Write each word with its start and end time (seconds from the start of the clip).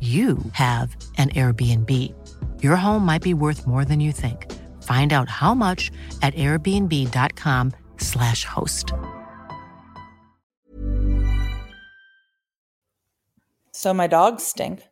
you 0.00 0.38
have 0.52 0.94
an 1.16 1.30
Airbnb. 1.30 2.14
Your 2.62 2.76
home 2.76 3.04
might 3.04 3.22
be 3.22 3.34
worth 3.34 3.66
more 3.66 3.84
than 3.84 3.98
you 3.98 4.12
think. 4.12 4.46
Find 4.84 5.12
out 5.12 5.28
how 5.28 5.54
much 5.54 5.90
at 6.22 6.36
airbnb.com/slash 6.36 8.44
host. 8.44 8.92
So 13.72 13.92
my 13.92 14.06
dogs 14.06 14.44
stink. 14.44 14.82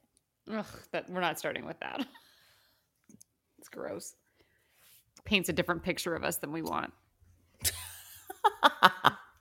Ugh, 0.52 0.66
that 0.92 1.08
we're 1.08 1.20
not 1.20 1.38
starting 1.38 1.66
with 1.66 1.78
that. 1.80 2.04
It's 3.58 3.68
gross. 3.68 4.14
Paints 5.24 5.48
a 5.48 5.52
different 5.52 5.82
picture 5.82 6.14
of 6.14 6.22
us 6.22 6.36
than 6.36 6.52
we 6.52 6.62
want. 6.62 6.92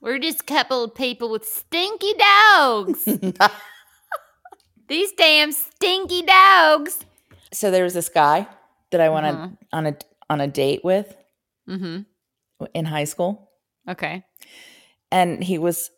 we're 0.01 0.17
just 0.17 0.41
a 0.41 0.45
couple 0.45 0.83
of 0.83 0.95
people 0.95 1.29
with 1.29 1.45
stinky 1.45 2.13
dogs. 2.17 3.07
These 4.87 5.11
damn 5.13 5.51
stinky 5.51 6.21
dogs. 6.21 7.05
So 7.51 7.71
there 7.71 7.83
was 7.83 7.93
this 7.93 8.09
guy 8.09 8.47
that 8.91 9.01
I 9.01 9.09
went 9.09 9.25
on, 9.25 9.57
on 9.73 9.85
a 9.87 9.97
on 10.29 10.41
a 10.41 10.47
date 10.47 10.83
with 10.83 11.15
Mm-hmm. 11.67 12.01
in 12.75 12.85
high 12.85 13.05
school, 13.05 13.49
Okay. 13.89 14.23
and 15.11 15.43
he 15.43 15.57
was 15.57 15.89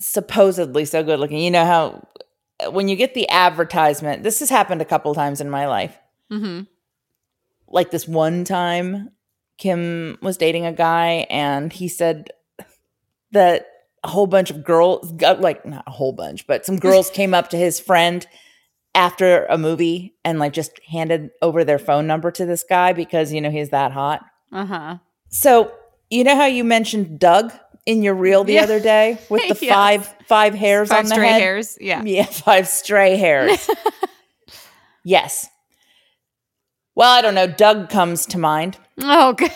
supposedly 0.00 0.84
so 0.84 1.02
good 1.02 1.18
looking. 1.18 1.38
You 1.40 1.50
know 1.50 1.64
how 1.64 2.06
when 2.70 2.86
you 2.88 2.94
get 2.94 3.14
the 3.14 3.28
advertisement, 3.28 4.22
this 4.22 4.38
has 4.38 4.48
happened 4.50 4.80
a 4.80 4.84
couple 4.84 5.12
times 5.14 5.40
in 5.40 5.50
my 5.50 5.66
life. 5.66 5.96
Mm-hmm. 6.30 6.62
Like 7.66 7.90
this 7.90 8.06
one 8.06 8.44
time, 8.44 9.10
Kim 9.56 10.18
was 10.22 10.36
dating 10.36 10.66
a 10.66 10.72
guy, 10.72 11.26
and 11.30 11.72
he 11.72 11.88
said 11.88 12.30
that 13.32 13.66
a 14.08 14.10
whole 14.10 14.26
bunch 14.26 14.50
of 14.50 14.64
girls, 14.64 15.12
like 15.20 15.66
not 15.66 15.84
a 15.86 15.90
whole 15.90 16.12
bunch, 16.12 16.46
but 16.46 16.64
some 16.64 16.78
girls 16.78 17.10
came 17.18 17.34
up 17.34 17.50
to 17.50 17.58
his 17.58 17.78
friend 17.78 18.26
after 18.94 19.44
a 19.46 19.58
movie 19.58 20.14
and 20.24 20.38
like 20.38 20.54
just 20.54 20.72
handed 20.88 21.30
over 21.42 21.62
their 21.62 21.78
phone 21.78 22.06
number 22.06 22.30
to 22.30 22.46
this 22.46 22.64
guy 22.68 22.92
because 22.94 23.32
you 23.32 23.40
know 23.40 23.50
he's 23.50 23.68
that 23.68 23.92
hot. 23.92 24.24
Uh-huh. 24.50 24.96
So 25.28 25.70
you 26.10 26.24
know 26.24 26.34
how 26.34 26.46
you 26.46 26.64
mentioned 26.64 27.18
Doug 27.20 27.52
in 27.84 28.02
your 28.02 28.14
reel 28.14 28.44
the 28.44 28.54
Yeah. 28.54 28.62
other 28.62 28.80
day 28.80 29.18
with 29.28 29.42
the 29.48 29.66
Yes. 29.66 29.74
five 29.74 30.14
five 30.26 30.54
hairs 30.54 30.88
Five 30.88 31.00
on 31.00 31.04
the 31.10 31.14
stray 31.14 31.28
head? 31.28 31.40
hairs. 31.42 31.76
Yeah. 31.80 32.02
Yeah, 32.06 32.24
five 32.24 32.66
stray 32.66 33.16
hairs. 33.16 33.68
yes. 35.04 35.48
Well, 36.94 37.12
I 37.12 37.20
don't 37.20 37.34
know. 37.34 37.46
Doug 37.46 37.90
comes 37.90 38.26
to 38.26 38.38
mind. 38.38 38.78
Oh, 39.00 39.30
okay. 39.30 39.52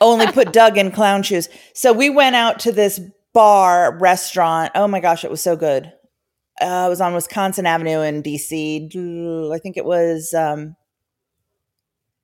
Only 0.00 0.26
put 0.26 0.52
Doug 0.52 0.76
in 0.78 0.90
clown 0.90 1.22
shoes. 1.22 1.48
So 1.74 1.92
we 1.92 2.10
went 2.10 2.34
out 2.34 2.58
to 2.60 2.72
this 2.72 3.00
bar 3.32 3.98
restaurant. 3.98 4.72
Oh 4.74 4.88
my 4.88 5.00
gosh, 5.00 5.24
it 5.24 5.30
was 5.30 5.40
so 5.40 5.56
good. 5.56 5.92
Uh, 6.60 6.84
it 6.86 6.90
was 6.90 7.00
on 7.00 7.14
Wisconsin 7.14 7.66
Avenue 7.66 8.00
in 8.00 8.22
DC. 8.22 9.52
I 9.52 9.58
think 9.58 9.76
it 9.76 9.84
was 9.84 10.34
um 10.34 10.76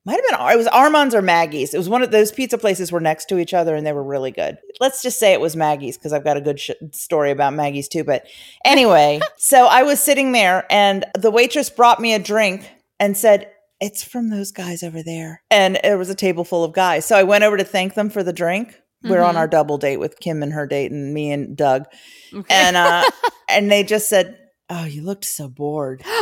might 0.05 0.15
have 0.15 0.39
been 0.39 0.53
it 0.53 0.57
was 0.57 0.67
Armand's 0.67 1.13
or 1.13 1.21
Maggie's. 1.21 1.73
It 1.73 1.77
was 1.77 1.89
one 1.89 2.01
of 2.01 2.11
those 2.11 2.31
pizza 2.31 2.57
places 2.57 2.91
were 2.91 2.99
next 2.99 3.25
to 3.25 3.37
each 3.37 3.53
other 3.53 3.75
and 3.75 3.85
they 3.85 3.93
were 3.93 4.03
really 4.03 4.31
good. 4.31 4.57
Let's 4.79 5.03
just 5.03 5.19
say 5.19 5.33
it 5.33 5.41
was 5.41 5.55
Maggie's 5.55 5.97
because 5.97 6.13
I've 6.13 6.23
got 6.23 6.37
a 6.37 6.41
good 6.41 6.59
sh- 6.59 6.71
story 6.93 7.31
about 7.31 7.53
Maggie's 7.53 7.87
too. 7.87 8.03
But 8.03 8.25
anyway, 8.65 9.19
so 9.37 9.67
I 9.67 9.83
was 9.83 9.99
sitting 9.99 10.31
there 10.31 10.65
and 10.71 11.05
the 11.17 11.31
waitress 11.31 11.69
brought 11.69 11.99
me 11.99 12.13
a 12.13 12.19
drink 12.19 12.67
and 12.99 13.15
said, 13.15 13.51
"It's 13.79 14.03
from 14.03 14.29
those 14.29 14.51
guys 14.51 14.83
over 14.83 15.03
there." 15.03 15.43
And 15.51 15.79
it 15.83 15.97
was 15.97 16.09
a 16.09 16.15
table 16.15 16.43
full 16.43 16.63
of 16.63 16.73
guys. 16.73 17.05
So 17.05 17.15
I 17.15 17.23
went 17.23 17.43
over 17.43 17.57
to 17.57 17.63
thank 17.63 17.93
them 17.93 18.09
for 18.09 18.23
the 18.23 18.33
drink. 18.33 18.79
We're 19.03 19.21
on 19.21 19.35
Mhm. 19.35 19.37
our 19.39 19.47
double 19.47 19.77
date 19.77 19.97
with 19.97 20.19
Kim 20.19 20.43
and 20.43 20.51
her 20.53 20.67
date 20.67 20.91
and 20.91 21.13
me 21.13 21.31
and 21.31 21.55
Doug. 21.55 21.85
Okay. 22.33 22.53
And 22.53 22.75
uh 22.75 23.03
and 23.49 23.71
they 23.71 23.83
just 23.83 24.09
said, 24.09 24.37
"Oh, 24.69 24.83
you 24.85 25.03
looked 25.03 25.25
so 25.25 25.47
bored." 25.47 26.03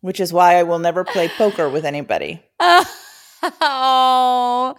Which 0.00 0.20
is 0.20 0.32
why 0.34 0.56
I 0.56 0.64
will 0.64 0.78
never 0.78 1.02
play 1.02 1.28
poker 1.28 1.66
with 1.70 1.86
anybody. 1.86 2.42
oh, 3.42 4.74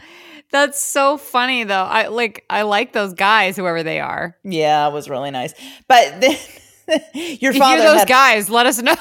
that's 0.51 0.79
so 0.79 1.17
funny 1.17 1.63
though. 1.63 1.83
I 1.83 2.07
like 2.07 2.45
I 2.47 2.61
like 2.61 2.93
those 2.93 3.13
guys, 3.13 3.55
whoever 3.57 3.81
they 3.81 3.99
are. 3.99 4.37
Yeah, 4.43 4.87
it 4.87 4.93
was 4.93 5.09
really 5.09 5.31
nice. 5.31 5.53
But 5.87 6.21
then 6.21 6.37
your 7.39 7.53
If 7.53 7.57
father 7.57 7.77
you're 7.77 7.85
those 7.91 7.99
had- 8.01 8.07
guys, 8.07 8.49
let 8.51 8.67
us 8.67 8.79
know. 8.81 8.95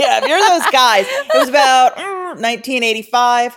Yeah, 0.00 0.20
if 0.22 0.28
you're 0.28 0.48
those 0.48 0.70
guys. 0.72 1.06
It 1.08 1.38
was 1.38 1.48
about 1.48 1.96
mm, 1.96 2.40
1985. 2.40 3.56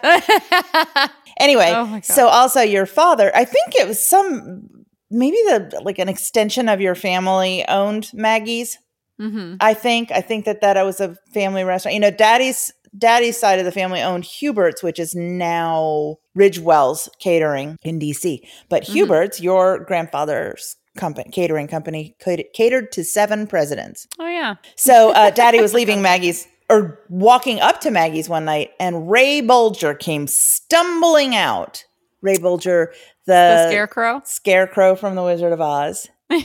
Anyway, 1.40 1.72
Oh 1.76 2.00
so 2.04 2.28
also 2.28 2.62
your 2.62 2.86
father, 2.86 3.31
I 3.36 3.44
think 3.46 3.74
it 3.76 3.88
was 3.88 4.04
some 4.04 4.70
maybe 5.09 5.38
the 5.48 5.81
like 5.84 6.00
an 6.00 6.08
extension 6.09 6.70
of 6.70 6.80
your 6.80 6.96
family 6.96 7.66
owned 7.68 8.09
Maggie's. 8.14 8.78
hmm 9.20 9.56
I 9.59 9.74
think 9.74 10.12
I 10.12 10.22
think 10.22 10.46
that 10.46 10.62
that 10.62 10.81
was 10.86 11.00
a 11.00 11.16
family 11.34 11.64
restaurant. 11.64 11.96
You 11.96 12.00
know, 12.02 12.12
daddy's 12.12 12.72
daddy's 12.96 13.40
side 13.40 13.58
of 13.58 13.66
the 13.66 13.72
family 13.72 14.02
owned 14.02 14.24
Hubert's, 14.25 14.84
which 14.84 15.00
is 15.00 15.16
now 15.16 16.18
Ridgewell's 16.36 17.10
Catering 17.20 17.78
in 17.84 18.00
DC. 18.00 18.42
But 18.70 18.84
Mhm. 18.84 18.94
Hubert's, 18.94 19.42
your 19.42 19.80
grandfather's 19.80 20.75
company, 20.98 21.30
catering 21.31 21.68
company, 21.68 22.16
cater- 22.20 22.44
catered 22.54 22.92
to 22.94 23.04
seven 23.04 23.48
presidents. 23.48 24.08
Oh 24.19 24.28
yeah. 24.28 24.56
So 24.75 25.12
uh, 25.12 25.30
daddy 25.31 25.62
was 25.62 25.74
leaving 25.74 26.01
Maggie's 26.01 26.48
or 26.69 27.00
walking 27.10 27.60
up 27.60 27.81
to 27.81 27.92
Maggie's 27.92 28.30
one 28.30 28.45
night, 28.45 28.72
and 28.80 29.10
Ray 29.10 29.42
Bolger 29.42 29.98
came 29.98 30.28
stumbling 30.28 31.36
out. 31.36 31.84
Ray 32.22 32.38
Bolger, 32.38 32.88
the, 33.25 33.34
The 33.34 33.68
scarecrow. 33.69 34.22
scarecrow 34.24 34.95
from 34.95 35.16
The 35.16 35.24
Wizard 35.24 35.51
of 35.51 35.62
Oz. 35.62 36.07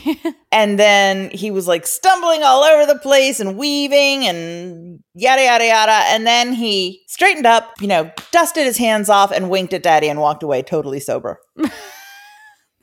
And 0.51 0.79
then 0.79 1.31
he 1.31 1.51
was 1.51 1.69
like 1.69 1.87
stumbling 1.87 2.43
all 2.43 2.63
over 2.65 2.91
the 2.91 2.99
place 2.99 3.39
and 3.39 3.57
weaving 3.59 4.27
and 4.27 4.99
yada, 5.15 5.45
yada, 5.45 5.67
yada. 5.67 5.93
And 6.07 6.27
then 6.27 6.55
he 6.55 7.03
straightened 7.07 7.47
up, 7.47 7.75
you 7.81 7.87
know, 7.87 8.11
dusted 8.33 8.65
his 8.65 8.79
hands 8.79 9.09
off 9.11 9.31
and 9.31 9.51
winked 9.51 9.75
at 9.75 9.83
daddy 9.83 10.09
and 10.09 10.19
walked 10.21 10.43
away 10.43 10.63
totally 10.63 11.01
sober. 11.01 11.39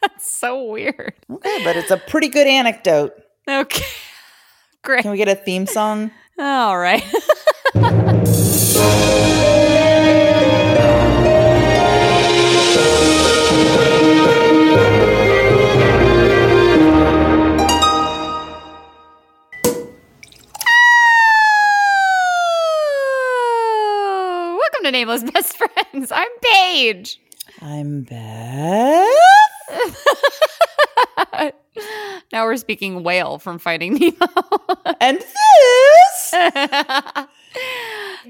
That's 0.12 0.38
so 0.40 0.66
weird. 0.66 1.14
Okay, 1.30 1.64
but 1.64 1.76
it's 1.76 1.92
a 1.92 1.98
pretty 1.98 2.28
good 2.28 2.48
anecdote. 2.48 3.14
Okay. 3.50 3.86
Great. 4.84 5.02
Can 5.02 5.12
we 5.12 5.18
get 5.18 5.28
a 5.28 5.36
theme 5.36 5.66
song? 5.66 6.12
All 6.38 6.78
right. 6.78 7.04
Oh, 24.58 24.90
Nameless 24.92 25.24
Best 25.24 25.58
Friends. 25.58 26.12
I'm 26.12 26.28
Paige. 26.42 27.20
I'm 27.62 28.04
Beth. 28.04 29.08
now 32.32 32.46
we're 32.46 32.58
speaking 32.58 33.04
whale 33.04 33.38
from 33.40 33.60
Finding 33.60 33.96
Nemo. 33.96 34.28
And 35.02 35.20
this. 35.20 36.32
Th- 36.32 37.26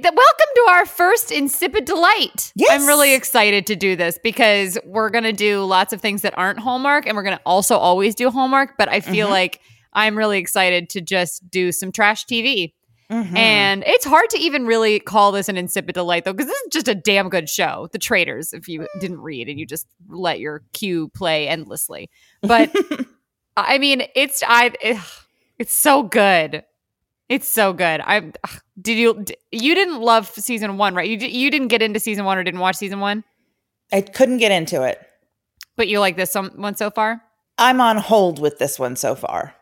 Welcome 0.04 0.50
to 0.56 0.66
our 0.70 0.86
first 0.86 1.32
Insipid 1.32 1.86
Delight. 1.86 2.52
Yes. 2.56 2.70
I'm 2.72 2.86
really 2.88 3.14
excited 3.14 3.66
to 3.68 3.76
do 3.76 3.96
this 3.96 4.20
because 4.22 4.78
we're 4.86 5.10
going 5.10 5.24
to 5.24 5.34
do 5.34 5.64
lots 5.64 5.94
of 5.94 6.02
things 6.02 6.22
that 6.22 6.38
aren't 6.38 6.60
Hallmark 6.60 7.08
and 7.08 7.16
we're 7.16 7.24
going 7.24 7.38
to 7.38 7.42
also 7.46 7.78
always 7.78 8.16
do 8.16 8.30
Hallmark. 8.30 8.74
But 8.78 8.90
I 8.90 9.00
feel 9.00 9.28
Mhm. 9.28 9.32
like 9.32 9.62
I'm 9.94 10.18
really 10.18 10.38
excited 10.40 10.90
to 10.92 11.02
just 11.02 11.50
do 11.50 11.72
some 11.72 11.92
trash 11.92 12.26
TV. 12.26 12.74
Mhm. 13.12 13.38
And 13.38 13.84
it's 13.86 14.06
hard 14.06 14.30
to 14.32 14.40
even 14.40 14.66
really 14.66 15.00
call 15.00 15.32
this 15.32 15.48
an 15.50 15.58
insipid 15.58 15.94
delight, 15.94 16.26
though, 16.26 16.34
because 16.34 16.48
this 16.48 16.62
is 16.62 16.70
just 16.72 16.88
a 16.88 16.96
damn 16.96 17.30
good 17.30 17.48
show. 17.50 17.88
The 17.92 18.00
Traitors, 18.00 18.52
if 18.54 18.68
you 18.68 18.88
didn't 19.00 19.20
read 19.22 19.48
and 19.48 19.60
you 19.60 19.66
just 19.66 19.88
let 20.10 20.40
your 20.40 20.64
cue 20.74 21.10
play 21.10 21.48
endlessly. 21.48 22.10
But 22.42 22.74
I 23.58 23.78
mean, 23.78 24.04
it's 24.16 24.44
I, 24.48 24.72
it's 25.60 25.74
so 25.74 26.04
good. 26.04 26.64
It's 27.30 27.48
so 27.48 27.74
good. 27.74 28.02
I 28.02 28.32
did 28.80 28.98
you 28.98 29.24
you 29.52 29.76
didn't 29.76 30.00
love 30.02 30.28
season 30.28 30.78
one, 30.78 30.94
right? 30.96 31.10
You 31.10 31.18
you 31.18 31.50
didn't 31.52 31.70
get 31.70 31.82
into 31.82 32.00
season 32.00 32.26
one 32.26 32.38
or 32.38 32.44
didn't 32.44 32.60
watch 32.60 32.76
season 32.76 33.00
one, 33.00 33.24
I 33.92 34.02
couldn't 34.02 34.38
get 34.38 34.52
into 34.52 34.84
it. 34.84 35.00
but 35.76 35.88
you 35.88 36.00
like 36.00 36.18
this 36.18 36.34
one 36.36 36.76
so 36.76 36.90
far. 36.92 37.22
I'm 37.58 37.82
on 37.82 37.98
hold 37.98 38.40
with 38.40 38.60
this 38.60 38.78
one 38.78 38.96
so 38.96 39.16
far. 39.16 39.56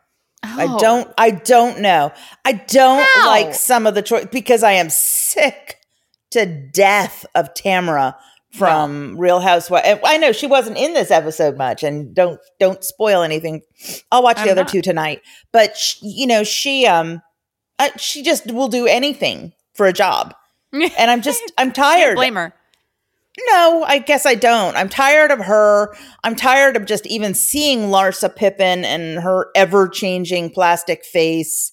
I 0.44 0.66
Oh. 0.70 0.78
don't 0.80 1.14
I 1.18 1.32
don't 1.32 1.80
know. 1.80 2.12
I 2.46 2.54
don't 2.54 3.06
How? 3.06 3.28
like 3.28 3.54
some 3.56 3.88
of 3.88 3.96
the 3.96 4.02
choice 4.02 4.28
because 4.32 4.62
I 4.64 4.74
am 4.74 4.90
sick 4.90 5.80
to 6.32 6.46
death 6.46 7.26
of 7.36 7.54
Tamara 7.54 8.18
from 8.52 9.18
Real 9.18 9.40
Housewives. 9.40 10.00
I 10.06 10.18
know 10.18 10.32
she 10.32 10.46
wasn't 10.48 10.78
in 10.78 10.94
this 10.94 11.10
episode 11.12 11.58
much 11.58 11.82
and 11.84 12.14
don't 12.14 12.40
don't 12.60 12.84
spoil 12.84 13.22
anything. 13.24 13.62
I'll 14.12 14.22
watch 14.24 14.38
the 14.38 14.44
I'm 14.44 14.50
other 14.50 14.62
not. 14.64 14.70
two 14.72 14.82
tonight. 14.82 15.22
But 15.52 15.76
sh- 15.78 15.98
you 16.02 16.28
know, 16.28 16.44
she 16.44 16.86
um 16.86 17.22
uh, 17.80 17.90
she 17.98 18.22
just 18.22 18.52
will 18.52 18.68
do 18.68 18.86
anything 18.86 19.54
for 19.74 19.88
a 19.88 19.94
job. 19.94 20.36
And 20.74 21.10
I'm 21.12 21.22
just 21.22 21.42
I'm 21.58 21.68
Can't 21.72 21.76
tired. 21.76 22.16
blame 22.16 22.36
her. 22.36 22.54
No, 23.50 23.84
I 23.88 23.98
guess 23.98 24.26
I 24.26 24.36
don't. 24.36 24.76
I'm 24.76 24.90
tired 24.90 25.32
of 25.32 25.40
her. 25.40 25.96
I'm 26.24 26.36
tired 26.36 26.76
of 26.76 26.86
just 26.86 27.08
even 27.08 27.34
seeing 27.34 27.90
Larsa 27.90 28.34
Pippen 28.34 28.86
and 28.86 29.20
her 29.20 29.48
ever 29.56 29.88
changing 29.88 30.52
plastic 30.52 31.04
face. 31.04 31.72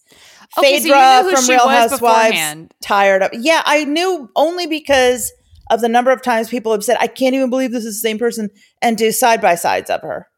Okay, 0.59 0.79
so 0.81 0.87
you 0.87 0.93
Phaedra 0.95 1.23
knew 1.23 1.29
who 1.29 1.37
from 1.37 1.45
she 1.45 1.53
Real 1.53 1.67
was 1.67 1.91
Housewives. 1.91 2.01
beforehand. 2.31 2.75
Tired 2.83 3.23
of. 3.23 3.31
Yeah, 3.35 3.63
I 3.67 3.85
knew 3.85 4.31
only 4.37 4.67
because 4.67 5.33
of 5.71 5.83
the 5.83 5.89
number 5.89 6.11
of 6.11 6.23
times 6.23 6.49
people 6.49 6.73
have 6.73 6.83
said, 6.83 6.97
"I 6.99 7.07
can't 7.07 7.35
even 7.35 7.51
believe 7.51 7.73
this 7.73 7.85
is 7.85 8.01
the 8.01 8.09
same 8.09 8.19
person," 8.19 8.49
and 8.81 8.97
do 8.97 9.13
side 9.13 9.43
by 9.43 9.55
sides 9.55 9.91
of 9.91 10.01
her. 10.01 10.29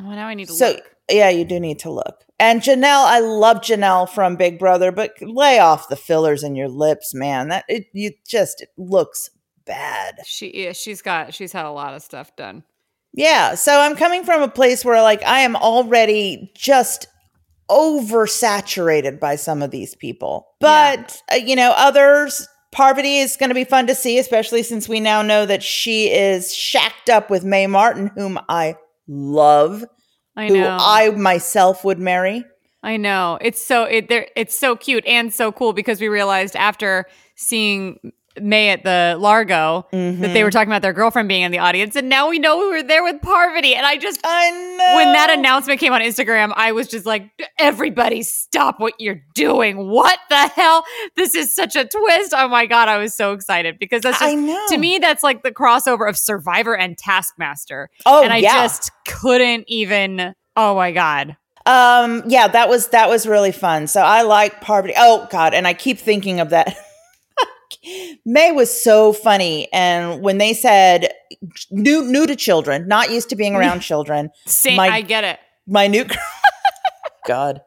Well, 0.00 0.10
now 0.10 0.26
I 0.26 0.34
need 0.34 0.46
to 0.46 0.52
look. 0.52 0.58
So 0.58 0.70
look. 0.72 0.84
yeah, 1.10 1.30
you 1.30 1.44
do 1.44 1.60
need 1.60 1.78
to 1.80 1.90
look. 1.90 2.24
And 2.40 2.60
Janelle, 2.62 3.04
I 3.04 3.20
love 3.20 3.58
Janelle 3.58 4.08
from 4.08 4.36
Big 4.36 4.58
Brother, 4.58 4.92
but 4.92 5.12
lay 5.20 5.58
off 5.58 5.88
the 5.88 5.96
fillers 5.96 6.42
in 6.42 6.54
your 6.54 6.68
lips, 6.68 7.14
man. 7.14 7.48
That 7.48 7.64
it 7.68 7.86
you 7.92 8.12
just 8.26 8.60
it 8.60 8.70
looks 8.76 9.30
bad. 9.68 10.16
She 10.24 10.64
yeah, 10.64 10.72
she's 10.72 11.02
got 11.02 11.32
she's 11.32 11.52
had 11.52 11.66
a 11.66 11.70
lot 11.70 11.94
of 11.94 12.02
stuff 12.02 12.34
done. 12.34 12.64
Yeah. 13.12 13.54
So 13.54 13.78
I'm 13.78 13.94
coming 13.94 14.24
from 14.24 14.42
a 14.42 14.48
place 14.48 14.84
where 14.84 15.00
like 15.02 15.22
I 15.22 15.40
am 15.40 15.54
already 15.54 16.50
just 16.56 17.06
oversaturated 17.70 19.20
by 19.20 19.36
some 19.36 19.62
of 19.62 19.70
these 19.70 19.94
people. 19.94 20.48
But, 20.60 21.22
uh, 21.30 21.36
you 21.36 21.54
know, 21.54 21.72
others, 21.76 22.48
Parvati 22.72 23.18
is 23.18 23.36
going 23.36 23.50
to 23.50 23.54
be 23.54 23.64
fun 23.64 23.86
to 23.86 23.94
see, 23.94 24.18
especially 24.18 24.62
since 24.62 24.88
we 24.88 25.00
now 25.00 25.22
know 25.22 25.46
that 25.46 25.62
she 25.62 26.10
is 26.10 26.54
shacked 26.54 27.10
up 27.10 27.30
with 27.30 27.44
Mae 27.44 27.66
Martin, 27.66 28.10
whom 28.14 28.38
I 28.48 28.76
love, 29.06 29.84
I 30.36 30.48
who 30.48 30.60
know. 30.60 30.76
I 30.80 31.10
myself 31.10 31.84
would 31.84 31.98
marry. 31.98 32.44
I 32.82 32.96
know. 32.96 33.38
It's 33.40 33.64
so 33.64 33.84
it 33.84 34.08
there 34.08 34.28
it's 34.36 34.56
so 34.56 34.76
cute 34.76 35.04
and 35.04 35.34
so 35.34 35.50
cool 35.50 35.72
because 35.72 36.00
we 36.00 36.08
realized 36.08 36.54
after 36.54 37.06
seeing 37.34 38.12
Mae 38.42 38.70
at 38.70 38.84
the 38.84 39.16
Largo 39.18 39.86
that 39.92 40.32
they 40.32 40.44
were 40.44 40.50
talking 40.50 40.70
about 40.70 40.82
their 40.82 40.92
girlfriend 40.92 41.28
being 41.28 41.42
in 41.42 41.52
the 41.52 41.58
audience 41.58 41.96
and 41.96 42.08
now 42.08 42.28
we 42.28 42.38
know 42.38 42.58
we 42.58 42.68
were 42.68 42.82
there 42.82 43.02
with 43.02 43.20
Parvati 43.22 43.74
and 43.74 43.86
I 43.86 43.96
just 43.96 44.20
I 44.24 44.50
know. 44.50 44.96
when 44.96 45.12
that 45.12 45.30
announcement 45.30 45.80
came 45.80 45.92
on 45.92 46.00
Instagram, 46.00 46.52
I 46.54 46.72
was 46.72 46.88
just 46.88 47.06
like, 47.06 47.30
everybody 47.58 48.22
stop 48.22 48.80
what 48.80 48.94
you're 48.98 49.22
doing. 49.34 49.88
What 49.88 50.18
the 50.28 50.48
hell? 50.48 50.84
This 51.16 51.34
is 51.34 51.54
such 51.54 51.76
a 51.76 51.84
twist. 51.84 52.34
Oh 52.36 52.48
my 52.48 52.66
God. 52.66 52.88
I 52.88 52.98
was 52.98 53.14
so 53.14 53.32
excited 53.32 53.78
because 53.78 54.02
that's 54.02 54.20
I 54.20 54.34
just, 54.34 54.46
know. 54.46 54.66
to 54.68 54.78
me, 54.78 54.98
that's 54.98 55.22
like 55.22 55.42
the 55.42 55.52
crossover 55.52 56.08
of 56.08 56.16
Survivor 56.16 56.76
and 56.76 56.96
Taskmaster. 56.96 57.90
Oh, 58.06 58.22
and 58.22 58.32
I 58.32 58.38
yeah. 58.38 58.62
just 58.62 58.90
couldn't 59.06 59.64
even, 59.68 60.34
oh 60.56 60.74
my 60.74 60.92
God. 60.92 61.36
Um, 61.66 62.22
yeah, 62.26 62.48
that 62.48 62.70
was 62.70 62.88
that 62.88 63.10
was 63.10 63.26
really 63.26 63.52
fun. 63.52 63.88
So 63.88 64.00
I 64.00 64.22
like 64.22 64.62
Parvati. 64.62 64.94
Oh 64.96 65.28
God, 65.30 65.52
and 65.52 65.66
I 65.66 65.74
keep 65.74 65.98
thinking 65.98 66.40
of 66.40 66.50
that. 66.50 66.74
Mae 68.24 68.52
was 68.52 68.82
so 68.82 69.12
funny, 69.12 69.68
and 69.72 70.20
when 70.22 70.38
they 70.38 70.54
said 70.54 71.12
new 71.70 72.02
new 72.04 72.26
to 72.26 72.36
children, 72.36 72.88
not 72.88 73.10
used 73.10 73.28
to 73.30 73.36
being 73.36 73.54
around 73.54 73.80
children, 73.80 74.30
Same, 74.46 74.76
My- 74.76 74.88
I 74.88 75.00
get 75.02 75.24
it. 75.24 75.38
my 75.66 75.86
new 75.86 76.04
God, 77.26 77.60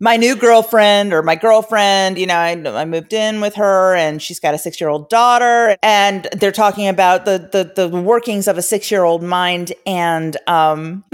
my 0.00 0.16
new 0.16 0.34
girlfriend 0.34 1.12
or 1.12 1.22
my 1.22 1.36
girlfriend, 1.36 2.18
you 2.18 2.26
know, 2.26 2.34
I, 2.36 2.50
I 2.52 2.84
moved 2.86 3.12
in 3.12 3.40
with 3.40 3.54
her, 3.56 3.94
and 3.94 4.20
she's 4.20 4.40
got 4.40 4.54
a 4.54 4.58
six 4.58 4.80
year 4.80 4.90
old 4.90 5.08
daughter, 5.10 5.76
and 5.82 6.26
they're 6.32 6.50
talking 6.52 6.88
about 6.88 7.24
the 7.24 7.48
the 7.76 7.86
the 7.88 8.00
workings 8.00 8.48
of 8.48 8.58
a 8.58 8.62
six 8.62 8.90
year 8.90 9.04
old 9.04 9.22
mind, 9.22 9.72
and 9.86 10.36
um, 10.46 11.04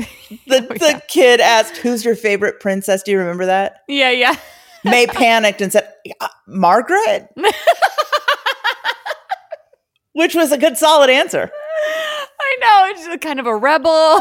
the 0.46 0.60
the 0.60 1.02
kid 1.08 1.40
asked, 1.40 1.76
"Who's 1.78 2.04
your 2.04 2.16
favorite 2.16 2.60
princess?" 2.60 3.02
Do 3.02 3.10
you 3.12 3.18
remember 3.18 3.46
that? 3.46 3.82
Yeah, 3.88 4.10
yeah. 4.10 4.36
Mae 4.84 5.06
panicked 5.08 5.60
and 5.60 5.72
said, 5.72 5.92
"Uh, 6.20 6.28
Margaret? 6.46 7.28
Which 10.16 10.34
was 10.34 10.50
a 10.50 10.56
good 10.58 10.78
solid 10.78 11.10
answer. 11.10 11.50
I 12.40 12.56
know. 12.60 12.86
It's 13.12 13.22
kind 13.24 13.38
of 13.38 13.46
a 13.46 13.54
rebel. 13.54 13.90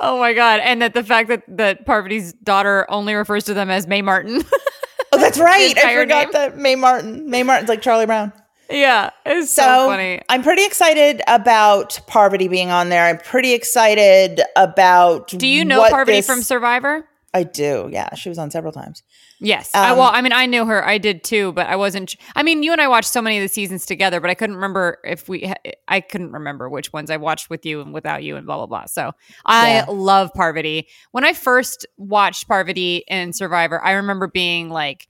oh 0.00 0.18
my 0.18 0.32
God. 0.32 0.60
And 0.60 0.80
that 0.82 0.94
the 0.94 1.02
fact 1.04 1.28
that, 1.28 1.42
that 1.56 1.86
Parvati's 1.86 2.32
daughter 2.34 2.86
only 2.88 3.14
refers 3.14 3.44
to 3.44 3.54
them 3.54 3.68
as 3.70 3.86
Mae 3.86 4.02
Martin. 4.02 4.42
Oh, 5.12 5.18
that's 5.18 5.40
right. 5.40 5.76
I 5.76 5.96
forgot 5.96 6.26
name. 6.26 6.32
that 6.34 6.56
Mae 6.56 6.76
Martin. 6.76 7.28
Mae 7.28 7.42
Martin's 7.42 7.68
like 7.68 7.82
Charlie 7.82 8.06
Brown. 8.06 8.32
yeah. 8.70 9.10
It's 9.26 9.50
so, 9.50 9.62
So, 9.62 9.88
funny. 9.88 10.22
I'm 10.28 10.44
pretty 10.44 10.64
excited 10.64 11.20
about 11.26 11.98
Parvati 12.06 12.46
being 12.46 12.70
on 12.70 12.90
there. 12.90 13.04
I'm 13.06 13.18
pretty 13.18 13.52
excited 13.52 14.40
about. 14.54 15.26
Do 15.26 15.48
you 15.48 15.64
know 15.64 15.84
Parvati 15.90 16.18
this- 16.18 16.26
from 16.28 16.42
Survivor? 16.42 17.04
I 17.32 17.44
do. 17.44 17.88
Yeah, 17.92 18.12
she 18.16 18.28
was 18.28 18.38
on 18.38 18.50
several 18.50 18.72
times. 18.72 19.02
Yes. 19.38 19.70
I, 19.72 19.90
Um, 19.92 19.98
well, 19.98 20.10
I 20.12 20.20
mean, 20.20 20.32
I 20.32 20.46
knew 20.46 20.66
her. 20.66 20.84
I 20.84 20.98
did 20.98 21.22
too, 21.22 21.52
but 21.52 21.68
I 21.68 21.76
wasn't. 21.76 22.16
I 22.34 22.42
mean, 22.42 22.62
you 22.64 22.72
and 22.72 22.80
I 22.80 22.88
watched 22.88 23.10
so 23.10 23.22
many 23.22 23.38
of 23.38 23.42
the 23.42 23.48
seasons 23.48 23.86
together, 23.86 24.20
but 24.20 24.30
I 24.30 24.34
couldn't 24.34 24.56
remember 24.56 24.98
if 25.04 25.28
we. 25.28 25.52
I 25.86 26.00
couldn't 26.00 26.32
remember 26.32 26.68
which 26.68 26.92
ones 26.92 27.08
I 27.10 27.18
watched 27.18 27.48
with 27.48 27.64
you 27.64 27.80
and 27.82 27.94
without 27.94 28.24
you, 28.24 28.36
and 28.36 28.46
blah 28.46 28.56
blah 28.56 28.66
blah. 28.66 28.86
So 28.86 29.12
I 29.46 29.74
Yeah. 29.74 29.84
love 29.88 30.32
Parvati. 30.34 30.88
When 31.12 31.24
I 31.24 31.32
first 31.32 31.86
watched 31.96 32.48
Parvati 32.48 33.04
in 33.06 33.32
Survivor, 33.32 33.80
I 33.84 33.92
remember 33.92 34.26
being 34.26 34.68
like, 34.68 35.06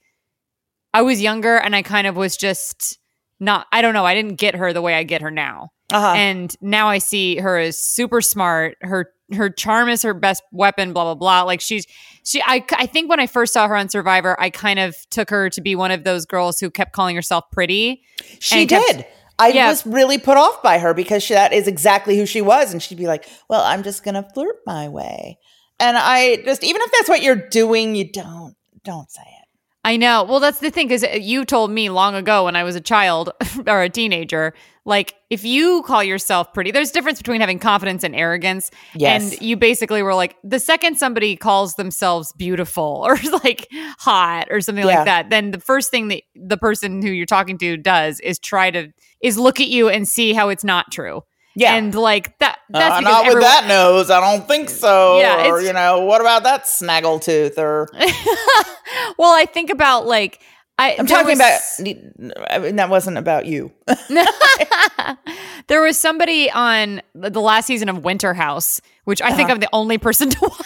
I 0.92 1.00
was 1.02 1.22
younger, 1.22 1.56
and 1.56 1.74
I 1.74 1.80
kind 1.82 2.06
of 2.06 2.16
was 2.16 2.36
just 2.36 2.98
not. 3.40 3.66
I 3.72 3.82
don't 3.82 3.94
know. 3.94 4.04
I 4.06 4.14
didn't 4.14 4.36
get 4.36 4.54
her 4.54 4.72
the 4.72 4.82
way 4.82 4.94
I 4.94 5.02
get 5.02 5.22
her 5.22 5.30
now 5.30 5.70
Uh-huh. 5.92 6.12
and 6.16 6.54
now 6.60 6.88
I 6.88 6.98
see 6.98 7.36
her 7.38 7.58
as 7.58 7.78
super 7.78 8.20
smart. 8.20 8.76
Her 8.82 9.10
her 9.32 9.48
charm 9.48 9.88
is 9.88 10.02
her 10.02 10.12
best 10.14 10.42
weapon. 10.52 10.92
Blah 10.92 11.04
blah 11.04 11.14
blah. 11.14 11.42
Like 11.42 11.60
she's 11.60 11.86
she. 12.24 12.42
I 12.42 12.64
I 12.76 12.86
think 12.86 13.08
when 13.08 13.20
I 13.20 13.26
first 13.26 13.52
saw 13.52 13.66
her 13.68 13.76
on 13.76 13.88
Survivor, 13.88 14.40
I 14.40 14.50
kind 14.50 14.78
of 14.78 14.94
took 15.10 15.30
her 15.30 15.48
to 15.50 15.60
be 15.60 15.74
one 15.74 15.90
of 15.90 16.04
those 16.04 16.26
girls 16.26 16.60
who 16.60 16.70
kept 16.70 16.92
calling 16.92 17.16
herself 17.16 17.44
pretty. 17.52 18.02
she 18.40 18.66
kept- 18.66 18.86
did. 18.88 19.06
I 19.38 19.48
Yeah. 19.48 19.68
was 19.70 19.86
really 19.86 20.18
put 20.18 20.36
off 20.36 20.62
by 20.62 20.78
her 20.78 20.92
because 20.92 21.22
she, 21.22 21.32
that 21.32 21.54
is 21.54 21.66
exactly 21.66 22.18
who 22.18 22.26
she 22.26 22.42
was. 22.42 22.72
And 22.72 22.82
she'd 22.82 22.98
be 22.98 23.06
like, 23.06 23.26
well, 23.48 23.62
I'm 23.62 23.82
just 23.82 24.04
going 24.04 24.14
to 24.16 24.22
flirt 24.34 24.56
my 24.66 24.88
way. 24.90 25.38
And 25.78 25.96
I 25.96 26.36
just, 26.44 26.62
even 26.62 26.82
if 26.82 26.92
that's 26.92 27.08
what 27.08 27.22
you're 27.22 27.48
doing, 27.48 27.94
you 27.94 28.12
don't, 28.12 28.54
don't 28.84 29.10
say 29.10 29.22
it. 29.22 29.39
I 29.82 29.96
know. 29.96 30.24
Well, 30.24 30.40
that's 30.40 30.58
the 30.58 30.70
thing 30.70 30.88
because 30.88 31.04
uh, 31.04 31.16
you 31.18 31.44
told 31.44 31.70
me 31.70 31.88
long 31.88 32.14
ago 32.14 32.44
when 32.44 32.54
I 32.56 32.64
was 32.64 32.76
a 32.76 32.80
child 32.80 33.30
or 33.66 33.82
a 33.82 33.88
teenager, 33.88 34.52
like 34.84 35.14
if 35.30 35.42
you 35.44 35.82
call 35.86 36.04
yourself 36.04 36.52
pretty, 36.52 36.70
there's 36.70 36.90
a 36.90 36.92
difference 36.92 37.18
between 37.18 37.40
having 37.40 37.58
confidence 37.58 38.04
and 38.04 38.14
arrogance. 38.14 38.70
Yes. 38.94 39.32
And 39.32 39.40
you 39.42 39.56
basically 39.56 40.02
were 40.02 40.14
like, 40.14 40.36
the 40.44 40.58
second 40.58 40.98
somebody 40.98 41.34
calls 41.34 41.74
themselves 41.74 42.32
beautiful 42.34 43.02
or 43.06 43.16
like 43.42 43.68
hot 43.98 44.48
or 44.50 44.60
something 44.60 44.84
Yeah. 44.86 44.96
like 44.96 45.04
that, 45.06 45.30
then 45.30 45.50
the 45.50 45.60
first 45.60 45.90
thing 45.90 46.08
that 46.08 46.22
the 46.34 46.58
person 46.58 47.00
who 47.00 47.08
you're 47.10 47.24
talking 47.26 47.56
to 47.58 47.76
does 47.78 48.20
is 48.20 48.38
try 48.38 48.70
to 48.70 48.88
is 49.22 49.38
look 49.38 49.60
at 49.60 49.68
you 49.68 49.88
and 49.88 50.06
see 50.06 50.32
how 50.34 50.48
it's 50.50 50.64
not 50.64 50.90
true. 50.92 51.22
Yeah. 51.56 51.74
And 51.74 51.94
like 51.94 52.38
that. 52.38 52.58
That's 52.68 52.96
Uh, 52.96 53.00
not 53.00 53.24
with 53.24 53.36
everyone- 53.36 53.40
that 53.42 53.66
nose. 53.66 54.10
I 54.10 54.20
don't 54.20 54.46
think 54.46 54.70
so. 54.70 55.18
Yeah, 55.18 55.48
or 55.48 55.60
you 55.60 55.72
know, 55.72 56.00
what 56.00 56.20
about 56.20 56.44
that 56.44 56.64
snaggletooth? 56.64 57.58
Or 57.58 57.88
well, 59.18 59.34
I 59.34 59.46
think 59.46 59.70
about 59.70 60.06
like 60.06 60.40
I, 60.78 60.96
I'm 60.98 61.06
talking 61.06 61.38
was- 61.38 61.80
about. 61.80 62.50
I 62.50 62.58
mean, 62.58 62.76
that 62.76 62.88
wasn't 62.88 63.18
about 63.18 63.46
you. 63.46 63.72
there 65.68 65.82
was 65.82 65.98
somebody 65.98 66.50
on 66.50 67.02
the 67.14 67.40
last 67.40 67.66
season 67.66 67.88
of 67.88 68.04
Winter 68.04 68.34
House, 68.34 68.80
which 69.04 69.20
I 69.22 69.32
think 69.34 69.50
I'm 69.50 69.60
the 69.60 69.68
only 69.72 69.98
person 69.98 70.30
to 70.30 70.38
watch. 70.40 70.56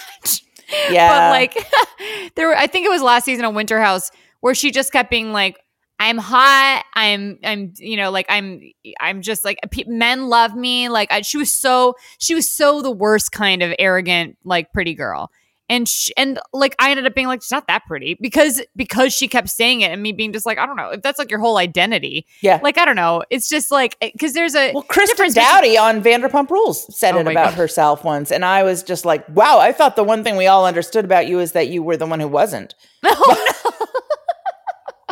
Uh-huh. 0.71 0.93
Yeah. 0.93 1.09
But 1.09 1.31
like 1.31 2.33
there 2.37 2.49
were, 2.49 2.57
I 2.57 2.67
think 2.67 2.87
it 2.87 2.91
was 2.91 3.03
last 3.03 3.25
season 3.25 3.45
of 3.45 3.55
Winter 3.55 3.81
House 3.81 4.11
where 4.41 4.55
she 4.55 4.71
just 4.71 4.93
kept 4.93 5.11
being 5.11 5.33
like 5.33 5.59
I'm 6.01 6.19
hot. 6.19 6.85
I'm 6.95 7.39
I'm 7.45 7.73
you 7.79 7.97
know 7.97 8.11
like 8.11 8.27
I'm 8.29 8.61
I'm 9.01 9.23
just 9.23 9.45
like 9.45 9.59
pe- 9.71 9.85
men 9.87 10.29
love 10.29 10.55
me. 10.55 10.89
Like 10.89 11.11
I, 11.13 11.23
she 11.23 11.39
was 11.39 11.53
so 11.53 11.95
she 12.19 12.35
was 12.35 12.51
so 12.51 12.83
the 12.83 12.91
worst 12.91 13.33
kind 13.33 13.63
of 13.63 13.73
arrogant 13.79 14.37
like 14.45 14.73
pretty 14.73 14.95
girl. 14.95 15.31
And 15.71 15.89
sh 15.89 16.11
and 16.19 16.39
like 16.53 16.75
I 16.79 16.91
ended 16.91 17.07
up 17.07 17.15
being 17.15 17.27
like 17.27 17.41
she's 17.41 17.51
not 17.51 17.69
that 17.69 17.85
pretty 17.87 18.19
because 18.21 18.61
because 18.77 19.15
she 19.15 19.29
kept 19.29 19.49
saying 19.49 19.81
it 19.81 19.91
and 19.93 20.03
me 20.03 20.13
being 20.13 20.31
just 20.35 20.45
like 20.45 20.59
I 20.59 20.67
don't 20.67 20.77
know 20.77 20.91
if 20.91 21.01
that's 21.01 21.19
like 21.19 21.31
your 21.31 21.41
whole 21.41 21.57
identity. 21.57 22.27
Yeah. 22.43 22.61
Like 22.63 22.77
I 22.77 22.85
don't 22.85 22.97
know. 22.97 23.23
It's 23.31 23.49
just 23.49 23.71
like 23.71 23.97
eh, 24.03 24.11
because 24.13 24.35
there's 24.35 24.55
a 24.55 24.73
Well, 24.75 24.83
Kristen 24.83 25.15
difference 25.17 25.35
between- 25.35 25.75
Doute 25.75 25.79
on 25.79 26.03
Vanderpump 26.03 26.51
Rules 26.51 26.95
said 26.99 27.15
Oh 27.15 27.21
it 27.21 27.29
about 27.29 27.51
God. 27.51 27.55
herself 27.55 28.05
once, 28.05 28.31
and 28.31 28.45
I 28.45 28.63
was 28.63 28.83
just 28.83 29.07
like, 29.07 29.27
"Wow!" 29.31 29.59
I 29.59 29.73
thought 29.73 29.97
the 29.97 30.05
one 30.05 30.23
thing 30.23 30.37
we 30.37 30.47
all 30.49 30.67
understood 30.67 31.07
about 31.07 31.29
you 31.29 31.39
is 31.39 31.53
that 31.53 31.69
you 31.69 31.83
were 31.83 31.97
the 31.97 32.05
one 32.07 32.21
who 32.21 32.29
wasn't. 32.29 32.75
Oh, 33.07 33.53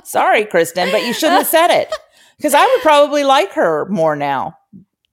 Sorry, 0.05 0.45
Kristen, 0.45 0.91
but 0.91 1.05
you 1.05 1.13
shouldn't 1.13 1.39
have 1.39 1.47
said 1.47 1.71
it 1.71 1.93
because 2.37 2.55
I 2.55 2.65
would 2.67 2.81
probably 2.83 3.25
like 3.25 3.53
her 3.53 3.87
more 3.87 4.17
now. 4.17 4.57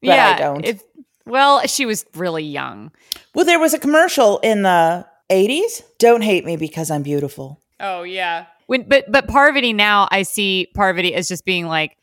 But 0.02 0.20
I 0.20 0.38
don't. 0.38 0.66
If, 0.66 0.82
well, 1.26 1.66
she 1.68 1.86
was 1.86 2.06
really 2.16 2.44
young. 2.44 2.92
Well, 3.36 3.46
there 3.46 3.60
was 3.60 3.74
a 3.74 3.80
commercial 3.80 4.40
in 4.40 4.64
the 4.64 5.06
'80s. 5.30 5.84
Don't 6.00 6.22
hate 6.22 6.46
me 6.46 6.56
because 6.58 6.90
I'm 6.90 7.04
beautiful. 7.04 7.60
Oh 7.80 8.04
yeah. 8.04 8.46
When 8.68 8.88
but 8.88 9.12
but 9.12 9.28
Parvati 9.28 9.74
now 9.74 10.08
I 10.12 10.24
see 10.24 10.68
Parvati 10.76 11.14
as 11.14 11.28
just 11.28 11.44
being 11.46 11.66
like 11.68 11.98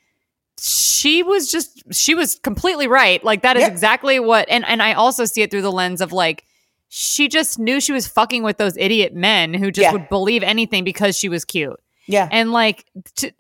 she 0.59 1.23
was 1.23 1.51
just 1.51 1.83
she 1.95 2.15
was 2.15 2.39
completely 2.39 2.87
right. 2.89 3.23
Like 3.23 3.43
that 3.43 3.57
is 3.57 3.63
Yeah. 3.63 3.69
exactly 3.69 4.19
what 4.21 4.49
and 4.49 4.65
and 4.67 4.83
I 4.83 4.95
also 4.95 5.25
see 5.25 5.43
it 5.43 5.51
through 5.51 5.63
the 5.63 5.73
lens 5.73 6.01
of 6.01 6.13
like 6.13 6.45
she 6.89 7.29
just 7.29 7.59
knew 7.59 7.81
she 7.81 7.93
was 7.93 8.07
fucking 8.07 8.43
with 8.43 8.59
those 8.59 8.77
idiot 8.77 9.15
men 9.15 9.55
who 9.55 9.71
just 9.71 9.83
Yeah. 9.85 9.93
would 9.93 10.09
believe 10.09 10.43
anything 10.43 10.83
because 10.85 11.17
she 11.17 11.29
was 11.29 11.45
cute. 11.45 11.79
Yeah, 12.07 12.29
And 12.31 12.53
like 12.53 12.85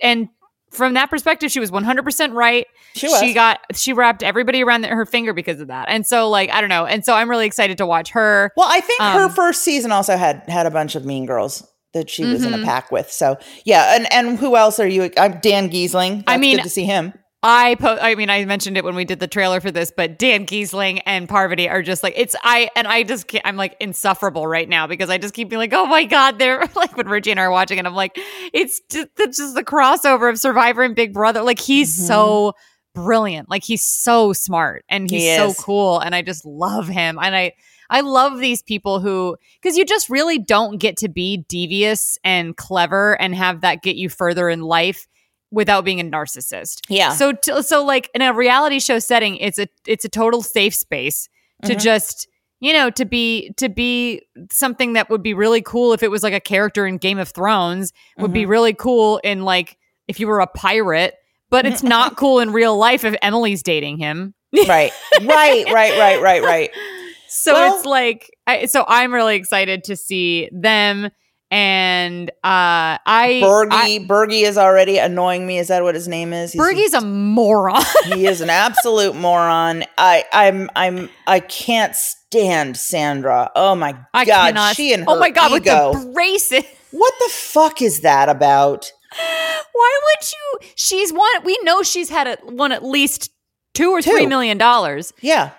and 0.00 0.28
from 0.70 0.94
that 0.94 1.08
perspective 1.10 1.50
she 1.50 1.60
was 1.60 1.70
100% 1.70 2.34
right. 2.34 2.66
She 2.94 3.08
was. 3.08 3.20
She 3.20 3.32
got 3.34 3.60
she 3.74 3.92
wrapped 3.92 4.22
everybody 4.22 4.62
around 4.62 4.84
her 4.84 5.06
finger 5.06 5.32
because 5.32 5.60
of 5.60 5.68
that. 5.68 5.86
And 5.88 6.06
so 6.06 6.28
like 6.28 6.50
I 6.50 6.60
don't 6.60 6.70
know. 6.70 6.84
And 6.86 7.04
so 7.04 7.14
I'm 7.14 7.28
really 7.30 7.46
excited 7.46 7.78
to 7.78 7.86
watch 7.86 8.10
her. 8.10 8.52
Well, 8.56 8.68
I 8.70 8.80
think 8.80 9.00
her 9.00 9.24
Um, 9.24 9.30
first 9.32 9.62
season 9.62 9.92
also 9.92 10.16
had 10.16 10.42
had 10.48 10.66
a 10.66 10.70
bunch 10.70 10.94
of 10.94 11.04
mean 11.04 11.26
girls 11.26 11.66
that 11.94 12.10
she 12.10 12.24
was 12.24 12.44
in 12.44 12.52
Mm-hmm. 12.52 12.62
a 12.62 12.66
pack 12.66 12.90
with. 12.90 13.10
So 13.10 13.36
yeah, 13.64 13.94
and 13.96 14.10
and 14.12 14.38
who 14.38 14.56
else 14.56 14.78
are 14.80 14.86
you? 14.88 15.10
I'm 15.16 15.38
Dan 15.40 15.70
Gheesling. 15.70 16.24
I 16.26 16.36
mean, 16.36 16.56
good 16.56 16.64
to 16.64 16.68
see 16.70 16.84
him. 16.84 17.12
I 17.42 17.76
po- 17.76 17.98
I 18.00 18.14
mean 18.14 18.30
I 18.30 18.44
mentioned 18.44 18.76
it 18.76 18.84
when 18.84 18.94
we 18.94 19.04
did 19.04 19.20
the 19.20 19.28
trailer 19.28 19.60
for 19.60 19.70
this, 19.70 19.92
but 19.94 20.18
Dan 20.18 20.46
Gheesling 20.46 21.02
and 21.06 21.28
Parvati 21.28 21.68
are 21.68 21.82
just 21.82 22.02
like 22.02 22.14
it's 22.16 22.34
I 22.42 22.70
and 22.74 22.88
I 22.88 23.02
just 23.02 23.28
can't, 23.28 23.46
I'm 23.46 23.56
like 23.56 23.76
insufferable 23.78 24.46
right 24.46 24.68
now 24.68 24.86
because 24.86 25.10
I 25.10 25.18
just 25.18 25.34
keep 25.34 25.50
being 25.50 25.58
like 25.58 25.72
oh 25.72 25.86
my 25.86 26.04
god 26.04 26.38
they're 26.38 26.60
like 26.74 26.96
when 26.96 27.08
Richie 27.08 27.30
and 27.30 27.38
I 27.38 27.44
are 27.44 27.50
watching 27.50 27.78
and 27.78 27.86
I'm 27.86 27.94
like 27.94 28.18
it's 28.52 28.80
just, 28.90 29.08
it's 29.18 29.38
just 29.38 29.54
the 29.54 29.64
crossover 29.64 30.30
of 30.30 30.38
Survivor 30.38 30.82
and 30.82 30.96
Big 30.96 31.12
Brother. 31.12 31.42
Like 31.42 31.60
he's 31.60 31.94
mm-hmm. 31.94 32.06
so 32.06 32.52
brilliant. 32.94 33.48
Like 33.48 33.62
he's 33.62 33.82
so 33.82 34.32
smart 34.32 34.84
and 34.88 35.08
he's 35.08 35.22
He 35.22 35.36
so 35.36 35.54
cool 35.54 36.00
and 36.00 36.14
I 36.14 36.22
just 36.22 36.44
love 36.44 36.88
him. 36.88 37.18
And 37.22 37.36
I 37.36 37.52
I 37.88 38.00
love 38.00 38.38
these 38.38 38.62
people 38.62 38.98
who 38.98 39.36
because 39.60 39.76
you 39.76 39.84
just 39.84 40.08
really 40.08 40.38
don't 40.38 40.78
get 40.78 40.96
to 40.98 41.08
be 41.08 41.44
devious 41.48 42.18
and 42.24 42.56
clever 42.56 43.20
and 43.20 43.34
have 43.34 43.60
that 43.60 43.82
get 43.82 43.96
you 43.96 44.08
further 44.08 44.48
in 44.48 44.62
life 44.62 45.06
without 45.50 45.84
being 45.84 46.00
a 46.00 46.04
narcissist. 46.04 46.80
Yeah. 46.88 47.12
So 47.12 47.32
t- 47.32 47.62
so 47.62 47.84
like 47.84 48.10
in 48.14 48.22
a 48.22 48.32
reality 48.32 48.80
show 48.80 48.98
setting, 48.98 49.36
it's 49.36 49.58
a 49.58 49.68
it's 49.86 50.04
a 50.04 50.08
total 50.08 50.42
safe 50.42 50.74
space 50.74 51.28
to 51.64 51.72
Mm-hmm. 51.72 51.78
just 51.80 52.28
you 52.60 52.72
know 52.72 52.90
to 52.90 53.04
be 53.04 53.52
to 53.58 53.68
be 53.68 54.22
something 54.50 54.94
that 54.94 55.08
would 55.10 55.22
be 55.22 55.34
really 55.34 55.62
cool 55.62 55.92
if 55.92 56.02
it 56.02 56.10
was 56.10 56.22
like 56.22 56.34
a 56.34 56.40
character 56.40 56.86
in 56.86 56.98
Game 56.98 57.18
of 57.18 57.28
Thrones 57.30 57.92
would 58.18 58.26
Mm-hmm. 58.26 58.32
be 58.34 58.46
really 58.46 58.74
cool 58.74 59.18
in 59.24 59.42
like 59.42 59.76
if 60.08 60.20
you 60.20 60.26
were 60.26 60.40
a 60.40 60.46
pirate, 60.46 61.14
but 61.50 61.66
it's 61.66 61.82
not 61.96 62.16
cool 62.16 62.40
in 62.40 62.52
real 62.52 62.76
life 62.76 63.04
if 63.04 63.14
Emily's 63.22 63.62
dating 63.62 63.98
him. 63.98 64.34
right, 64.68 64.92
right, 65.22 65.64
right, 65.72 65.98
right, 65.98 66.20
right, 66.22 66.42
right. 66.42 66.70
So 67.28 67.52
Well- 67.52 67.76
it's 67.76 67.84
like, 67.84 68.30
I, 68.46 68.66
so 68.66 68.84
I'm 68.86 69.12
really 69.12 69.34
excited 69.34 69.82
to 69.84 69.96
see 69.96 70.48
them, 70.52 71.10
and 71.50 72.28
uh, 72.42 72.98
I 73.06 73.40
Bergie, 73.42 74.06
Bergie 74.06 74.42
is 74.42 74.58
already 74.58 74.98
annoying 74.98 75.46
me. 75.46 75.58
Is 75.58 75.68
that 75.68 75.82
what 75.82 75.94
his 75.94 76.08
name 76.08 76.32
is? 76.32 76.52
He's- 76.52 76.64
Bergie's 76.64 76.94
a 76.94 77.00
moron. 77.00 77.82
he 78.06 78.26
is 78.26 78.40
an 78.40 78.50
absolute 78.50 79.14
moron. 79.14 79.84
I, 79.96 80.24
I'm, 80.32 80.68
I'm, 80.74 81.08
I 81.26 81.40
can't 81.40 81.94
stand 81.94 82.76
Sandra. 82.76 83.50
Oh 83.54 83.74
my 83.74 83.96
I 84.12 84.24
god, 84.24 84.48
cannot. 84.54 84.76
she 84.76 84.92
and 84.92 85.04
her 85.04 85.10
oh 85.10 85.18
my 85.18 85.30
god, 85.30 85.52
ego. 85.52 85.90
with 85.92 86.02
the 86.06 86.12
braces. 86.12 86.64
what 86.90 87.14
the 87.20 87.30
fuck 87.32 87.80
is 87.80 88.00
that 88.00 88.28
about? 88.28 88.90
Why 89.72 90.00
would 90.04 90.32
you? 90.32 90.68
She's 90.74 91.12
won. 91.12 91.44
We 91.44 91.58
know 91.62 91.82
she's 91.82 92.08
had 92.10 92.26
a, 92.26 92.38
won 92.44 92.72
at 92.72 92.84
least 92.84 93.30
two 93.74 93.90
or 93.90 94.02
Two. 94.02 94.10
three 94.10 94.26
million 94.26 94.58
dollars. 94.58 95.12
Yeah, 95.20 95.50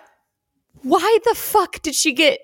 Why 0.83 1.19
the 1.23 1.33
fuck 1.35 1.81
did 1.81 1.95
she 1.95 2.13
get? 2.13 2.39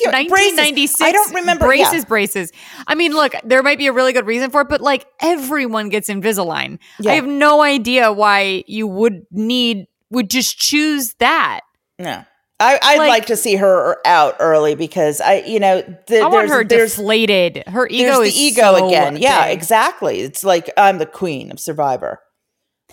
Yeah, 0.00 0.10
braces. 0.10 0.28
1996 0.56 1.00
I 1.00 1.12
don't 1.12 1.34
remember. 1.34 1.66
braces 1.66 1.94
yeah. 1.94 2.04
braces 2.08 2.52
i 2.86 2.94
mean 2.94 3.12
look 3.12 3.34
there 3.44 3.62
might 3.62 3.78
be 3.78 3.86
a 3.86 3.92
really 3.92 4.12
good 4.12 4.26
reason 4.26 4.50
for 4.50 4.62
it 4.62 4.68
but 4.68 4.80
like 4.80 5.06
everyone 5.20 5.88
gets 5.88 6.08
invisalign 6.08 6.78
Yeah. 7.00 7.12
i 7.12 7.14
have 7.14 7.26
no 7.26 7.62
idea 7.62 8.12
why 8.12 8.64
you 8.66 8.86
would 8.86 9.26
need 9.30 9.86
would 10.10 10.30
just 10.30 10.58
choose 10.58 11.14
that 11.18 11.60
No. 11.98 12.24
I, 12.60 12.76
I'd 12.82 12.98
like, 12.98 13.08
Like- 13.08 13.26
to 13.26 13.36
see 13.36 13.54
her 13.54 13.98
out 14.04 14.34
early 14.40 14.74
because 14.74 15.20
I, 15.20 15.42
you 15.46 15.60
know, 15.60 15.82
the, 16.08 16.20
i 16.22 16.26
want 16.26 16.48
her 16.48 16.64
deflated 16.64 17.62
her 17.68 17.86
ego 17.88 18.20
is 18.22 18.34
the 18.34 18.40
ego 18.40 18.76
so 18.76 18.88
again. 18.88 19.16
Yeah, 19.16 19.44
exactly. 19.46 20.20
It's 20.22 20.42
like 20.42 20.68
I'm 20.76 20.98
the 20.98 21.06
queen 21.06 21.52
of 21.52 21.60
Survivor, 21.60 22.18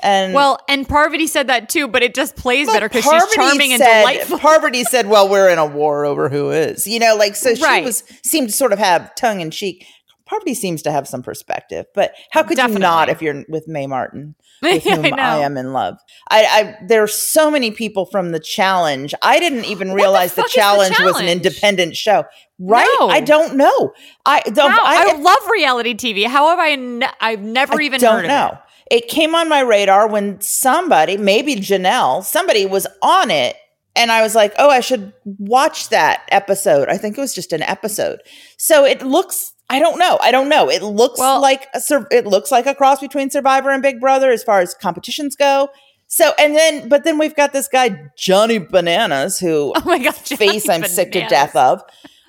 and 0.03 0.33
well 0.33 0.57
and 0.67 0.87
parvati 0.87 1.25
said 1.25 1.47
that 1.47 1.69
too 1.69 1.87
but 1.87 2.03
it 2.03 2.13
just 2.13 2.35
plays 2.35 2.67
better 2.67 2.89
because 2.89 3.03
she's 3.03 3.33
charming 3.35 3.71
and 3.71 3.81
delightful 3.81 4.35
Parvati 4.45 4.83
said, 4.83 5.07
"Well, 5.07 5.27
we're 5.29 5.49
in 5.49 5.57
a 5.57 5.65
war 5.65 6.05
over 6.05 6.29
who 6.29 6.51
is." 6.51 6.87
You 6.87 6.99
know, 6.99 7.15
like 7.15 7.35
so 7.35 7.55
she 7.55 7.63
Right. 7.63 7.83
was 7.83 8.03
seemed 8.23 8.49
to 8.49 8.55
sort 8.55 8.73
of 8.73 8.79
have 8.79 9.13
tongue 9.15 9.41
in 9.41 9.51
cheek. 9.51 9.85
Parvati 10.25 10.55
seems 10.55 10.81
to 10.83 10.91
have 10.91 11.07
some 11.07 11.21
perspective, 11.21 11.85
but 11.93 12.13
how 12.31 12.41
could 12.41 12.57
you 12.57 12.79
not 12.79 13.09
if 13.09 13.21
you're 13.21 13.43
with 13.47 13.67
Mae 13.67 13.85
Martin, 13.85 14.33
with 14.61 14.83
whom 14.83 15.05
I 15.05 15.17
I, 15.17 15.37
am 15.39 15.55
in 15.55 15.71
love? 15.71 15.97
I, 16.29 16.45
I 16.45 16.77
there 16.85 17.03
are 17.03 17.07
so 17.07 17.51
many 17.51 17.69
people 17.69 18.05
from 18.07 18.31
the 18.31 18.39
challenge. 18.39 19.13
I 19.21 19.39
didn't 19.39 19.65
even 19.73 19.93
realize 19.93 20.33
the, 20.33 20.41
fuck 20.41 20.47
is 20.47 20.53
The 20.53 20.59
challenge 20.59 20.95
was 20.99 21.19
an 21.19 21.27
independent 21.27 21.95
show. 21.95 22.25
Right? 22.57 22.89
No. 22.99 23.09
I 23.09 23.19
don't 23.19 23.55
know. 23.55 23.93
I 24.25 24.39
don't. 24.41 24.71
Wow, 24.71 24.79
I, 24.83 25.11
I, 25.11 25.17
love 25.17 25.49
reality 25.51 25.93
tv 25.93 26.25
how 26.25 26.49
have 26.49 26.59
I? 26.59 27.13
I've 27.19 27.41
never 27.41 27.81
even 27.81 27.99
don't 27.99 28.25
know. 28.27 28.57
It 28.91 29.07
came 29.07 29.33
on 29.35 29.49
my 29.49 29.61
radar 29.61 30.07
when 30.07 30.39
somebody, 30.41 31.17
maybe 31.17 31.55
Janelle, 31.55 32.23
somebody 32.23 32.65
was 32.65 32.85
on 33.01 33.31
it. 33.31 33.55
And 33.95 34.11
I 34.11 34.21
was 34.21 34.35
like, 34.35 34.53
oh, 34.57 34.69
I 34.69 34.81
should 34.81 35.13
watch 35.23 35.89
that 35.89 36.23
episode. 36.29 36.89
I 36.89 36.97
think 36.97 37.17
it 37.17 37.21
was 37.21 37.33
just 37.33 37.53
an 37.53 37.61
episode. 37.63 38.19
So 38.57 38.83
it 38.85 39.01
looks, 39.01 39.53
I 39.69 39.79
don't 39.79 39.97
know. 39.97 40.19
I 40.21 40.31
don't 40.31 40.49
know. 40.49 40.69
It 40.69 40.83
looks 40.83 41.19
Well- 41.19 41.41
like 41.41 41.67
a, 41.73 41.81
it 42.11 42.27
looks 42.27 42.51
like 42.51 42.65
a 42.65 42.75
cross 42.75 42.99
between 42.99 43.29
Survivor 43.29 43.69
and 43.71 43.81
Big 43.81 43.99
Brother 44.01 44.31
as 44.31 44.43
far 44.43 44.59
as 44.59 44.73
competitions 44.73 45.35
go. 45.35 45.69
So, 46.07 46.33
and 46.37 46.55
then, 46.55 46.87
but 46.87 47.03
then 47.03 47.17
we've 47.17 47.35
got 47.35 47.51
this 47.51 47.67
guy, 47.67 48.09
Johnny 48.17 48.59
Bananas, 48.59 49.39
who 49.39 49.73
oh 49.75 49.81
my 49.85 49.97
god 49.97 50.13
Johnny 50.23 50.37
face 50.37 50.69
I'm 50.69 50.83
sick 50.83 51.11
to 51.13 51.21
death 51.27 51.55
of 51.55 51.81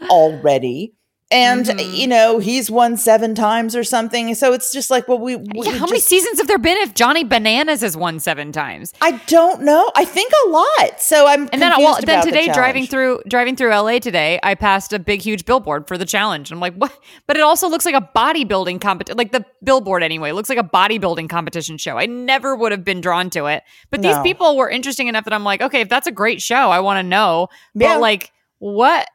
already. 0.08 0.94
And, 1.33 1.66
Mhm. 1.66 1.92
you 1.97 2.06
know, 2.06 2.38
he's 2.38 2.71
won 2.71 2.97
seven 2.97 3.35
times 3.35 3.75
or 3.75 3.83
something. 3.83 4.33
So 4.37 4.52
it's 4.52 4.71
just 4.73 4.90
like, 4.90 5.09
well, 5.09 5.18
we, 5.18 5.35
we 5.35 5.45
yeah, 5.64 5.73
how 5.73 5.87
many 5.87 5.99
seasons 5.99 6.38
have 6.38 6.47
there 6.47 6.56
been 6.59 6.76
if 6.78 6.95
Johnny 6.95 7.25
Bananas 7.25 7.80
has 7.80 7.97
won 7.97 8.21
seven 8.21 8.52
times? 8.52 8.92
I 9.02 9.12
don't 9.26 9.62
know. 9.62 9.90
I 9.97 10.04
think 10.04 10.33
a 10.47 10.49
lot. 10.50 11.00
So 11.00 11.26
I'm 11.26 11.49
And 11.52 11.61
then, 11.61 11.73
well, 11.78 11.95
then 11.97 12.04
about 12.04 12.25
the 12.26 12.30
today, 12.30 12.47
driving 12.52 12.87
through 12.87 13.23
driving 13.26 13.56
through 13.56 13.71
LA 13.75 13.99
today, 13.99 14.38
I 14.45 14.54
passed 14.54 14.92
a 14.92 15.00
big, 15.00 15.21
huge 15.21 15.45
billboard 15.45 15.88
for 15.88 15.99
the 15.99 16.04
challenge. 16.04 16.52
I'm 16.52 16.61
like, 16.61 16.75
what? 16.76 16.97
But 17.26 17.37
it 17.37 17.42
also 17.42 17.68
looks 17.68 17.85
like 17.85 17.97
a 17.97 18.09
bodybuilding 18.16 18.80
competition, 18.80 19.18
like 19.18 19.33
the 19.33 19.45
billboard 19.64 20.04
anyway. 20.04 20.30
Looks 20.30 20.49
like 20.49 20.59
a 20.59 20.62
bodybuilding 20.62 21.28
competition 21.28 21.76
show. 21.76 21.99
I 21.99 22.06
never 22.06 22.54
would 22.54 22.71
have 22.71 22.85
been 22.85 23.00
drawn 23.00 23.30
to 23.30 23.47
it, 23.47 23.64
but 23.90 24.00
these 24.00 24.18
people 24.21 24.56
were 24.56 24.71
interesting 24.71 25.09
enough 25.09 25.25
that 25.25 25.33
I'm 25.33 25.42
like, 25.45 25.61
okay, 25.61 25.80
if 25.80 25.88
that's 25.88 26.06
a 26.06 26.12
great 26.12 26.40
show, 26.40 26.71
I 26.71 26.78
want 26.78 26.99
to 26.99 27.02
know. 27.02 27.49
But 27.75 27.85
Yeah. 27.85 27.97
like, 27.97 28.30
what? 28.59 29.09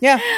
Yeah. 0.00 0.18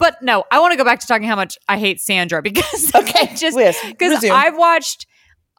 But 0.00 0.16
no, 0.22 0.42
I 0.50 0.58
want 0.58 0.72
to 0.72 0.76
go 0.76 0.82
back 0.84 0.98
to 1.00 1.06
talking 1.06 1.28
how 1.28 1.36
much 1.36 1.56
I 1.68 1.78
hate 1.78 2.00
Sandra 2.00 2.42
because 2.42 2.92
Okay, 2.92 3.32
just 3.36 3.56
because 3.86 4.24
I've 4.24 4.56
watched, 4.56 5.06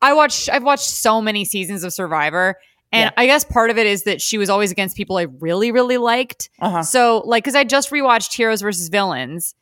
I 0.01 0.13
watched, 0.13 0.49
I've 0.49 0.63
watched 0.63 0.89
so 0.89 1.21
many 1.21 1.45
seasons 1.45 1.85
of 1.85 1.93
Survivor, 1.93 2.55
and 2.91 3.05
Yeah. 3.15 3.21
I 3.21 3.27
guess 3.27 3.45
part 3.45 3.69
of 3.69 3.77
it 3.77 3.87
is 3.87 4.03
that 4.03 4.19
she 4.21 4.37
was 4.37 4.49
always 4.49 4.71
against 4.71 4.97
people 4.97 5.15
I 5.17 5.27
really, 5.39 5.71
really 5.71 5.97
liked. 5.97 6.49
Uh-huh. 6.59 6.83
So, 6.83 7.19
like, 7.25 7.43
because 7.45 7.55
I 7.55 7.63
just 7.63 7.89
rewatched 7.91 8.35
Heroes 8.35 8.61
versus 8.61 8.89
Villains, 8.89 9.55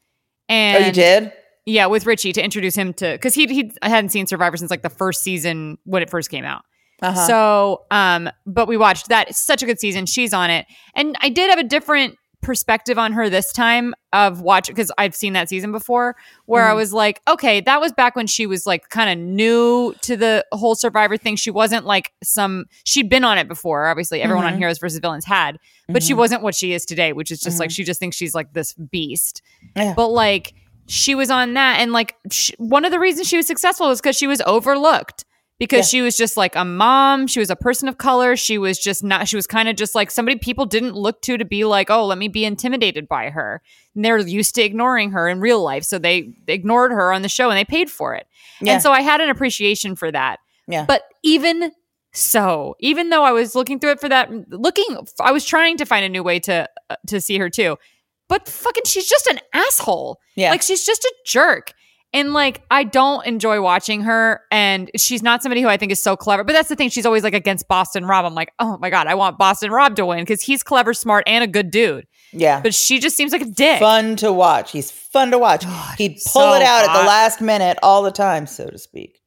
Oh, 0.50 0.53
and 0.55 0.86
you 0.88 0.91
did? 0.91 1.33
Yeah, 1.67 1.86
with 1.86 2.07
Richie 2.07 2.33
to 2.33 2.43
introduce 2.43 2.74
him 2.75 2.93
to 2.95 3.12
because 3.12 3.36
he 3.36 3.45
he 3.45 3.71
hadn't 3.83 4.09
seen 4.09 4.25
Survivor 4.25 4.57
since 4.57 4.71
like 4.71 4.81
the 4.81 4.89
first 4.89 5.21
season 5.21 5.77
when 5.83 6.01
it 6.01 6.09
first 6.09 6.31
came 6.31 6.43
out. 6.45 6.63
Uh-huh. 7.01 7.27
So, 7.27 7.81
um, 7.91 8.29
but 8.48 8.67
we 8.67 8.75
watched 8.77 9.09
that. 9.09 9.29
It's 9.29 9.39
such 9.45 9.62
a 9.62 9.65
good 9.67 9.79
season. 9.79 10.05
She's 10.07 10.33
on 10.33 10.50
it, 10.50 10.65
and 10.95 11.15
I 11.21 11.29
did 11.29 11.50
have 11.51 11.59
a 11.59 11.63
different 11.63 12.15
perspective 12.41 12.98
on 12.98 13.12
her 13.13 13.29
this 13.29 13.51
time 13.51 13.93
of 14.13 14.41
watch 14.41 14.67
because 14.67 14.91
I've 14.98 15.13
seen 15.13 15.34
that 15.34 15.50
season 15.50 15.72
before 15.72 16.15
where 16.46 16.67
I 16.67 16.72
Mhm. 16.74 16.77
was 16.77 16.93
like, 16.93 17.22
okay, 17.27 17.60
that 17.62 17.81
was 17.81 17.91
back 17.91 18.15
when 18.15 18.27
she 18.27 18.46
was 18.46 18.65
like 18.65 18.89
kind 18.89 19.10
of 19.10 19.17
new 19.25 19.93
to 20.01 20.15
the 20.15 20.46
whole 20.53 20.74
Survivor 20.75 21.17
thing. 21.17 21.36
She 21.36 21.51
wasn't 21.51 21.86
like 21.86 22.12
some 22.24 22.65
she'd 22.86 23.10
been 23.10 23.24
on 23.24 23.38
it 23.38 23.48
before. 23.48 23.88
Obviously, 23.88 24.22
everyone 24.22 24.46
on 24.46 24.53
Mhm. 24.53 24.60
Heroes 24.60 24.79
versus 24.79 25.00
Villains 25.00 25.25
had, 25.25 25.58
but 25.89 26.01
she 26.01 26.13
Mhm. 26.13 26.17
wasn't 26.17 26.41
what 26.41 26.55
she 26.55 26.72
is 26.74 26.86
today, 26.86 27.12
which 27.13 27.29
is 27.31 27.39
just 27.41 27.60
like 27.60 27.72
she 27.72 27.84
just 27.84 28.00
thinks 28.00 28.15
she's 28.15 28.34
like 28.34 28.53
this 28.53 28.74
beast. 28.74 29.41
Yeah. 29.75 29.93
But 29.96 30.08
like 30.08 30.53
she 30.88 31.13
was 31.15 31.29
on 31.29 31.53
that, 31.53 31.79
and 31.79 31.91
like 31.91 32.15
sh 32.31 32.51
one 32.58 32.84
of 32.86 32.91
the 32.91 33.00
reasons 33.00 33.27
she 33.27 33.38
was 33.38 33.46
successful 33.48 33.88
was 33.89 34.00
because 34.01 34.15
she 34.17 34.27
was 34.27 34.41
overlooked 34.46 35.24
because 35.60 35.80
Yeah. 35.94 35.98
she 36.00 36.01
was 36.01 36.18
just 36.18 36.38
like 36.38 36.56
a 36.56 36.66
mom. 36.66 37.28
She 37.28 37.39
was 37.39 37.50
a 37.50 37.56
person 37.56 37.88
of 37.88 37.98
color. 37.98 38.36
She 38.36 38.58
was 38.58 38.80
just 38.80 39.04
not. 39.04 39.28
She 39.28 39.36
was 39.36 39.46
kind 39.46 39.70
of 39.70 39.75
just 39.75 39.94
like 39.94 40.10
somebody 40.10 40.38
people 40.39 40.66
didn't 40.66 40.94
look 40.96 41.22
to 41.24 41.38
to 41.38 41.46
be 41.46 41.66
like, 41.66 41.89
oh, 41.89 42.06
let 42.06 42.18
me 42.18 42.28
be 42.28 42.46
intimidated 42.46 43.08
by 43.08 43.30
her. 43.30 43.62
And 43.94 44.04
they're 44.04 44.18
used 44.18 44.56
to 44.56 44.63
ignoring 44.63 45.12
her 45.12 45.28
in 45.28 45.39
real 45.39 45.62
life, 45.62 45.84
so 45.84 46.00
they 46.00 46.34
ignored 46.48 46.92
her 46.92 47.13
on 47.13 47.22
the 47.22 47.30
show 47.30 47.50
and 47.50 47.58
they 47.58 47.66
paid 47.66 47.92
for 47.92 48.16
it. 48.16 48.25
Yeah. 48.62 48.74
And 48.74 48.82
so 48.82 48.92
I 48.92 49.01
had 49.01 49.22
an 49.22 49.30
appreciation 49.30 49.96
for 49.96 50.12
that. 50.12 50.39
Yeah. 50.68 50.86
But 50.86 51.04
even 51.24 51.72
so, 52.13 52.75
even 52.80 53.10
though 53.10 53.24
I 53.24 53.32
was 53.32 53.54
looking 53.56 53.80
through 53.80 53.92
it 53.92 54.00
for 54.00 54.10
that, 54.10 54.32
looking, 54.50 54.86
I 55.20 55.32
was 55.32 55.46
trying 55.46 55.78
to 55.78 55.86
find 55.86 56.04
a 56.06 56.10
new 56.10 56.24
way 56.24 56.39
to 56.42 56.68
uh, 56.89 56.96
to 57.08 57.22
see 57.22 57.38
her 57.38 57.50
too. 57.50 57.78
But 58.28 58.48
fucking, 58.48 58.84
she's 58.86 59.08
just 59.08 59.28
an 59.28 59.39
asshole. 59.54 60.20
Yeah. 60.36 60.51
Like 60.51 60.62
she's 60.62 60.86
just 60.86 61.04
a 61.04 61.13
jerk. 61.25 61.74
And 62.12 62.34
like, 62.34 62.63
I 62.72 62.84
don't 62.86 63.25
enjoy 63.28 63.62
watching 63.62 64.01
her. 64.01 64.42
And 64.51 64.89
she's 64.98 65.22
not 65.22 65.44
somebody 65.44 65.62
who 65.62 65.68
I 65.68 65.78
think 65.78 65.92
is 65.92 66.01
so 66.01 66.16
clever. 66.18 66.44
But 66.44 66.54
that's 66.54 66.70
the 66.70 66.75
thing. 66.75 66.89
She's 66.89 67.06
always 67.06 67.24
like 67.24 67.36
against 67.36 67.68
Boston 67.68 68.06
Rob. 68.06 68.25
I'm 68.25 68.34
like, 68.34 68.51
oh 68.60 68.78
my 68.80 68.89
God, 68.89 69.06
I 69.08 69.13
want 69.16 69.38
Boston 69.38 69.72
Rob 69.72 69.96
to 69.98 70.06
win 70.06 70.20
because 70.20 70.42
he's 70.42 70.63
clever, 70.63 70.94
smart, 70.94 71.24
and 71.28 71.44
a 71.44 71.48
good 71.48 71.70
dude. 71.70 72.08
yeah. 72.32 72.62
But 72.62 72.74
she 72.74 73.00
just 73.00 73.16
seems 73.16 73.32
like 73.32 73.42
a 73.44 73.46
dick. 73.46 73.80
fun 73.80 74.16
to 74.18 74.34
watch. 74.34 74.72
He's 74.72 74.89
fun 74.89 75.30
to 75.32 75.38
watch. 75.38 75.66
He'd 75.98 76.13
pull 76.25 76.42
so 76.42 76.54
it 76.54 76.63
out 76.63 76.89
at 76.89 77.00
the 77.00 77.08
last 77.08 77.42
minute 77.42 77.78
all 77.84 78.01
the 78.01 78.12
time, 78.12 78.48
so 78.48 78.68
to 78.68 78.78
speak. 78.80 79.22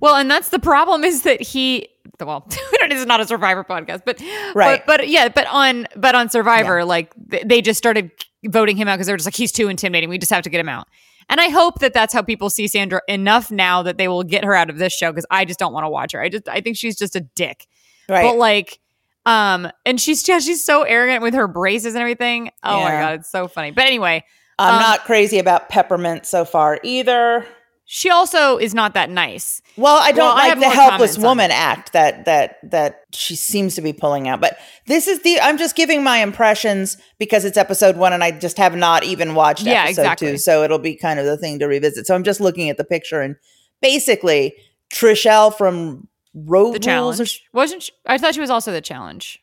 Well, 0.00 0.16
and 0.16 0.30
that's 0.30 0.48
the 0.48 0.58
problem 0.58 1.04
is 1.04 1.22
that 1.22 1.40
he 1.40 1.88
well, 2.20 2.46
this 2.88 2.98
is 3.00 3.06
not 3.06 3.20
a 3.20 3.26
Survivor 3.26 3.62
podcast, 3.64 4.02
but 4.04 4.20
Right. 4.54 4.84
but, 4.84 4.98
but 4.98 5.08
yeah, 5.08 5.28
but 5.28 5.46
on 5.48 5.86
but 5.96 6.14
on 6.14 6.28
Survivor, 6.28 6.84
like 6.84 7.12
they 7.16 7.60
just 7.60 7.78
started 7.78 8.10
voting 8.48 8.76
him 8.76 8.88
out 8.88 8.96
because 8.96 9.06
they're 9.06 9.16
just 9.16 9.26
like 9.26 9.34
he's 9.34 9.52
too 9.52 9.68
intimidating. 9.68 10.08
We 10.08 10.18
just 10.18 10.32
have 10.32 10.42
to 10.44 10.50
get 10.50 10.60
him 10.60 10.68
out. 10.68 10.88
And 11.28 11.40
I 11.40 11.48
hope 11.48 11.80
that 11.80 11.92
that's 11.92 12.12
how 12.12 12.22
people 12.22 12.50
see 12.50 12.68
Sandra 12.68 13.00
enough 13.08 13.50
now 13.50 13.82
that 13.82 13.98
they 13.98 14.08
will 14.08 14.22
get 14.22 14.44
her 14.44 14.54
out 14.54 14.70
of 14.70 14.78
this 14.78 14.92
show 14.92 15.10
because 15.10 15.26
I 15.30 15.44
just 15.44 15.58
don't 15.58 15.72
want 15.72 15.84
to 15.84 15.90
watch 15.90 16.12
her. 16.12 16.20
I 16.20 16.28
just 16.28 16.48
I 16.48 16.60
think 16.60 16.76
she's 16.76 16.96
just 16.96 17.16
a 17.16 17.20
dick. 17.20 17.66
Right. 18.08 18.22
But 18.22 18.36
like, 18.36 18.78
um, 19.24 19.68
and 19.84 20.00
she's 20.00 20.26
yeah, 20.28 20.38
she's 20.38 20.62
so 20.62 20.82
arrogant 20.82 21.22
with 21.22 21.34
her 21.34 21.48
braces 21.48 21.94
and 21.94 22.00
everything. 22.00 22.50
Oh 22.62 22.80
my 22.80 22.90
god, 22.90 23.20
it's 23.20 23.30
so 23.30 23.48
funny. 23.48 23.72
But 23.72 23.86
anyway, 23.86 24.24
I'm 24.58 24.74
um, 24.74 24.80
not 24.80 25.04
crazy 25.04 25.38
about 25.38 25.68
peppermint 25.68 26.26
so 26.26 26.44
far 26.44 26.78
either. 26.82 27.44
She 27.88 28.10
also 28.10 28.58
is 28.58 28.74
not 28.74 28.94
that 28.94 29.08
nice. 29.10 29.62
Well, 29.76 29.96
I 30.02 30.10
don't 30.10 30.26
Well, 30.26 30.34
like 30.34 30.48
have 30.48 30.60
the 30.60 30.68
helpless 30.68 31.16
woman 31.16 31.50
act 31.52 31.92
that 31.92 32.24
that 32.24 32.56
that 32.70 33.04
she 33.12 33.36
seems 33.36 33.76
to 33.76 33.80
be 33.80 33.92
pulling 33.92 34.26
out. 34.26 34.40
But 34.40 34.58
this 34.86 35.06
is 35.06 35.22
the 35.22 35.40
I'm 35.40 35.56
just 35.56 35.76
giving 35.76 36.02
my 36.02 36.18
impressions 36.18 36.96
because 37.18 37.44
it's 37.44 37.56
episode 37.56 37.96
one 37.96 38.12
and 38.12 38.24
I 38.24 38.32
just 38.32 38.58
have 38.58 38.74
not 38.74 39.04
even 39.04 39.34
watched 39.36 39.62
Yeah, 39.62 39.84
episode 39.84 40.02
exactly. 40.02 40.28
two. 40.32 40.38
So 40.38 40.64
it'll 40.64 40.78
be 40.80 40.96
kind 40.96 41.20
of 41.20 41.26
the 41.26 41.36
thing 41.36 41.60
to 41.60 41.66
revisit. 41.66 42.06
So 42.06 42.14
I'm 42.14 42.24
just 42.24 42.40
looking 42.40 42.68
at 42.70 42.76
the 42.76 42.84
picture 42.84 43.20
and 43.20 43.36
basically 43.80 44.54
Trishelle 44.92 45.54
from 45.56 46.08
Road 46.34 46.66
The 46.66 46.70
Rules 46.72 46.84
challenge 46.84 47.44
wasn't. 47.52 47.82
She, 47.84 47.92
I 48.04 48.18
thought 48.18 48.34
she 48.34 48.40
was 48.40 48.50
also 48.50 48.72
the 48.72 48.80
challenge. 48.80 49.40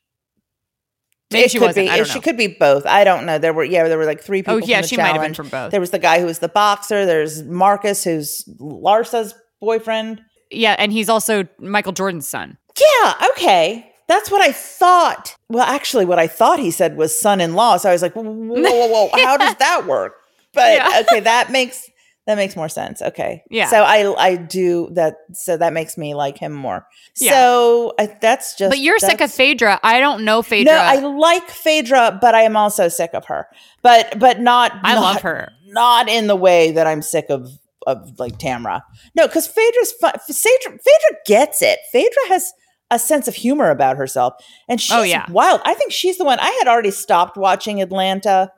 Maybe 1.33 1.45
it 1.45 1.51
she 1.51 1.59
could 1.59 1.65
wasn't. 1.67 1.87
be. 1.87 1.89
I 1.91 1.97
don't 1.97 2.07
She 2.07 2.19
could 2.19 2.37
be 2.37 2.47
both. 2.47 2.85
I 2.85 3.03
don't 3.03 3.25
know. 3.25 3.37
There 3.37 3.53
were 3.53 3.63
yeah, 3.63 3.87
there 3.87 3.97
were 3.97 4.05
like 4.05 4.21
three 4.21 4.39
oh, 4.39 4.41
people. 4.41 4.55
Oh, 4.55 4.59
yeah, 4.59 4.81
she 4.81 4.97
might 4.97 5.13
have 5.13 5.21
been 5.21 5.33
from 5.33 5.49
both. 5.49 5.71
There 5.71 5.79
was 5.81 5.91
the 5.91 5.99
guy 5.99 6.19
who 6.19 6.25
was 6.25 6.39
the 6.39 6.49
boxer. 6.49 7.05
There's 7.05 7.43
Marcus, 7.43 8.03
who's 8.03 8.47
Larsa's 8.59 9.33
boyfriend. 9.59 10.21
Yeah, 10.51 10.75
and 10.77 10.91
he's 10.93 11.09
also 11.09 11.47
Michael 11.59 11.93
Jordan's 11.93 12.27
son. 12.27 12.57
Yeah, 12.79 13.13
okay. 13.31 13.89
That's 14.07 14.29
what 14.29 14.41
I 14.41 14.51
thought. 14.51 15.35
Well, 15.49 15.63
actually, 15.63 16.05
what 16.05 16.19
I 16.19 16.27
thought 16.27 16.59
he 16.59 16.71
said 16.71 16.97
was 16.97 17.19
son-in-law. 17.19 17.77
So 17.77 17.89
I 17.89 17.93
was 17.93 18.01
like, 18.01 18.13
whoa, 18.15 18.23
whoa, 18.23 18.61
whoa, 18.61 18.87
whoa. 18.87 19.09
how 19.13 19.37
does 19.37 19.55
that 19.59 19.87
work? 19.87 20.15
But 20.53 20.73
Yeah. 20.75 21.01
okay, 21.01 21.21
that 21.21 21.51
makes 21.51 21.89
that 22.25 22.35
makes 22.35 22.55
more 22.55 22.69
sense. 22.69 23.01
Okay, 23.01 23.43
Yeah. 23.49 23.67
So 23.67 23.83
I 23.83 24.13
I 24.17 24.35
do 24.37 24.89
that. 24.93 25.15
So 25.33 25.57
that 25.57 25.73
makes 25.73 25.97
me 25.97 26.13
like 26.15 26.37
him 26.37 26.53
more. 26.53 26.87
Yeah. 27.19 27.31
So 27.31 27.93
I, 27.99 28.15
that's 28.21 28.55
just. 28.55 28.69
But 28.71 28.79
you're 28.79 28.99
sick 28.99 29.19
of 29.21 29.31
Phaedra. 29.31 29.79
I 29.83 29.99
don't 29.99 30.23
know 30.23 30.41
Phaedra. 30.41 30.73
No, 30.73 30.79
I 30.79 30.95
like 30.99 31.49
Phaedra, 31.49 32.19
but 32.21 32.33
I 32.35 32.43
am 32.43 32.55
also 32.55 32.87
sick 32.87 33.11
of 33.13 33.25
her. 33.25 33.47
But 33.81 34.17
but 34.19 34.39
not. 34.39 34.71
I 34.83 34.95
not- 34.95 35.01
love 35.01 35.21
her. 35.23 35.49
Not 35.67 36.07
in 36.07 36.27
the 36.27 36.35
way 36.35 36.71
that 36.71 36.87
I'm 36.87 37.01
sick 37.01 37.25
of 37.29 37.49
of 37.85 38.17
like 38.19 38.37
Tamra. 38.39 38.81
No, 39.15 39.27
because 39.27 39.47
Phaedra's 39.47 39.91
fun. 39.93 40.13
Phaedra, 40.25 40.71
Phaedra 40.71 41.17
gets 41.25 41.61
it. 41.61 41.79
Phaedra 41.91 42.27
has 42.29 42.53
a 42.91 42.99
sense 42.99 43.27
of 43.27 43.33
humor 43.35 43.69
about 43.71 43.97
herself, 43.97 44.33
and 44.69 44.79
she's 44.79 44.95
Oh, 44.95 45.01
yeah. 45.01 45.25
wild. 45.31 45.61
I 45.65 45.73
think 45.73 45.91
she's 45.91 46.17
the 46.19 46.23
one. 46.23 46.39
I 46.39 46.49
had 46.63 46.67
already 46.67 46.91
stopped 46.91 47.35
watching 47.37 47.81
Atlanta, 47.81 48.51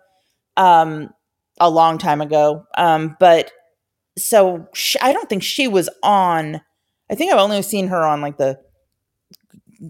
um, 0.57 1.09
a 1.59 1.69
long 1.69 1.97
time 1.97 2.21
ago. 2.21 2.65
Um, 2.77 3.15
but 3.19 3.51
so 4.17 4.67
sh 4.73 4.95
I 5.01 5.13
don't 5.13 5.29
think 5.29 5.43
she 5.43 5.67
was 5.67 5.89
on. 6.03 6.61
I 7.09 7.15
think 7.15 7.31
I've 7.31 7.39
only 7.39 7.61
seen 7.61 7.87
her 7.87 8.03
on 8.03 8.21
like 8.21 8.37
the 8.37 8.59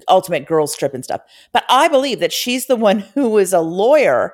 Ultimate 0.07 0.45
Girls 0.47 0.75
Trip 0.75 0.93
and 0.93 1.03
stuff. 1.03 1.21
But 1.53 1.63
I 1.69 1.87
believe 1.87 2.19
that 2.19 2.33
she's 2.33 2.65
the 2.67 2.75
one 2.75 2.99
who 2.99 3.29
was 3.29 3.53
a 3.53 3.61
lawyer. 3.61 4.33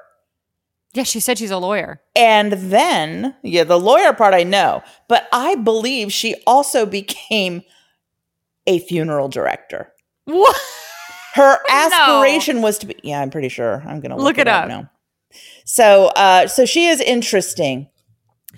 yeah, 0.94 1.04
she 1.04 1.20
said 1.20 1.38
she's 1.38 1.52
a 1.52 1.58
lawyer. 1.58 2.02
And 2.16 2.54
then, 2.54 3.36
yeah, 3.44 3.64
the 3.64 3.80
lawyer 3.80 4.14
part 4.14 4.34
I 4.34 4.44
know, 4.44 4.82
but 5.08 5.28
I 5.32 5.56
believe 5.56 6.12
she 6.12 6.36
also 6.48 6.86
became 6.86 7.62
a 8.68 8.80
funeral 8.80 9.28
director. 9.28 9.92
What? 10.26 10.56
Her 11.34 11.60
aspiration 11.70 12.62
was 12.62 12.78
to 12.80 12.88
be. 12.88 12.96
Yeah, 13.04 13.22
I'm 13.22 13.30
pretty 13.30 13.50
sure. 13.50 13.84
I'm 13.88 14.00
gonna 14.02 14.16
look, 14.18 14.24
Look 14.26 14.38
it, 14.38 14.42
it 14.42 14.48
up 14.48 14.64
up. 14.64 14.70
now. 14.70 14.91
So, 15.66 16.08
uh, 16.16 16.48
so 16.48 16.66
she 16.66 16.88
is 16.88 17.00
interesting. 17.02 17.88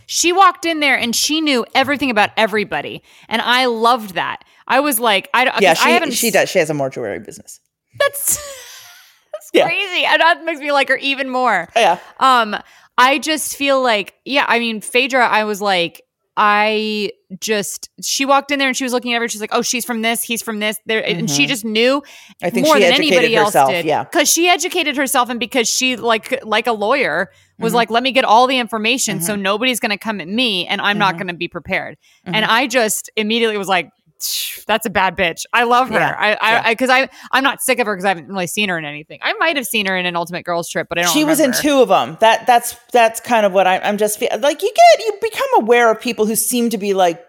She 0.06 0.32
walked 0.34 0.66
in 0.66 0.80
there 0.80 0.98
and 0.98 1.16
she 1.16 1.42
knew 1.42 1.66
everything 1.76 2.10
about 2.10 2.32
everybody, 2.38 3.04
and 3.30 3.42
I 3.42 3.66
loved 3.66 4.16
that. 4.16 4.44
I 4.68 4.80
was 4.80 5.00
like, 5.00 5.30
I 5.34 5.46
don't. 5.46 5.62
Yeah, 5.62 5.74
'cause 5.76 5.84
I 5.84 5.88
she 5.88 5.92
haven't. 5.94 6.12
she 6.14 6.32
does. 6.32 6.50
She 6.50 6.60
has 6.60 6.70
a 6.70 6.74
mortuary 6.74 7.20
business. 7.20 7.60
That's 8.00 8.36
that's 9.34 9.50
Yeah. 9.54 9.66
crazy, 9.68 10.06
and 10.06 10.20
that 10.22 10.44
makes 10.46 10.60
me 10.60 10.72
like 10.72 10.90
her 10.90 10.98
even 10.98 11.30
more. 11.30 11.70
Yeah, 11.76 12.00
Um, 12.20 12.56
I 12.98 13.18
just 13.20 13.56
feel 13.56 13.82
like, 13.82 14.14
yeah, 14.26 14.46
I 14.48 14.60
mean, 14.60 14.82
Phaedra, 14.82 15.26
I 15.28 15.44
was 15.46 15.62
like, 15.62 16.02
I 16.36 17.12
just 17.40 17.90
she 18.02 18.26
walked 18.26 18.52
in 18.52 18.58
there 18.60 18.68
and 18.68 18.76
she 18.76 18.84
was 18.84 18.94
looking 18.94 19.14
at 19.14 19.22
her. 19.22 19.28
She's 19.28 19.42
like, 19.42 19.52
"Oh, 19.54 19.62
she's 19.62 19.86
from 19.86 20.02
this, 20.02 20.24
he's 20.24 20.42
from 20.42 20.60
this," 20.60 20.80
there, 20.86 21.06
and 21.08 21.30
she 21.30 21.46
just 21.46 21.64
knew 21.64 22.02
I 22.42 22.50
think 22.50 22.66
more 22.66 22.76
she 22.76 22.82
than 22.84 22.94
educated 22.94 23.14
anybody 23.18 23.36
herself. 23.36 23.56
else 23.56 23.72
did. 23.72 23.86
Yeah, 23.86 24.04
because 24.04 24.32
she 24.32 24.50
educated 24.50 24.98
herself, 24.98 25.30
and 25.30 25.40
because 25.40 25.70
she 25.70 25.96
like 25.96 26.44
like 26.44 26.66
a 26.68 26.72
lawyer 26.74 27.30
was 27.60 27.70
Mm-hmm. 27.72 27.76
like, 27.76 27.90
"Let 27.92 28.02
me 28.04 28.12
get 28.12 28.26
all 28.26 28.48
the 28.48 28.58
information, 28.58 29.22
so 29.22 29.36
nobody's 29.36 29.80
going 29.80 29.92
to 29.92 29.98
come 29.98 30.20
at 30.22 30.28
me, 30.28 30.66
and 30.66 30.82
I'm 30.82 30.94
Mm-hmm. 30.94 31.00
not 31.00 31.14
going 31.18 31.28
to 31.28 31.34
be 31.36 31.48
prepared." 31.48 31.98
And 32.26 32.44
I 32.46 32.68
just 32.68 33.10
immediately 33.16 33.58
was 33.58 33.68
like. 33.68 33.90
"Tch, 34.24 34.66
That's 34.66 34.86
a 34.86 34.90
bad 34.90 35.16
bitch. 35.18 35.44
I 35.54 35.64
love 35.64 35.90
her. 35.90 36.00
Yeah. 36.00 36.16
I, 36.18 36.38
I, 36.70 36.74
because 36.74 36.90
I, 36.90 37.10
I'm 37.32 37.44
not 37.44 37.62
sick 37.62 37.80
of 37.80 37.86
her 37.88 37.94
because 37.96 38.06
I 38.06 38.10
haven't 38.10 38.28
really 38.28 38.48
seen 38.48 38.70
her 38.70 38.78
in 38.78 38.86
anything. 38.86 39.20
I 39.22 39.34
might 39.34 39.56
have 39.58 39.68
seen 39.68 39.86
her 39.86 39.98
in 39.98 40.06
an 40.06 40.16
Ultimate 40.16 40.44
Girls 40.46 40.70
Trip, 40.70 40.88
but 40.90 40.98
I 40.98 41.02
don't. 41.04 41.12
she 41.14 41.24
was 41.26 41.40
in 41.40 41.52
two 41.52 41.82
of 41.82 41.90
them. 41.90 42.18
That 42.22 42.48
that's 42.48 42.76
that's 42.92 43.20
kind 43.20 43.46
of 43.46 43.52
what 43.54 43.68
I, 43.68 43.80
I'm 43.80 43.98
just 43.98 44.20
feel, 44.20 44.30
like. 44.40 44.62
You 44.64 44.74
get 44.74 45.06
you 45.06 45.18
become 45.22 45.48
aware 45.64 45.92
of 45.92 46.00
people 46.00 46.26
who 46.26 46.36
seem 46.36 46.70
to 46.70 46.78
be 46.78 46.94
like 46.94 47.24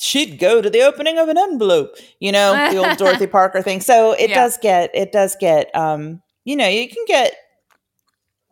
she'd 0.00 0.38
go 0.38 0.62
to 0.62 0.70
the 0.70 0.80
opening 0.82 1.18
of 1.18 1.28
an 1.28 1.36
envelope, 1.38 1.94
you 2.20 2.32
know, 2.32 2.70
the 2.72 2.78
old 2.78 2.96
Dorothy 2.98 3.26
Parker 3.26 3.60
thing. 3.62 3.80
So 3.80 4.12
it 4.12 4.30
Yeah. 4.30 4.36
does 4.36 4.56
get 4.60 4.90
it 4.94 5.12
does 5.12 5.36
get 5.38 5.74
um 5.76 6.22
you 6.44 6.56
know 6.56 6.66
you 6.66 6.88
can 6.88 7.04
get 7.06 7.34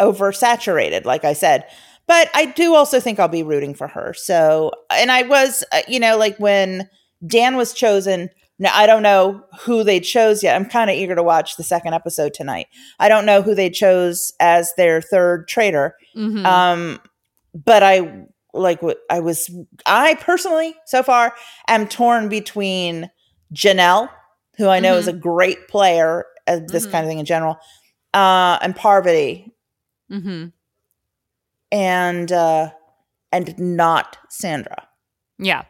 oversaturated, 0.01 1.05
like 1.05 1.25
I 1.25 1.33
said. 1.33 1.65
But 2.07 2.31
I 2.35 2.47
do 2.47 2.75
also 2.75 3.01
think 3.01 3.19
I'll 3.19 3.29
be 3.29 3.43
rooting 3.43 3.75
for 3.75 3.89
her. 3.89 4.15
So 4.15 4.73
and 4.91 5.11
I 5.11 5.23
was 5.23 5.65
uh, 5.73 5.81
you 5.89 5.99
know 5.99 6.17
like 6.17 6.37
when 6.39 6.89
Dan 7.25 7.57
was 7.57 7.73
chosen. 7.73 8.31
Now 8.59 8.71
I 8.75 8.87
don't 8.87 9.03
know 9.03 9.45
who 9.61 9.85
they 9.85 10.01
chose 10.01 10.43
yet. 10.43 10.57
I'm 10.57 10.67
kind 10.67 10.91
of 10.91 10.97
eager 10.97 11.15
to 11.15 11.23
watch 11.23 11.57
the 11.57 11.63
second 11.63 11.95
episode 11.95 12.35
tonight. 12.35 12.67
I 12.99 13.09
don't 13.09 13.27
know 13.27 13.43
who 13.43 13.55
they 13.55 13.71
chose 13.71 14.33
as 14.41 14.73
their 14.77 15.01
third 15.03 15.47
traitor. 15.49 15.95
Mhm. 16.17 16.45
Um, 16.45 17.01
but 17.55 17.83
I 17.83 18.25
like 18.55 18.83
what 18.83 18.99
I 19.11 19.21
was. 19.21 19.51
I 19.85 20.15
personally, 20.15 20.75
so 20.87 21.03
far, 21.03 21.35
am 21.69 21.87
torn 21.89 22.29
between 22.29 23.11
Janelle, 23.53 24.09
who 24.57 24.69
I 24.69 24.81
know 24.81 24.97
is 24.97 25.09
a 25.09 25.13
great 25.13 25.69
player 25.69 26.25
at 26.47 26.69
this 26.69 26.87
Mhm. 26.87 26.91
kind 26.91 27.05
of 27.05 27.11
thing 27.11 27.19
in 27.19 27.27
general, 27.27 27.59
uh, 28.15 28.59
and 28.63 28.75
Parvati, 28.75 29.53
mm-hmm. 30.11 30.47
and 31.73 32.33
uh, 32.33 32.71
and 33.33 33.59
not 33.59 34.17
Sandra. 34.31 34.89
Yeah. 35.39 35.65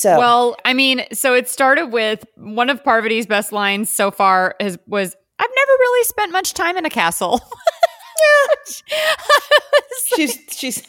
So 0.00 0.16
Well, 0.18 0.56
I 0.64 0.72
mean, 0.72 1.04
so 1.12 1.34
it 1.34 1.46
started 1.46 1.88
with 1.88 2.24
one 2.36 2.70
of 2.70 2.82
Parvati's 2.82 3.26
best 3.26 3.52
lines 3.52 3.90
so 3.90 4.10
far 4.10 4.54
is 4.58 4.78
was 4.86 5.14
I've 5.38 5.50
never 5.54 5.72
really 5.78 6.04
spent 6.04 6.32
much 6.32 6.54
time 6.54 6.78
in 6.78 6.86
a 6.86 6.90
castle. 6.90 7.40
she's 10.16 10.38
she's 10.50 10.82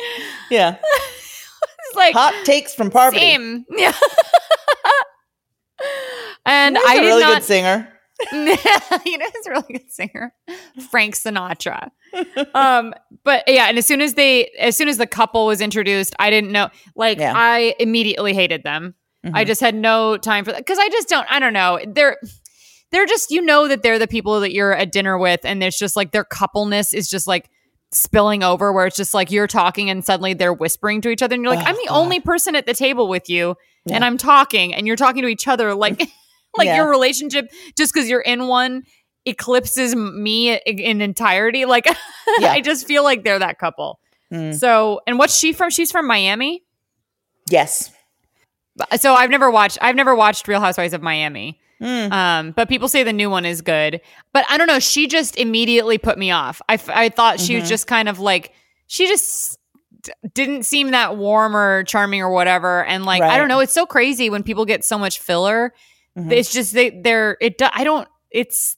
yeah. 0.49 0.77
it's 0.81 1.95
like 1.95 2.13
Hot 2.13 2.33
takes 2.45 2.73
from 2.73 2.89
Parvati. 2.89 3.19
same. 3.19 3.65
Yeah. 3.77 3.91
and 6.45 6.77
He's 6.77 6.85
I 6.87 6.93
a 6.95 6.99
did 7.01 7.05
really 7.07 7.21
not 7.21 7.33
good 7.39 7.43
singer. 7.43 7.87
you 8.31 8.37
know, 8.45 8.55
he's 9.33 9.47
a 9.47 9.49
really 9.49 9.73
good 9.73 9.91
singer, 9.91 10.31
Frank 10.91 11.15
Sinatra. 11.15 11.89
um, 12.53 12.93
but 13.23 13.43
yeah, 13.47 13.65
and 13.67 13.79
as 13.79 13.87
soon 13.87 13.99
as 13.99 14.13
they, 14.13 14.45
as 14.59 14.77
soon 14.77 14.87
as 14.87 14.97
the 14.99 15.07
couple 15.07 15.47
was 15.47 15.59
introduced, 15.59 16.15
I 16.19 16.29
didn't 16.29 16.51
know. 16.51 16.69
Like, 16.95 17.17
Yeah. 17.17 17.33
I 17.35 17.73
immediately 17.79 18.35
hated 18.35 18.63
them. 18.63 18.93
I 19.23 19.43
Mhm. 19.43 19.47
just 19.47 19.61
had 19.61 19.75
no 19.75 20.17
time 20.17 20.45
for 20.45 20.51
that 20.51 20.57
because 20.59 20.79
I 20.79 20.89
just 20.89 21.07
don't. 21.09 21.27
I 21.29 21.39
don't 21.39 21.53
know. 21.53 21.79
They're 21.87 22.17
they're 22.91 23.05
just 23.05 23.29
you 23.31 23.41
know 23.41 23.67
that 23.67 23.83
they're 23.83 23.99
the 23.99 24.07
people 24.07 24.39
that 24.41 24.51
you're 24.51 24.73
at 24.73 24.91
dinner 24.91 25.17
with, 25.17 25.41
and 25.43 25.63
it's 25.63 25.77
just 25.77 25.95
like 25.95 26.11
their 26.11 26.23
coupleness 26.23 26.93
is 26.93 27.07
just 27.09 27.27
like 27.27 27.49
spilling 27.93 28.41
over 28.41 28.71
where 28.71 28.85
it's 28.87 28.95
just 28.95 29.13
like 29.13 29.29
you're 29.31 29.47
talking 29.47 29.89
and 29.89 30.03
suddenly 30.05 30.33
they're 30.33 30.53
whispering 30.53 31.01
to 31.01 31.09
each 31.09 31.21
other 31.21 31.35
and 31.35 31.43
you're 31.43 31.53
like 31.53 31.65
Oh, 31.65 31.69
i'm 31.69 31.75
the 31.75 31.87
God. 31.89 31.99
only 31.99 32.21
person 32.21 32.55
at 32.55 32.65
the 32.65 32.73
table 32.73 33.09
with 33.09 33.29
you 33.29 33.57
and 33.89 34.05
i'm 34.05 34.17
talking 34.17 34.73
and 34.73 34.87
you're 34.87 34.95
talking 34.95 35.23
to 35.23 35.27
each 35.27 35.45
other 35.45 35.75
like 35.75 35.99
like 36.57 36.67
Yeah. 36.67 36.77
your 36.77 36.89
relationship 36.89 37.51
just 37.77 37.93
because 37.93 38.07
you're 38.09 38.21
in 38.21 38.47
one 38.47 38.83
eclipses 39.25 39.93
me 39.93 40.55
in 40.55 41.01
entirety 41.01 41.65
like 41.75 41.85
Yeah. 42.39 42.53
i 42.53 42.61
just 42.61 42.87
feel 42.87 43.03
like 43.03 43.25
they're 43.25 43.39
that 43.39 43.59
couple 43.59 43.99
Mm. 44.31 44.57
so 44.57 45.01
and 45.05 45.19
what's 45.19 45.35
she 45.37 45.51
from 45.51 45.69
she's 45.69 45.91
from 45.91 46.07
miami 46.07 46.63
Yes. 47.49 47.91
So 48.97 49.13
i've 49.15 49.29
never 49.29 49.49
watched 49.51 49.77
i've 49.81 49.95
never 49.95 50.15
watched 50.15 50.47
real 50.47 50.59
housewives 50.59 50.93
of 50.93 51.01
miami 51.01 51.59
Mm. 51.81 52.11
um, 52.11 52.51
but 52.51 52.69
people 52.69 52.87
say 52.87 53.01
the 53.01 53.11
new 53.11 53.27
one 53.31 53.43
is 53.43 53.63
good. 53.63 54.01
But 54.33 54.45
I 54.47 54.59
don't 54.59 54.67
know. 54.67 54.77
She 54.77 55.07
just 55.07 55.35
immediately 55.35 55.97
put 55.97 56.15
me 56.15 56.29
off. 56.29 56.61
I, 56.69 56.75
f- 56.75 56.89
I 56.91 57.09
thought 57.09 57.39
she 57.39 57.55
was 57.55 57.63
Mhm. 57.63 57.69
just 57.69 57.87
kind 57.87 58.07
of 58.07 58.19
like 58.19 58.53
she 58.85 59.07
just 59.07 59.57
d- 60.03 60.11
didn't 60.35 60.67
seem 60.67 60.91
that 60.91 61.17
warm 61.17 61.57
or 61.57 61.83
charming 61.85 62.21
or 62.21 62.29
whatever. 62.29 62.85
And 62.85 63.03
like 63.03 63.23
I 63.23 63.35
don't 63.35 63.47
know. 63.47 63.61
It's 63.61 63.73
so 63.73 63.87
crazy 63.87 64.29
when 64.29 64.43
people 64.43 64.63
get 64.63 64.85
so 64.85 64.99
much 64.99 65.17
filler. 65.17 65.73
Mhm. 66.15 66.31
It's 66.31 66.53
just 66.53 66.71
they 66.75 66.91
they're 66.91 67.35
it. 67.41 67.57
do- 67.57 67.65
I 67.73 67.83
don't. 67.83 68.07
It's 68.29 68.77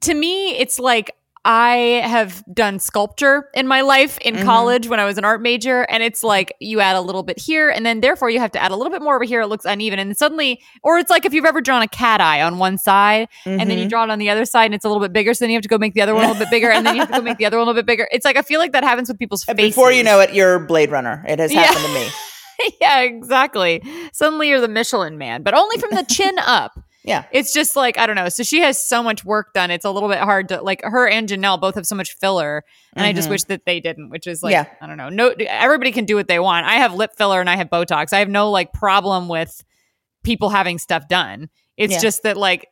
to 0.00 0.14
me. 0.14 0.56
It's 0.56 0.78
like. 0.78 1.10
I 1.48 2.02
have 2.04 2.42
done 2.52 2.80
sculpture 2.80 3.48
in 3.54 3.68
my 3.68 3.82
life 3.82 4.18
in 4.18 4.34
Mhm. 4.34 4.44
college 4.44 4.88
when 4.88 4.98
I 4.98 5.04
was 5.04 5.16
an 5.16 5.24
art 5.24 5.40
major, 5.40 5.82
and 5.82 6.02
it's 6.02 6.24
like 6.24 6.52
you 6.58 6.80
add 6.80 6.96
a 6.96 7.00
little 7.00 7.22
bit 7.22 7.38
here, 7.38 7.70
and 7.70 7.86
then 7.86 8.00
therefore 8.00 8.30
you 8.30 8.40
have 8.40 8.50
to 8.52 8.60
add 8.60 8.72
a 8.72 8.76
little 8.76 8.90
bit 8.92 9.00
more 9.00 9.14
over 9.14 9.24
here. 9.24 9.42
It 9.42 9.46
looks 9.46 9.64
uneven, 9.64 10.00
and 10.00 10.16
suddenly, 10.16 10.60
or 10.82 10.98
it's 10.98 11.08
like 11.08 11.24
if 11.24 11.32
you've 11.32 11.44
ever 11.44 11.60
drawn 11.60 11.82
a 11.82 11.86
cat 11.88 12.20
eye 12.20 12.42
on 12.42 12.58
one 12.58 12.78
side, 12.78 13.28
and 13.44 13.60
then 13.70 13.78
you 13.78 13.84
Mhm. 13.86 13.90
draw 13.90 14.02
it 14.04 14.10
on 14.10 14.18
the 14.18 14.28
other 14.28 14.44
side, 14.44 14.64
and 14.64 14.74
it's 14.74 14.84
a 14.84 14.88
little 14.88 15.00
bit 15.02 15.12
bigger, 15.12 15.32
so 15.34 15.44
then 15.44 15.50
you 15.50 15.56
have 15.56 15.62
to 15.62 15.68
go 15.68 15.78
make 15.78 15.94
the 15.94 16.02
other 16.02 16.14
one 16.16 16.24
a 16.24 16.26
little 16.26 16.40
bit 16.42 16.50
bigger, 16.50 16.68
and 16.70 16.84
then 16.84 16.96
you 16.96 17.00
have 17.02 17.10
to 17.12 17.16
go 17.18 17.22
make 17.22 17.38
the 17.38 17.46
other 17.46 17.58
one 17.58 17.62
a 17.62 17.70
little 17.70 17.78
bit 17.80 17.86
bigger. 17.86 18.08
It's 18.10 18.24
like 18.24 18.36
I 18.36 18.42
feel 18.42 18.58
like 18.58 18.72
that 18.72 18.82
happens 18.82 19.08
with 19.08 19.18
people's 19.18 19.44
faces. 19.44 19.56
before 19.56 19.92
you 19.92 20.02
know 20.02 20.18
it, 20.18 20.34
you're 20.34 20.58
Blade 20.58 20.90
Runner. 20.90 21.24
It 21.28 21.38
has 21.38 21.54
Yeah. 21.54 21.62
happened 21.62 21.84
to 21.86 21.92
me. 21.94 22.08
yeah, 22.80 23.00
exactly. 23.02 23.82
Suddenly 24.12 24.48
you're 24.48 24.60
the 24.60 24.66
Michelin 24.68 25.16
man, 25.16 25.42
but 25.44 25.54
only 25.54 25.78
from 25.78 25.90
the 25.94 26.02
chin 26.04 26.36
up. 26.38 26.72
Yeah. 27.06 27.24
It's 27.30 27.52
just 27.52 27.76
like, 27.76 27.96
I 27.98 28.06
don't 28.06 28.16
know. 28.16 28.28
So 28.28 28.42
she 28.42 28.60
has 28.62 28.84
so 28.84 29.00
much 29.02 29.24
work 29.24 29.54
done. 29.54 29.70
It's 29.70 29.84
a 29.84 29.90
little 29.90 30.08
bit 30.08 30.18
hard 30.18 30.48
to 30.48 30.60
like 30.60 30.82
her 30.82 31.06
and 31.08 31.28
Janelle 31.28 31.60
both 31.60 31.76
have 31.76 31.86
so 31.86 31.94
much 31.94 32.14
filler. 32.18 32.64
And 32.94 33.06
I 33.06 33.12
just 33.12 33.28
Mhm. 33.28 33.30
wish 33.30 33.44
that 33.44 33.64
they 33.64 33.78
didn't, 33.80 34.10
which 34.10 34.26
is 34.26 34.42
like, 34.42 34.50
Yeah. 34.52 34.66
I 34.80 34.86
don't 34.88 34.96
know. 34.96 35.08
No, 35.08 35.32
everybody 35.48 35.92
can 35.92 36.04
do 36.04 36.16
what 36.16 36.26
they 36.26 36.40
want. 36.40 36.66
I 36.66 36.74
have 36.74 36.92
lip 36.92 37.12
filler 37.16 37.40
and 37.40 37.48
I 37.48 37.54
have 37.56 37.68
Botox. 37.70 38.12
I 38.12 38.18
have 38.18 38.28
no 38.28 38.50
like 38.50 38.72
problem 38.72 39.28
with 39.28 39.62
people 40.24 40.48
having 40.50 40.78
stuff 40.78 41.06
done. 41.08 41.48
It's 41.76 41.92
Yeah. 41.94 42.00
just 42.00 42.24
that 42.24 42.36
like, 42.36 42.66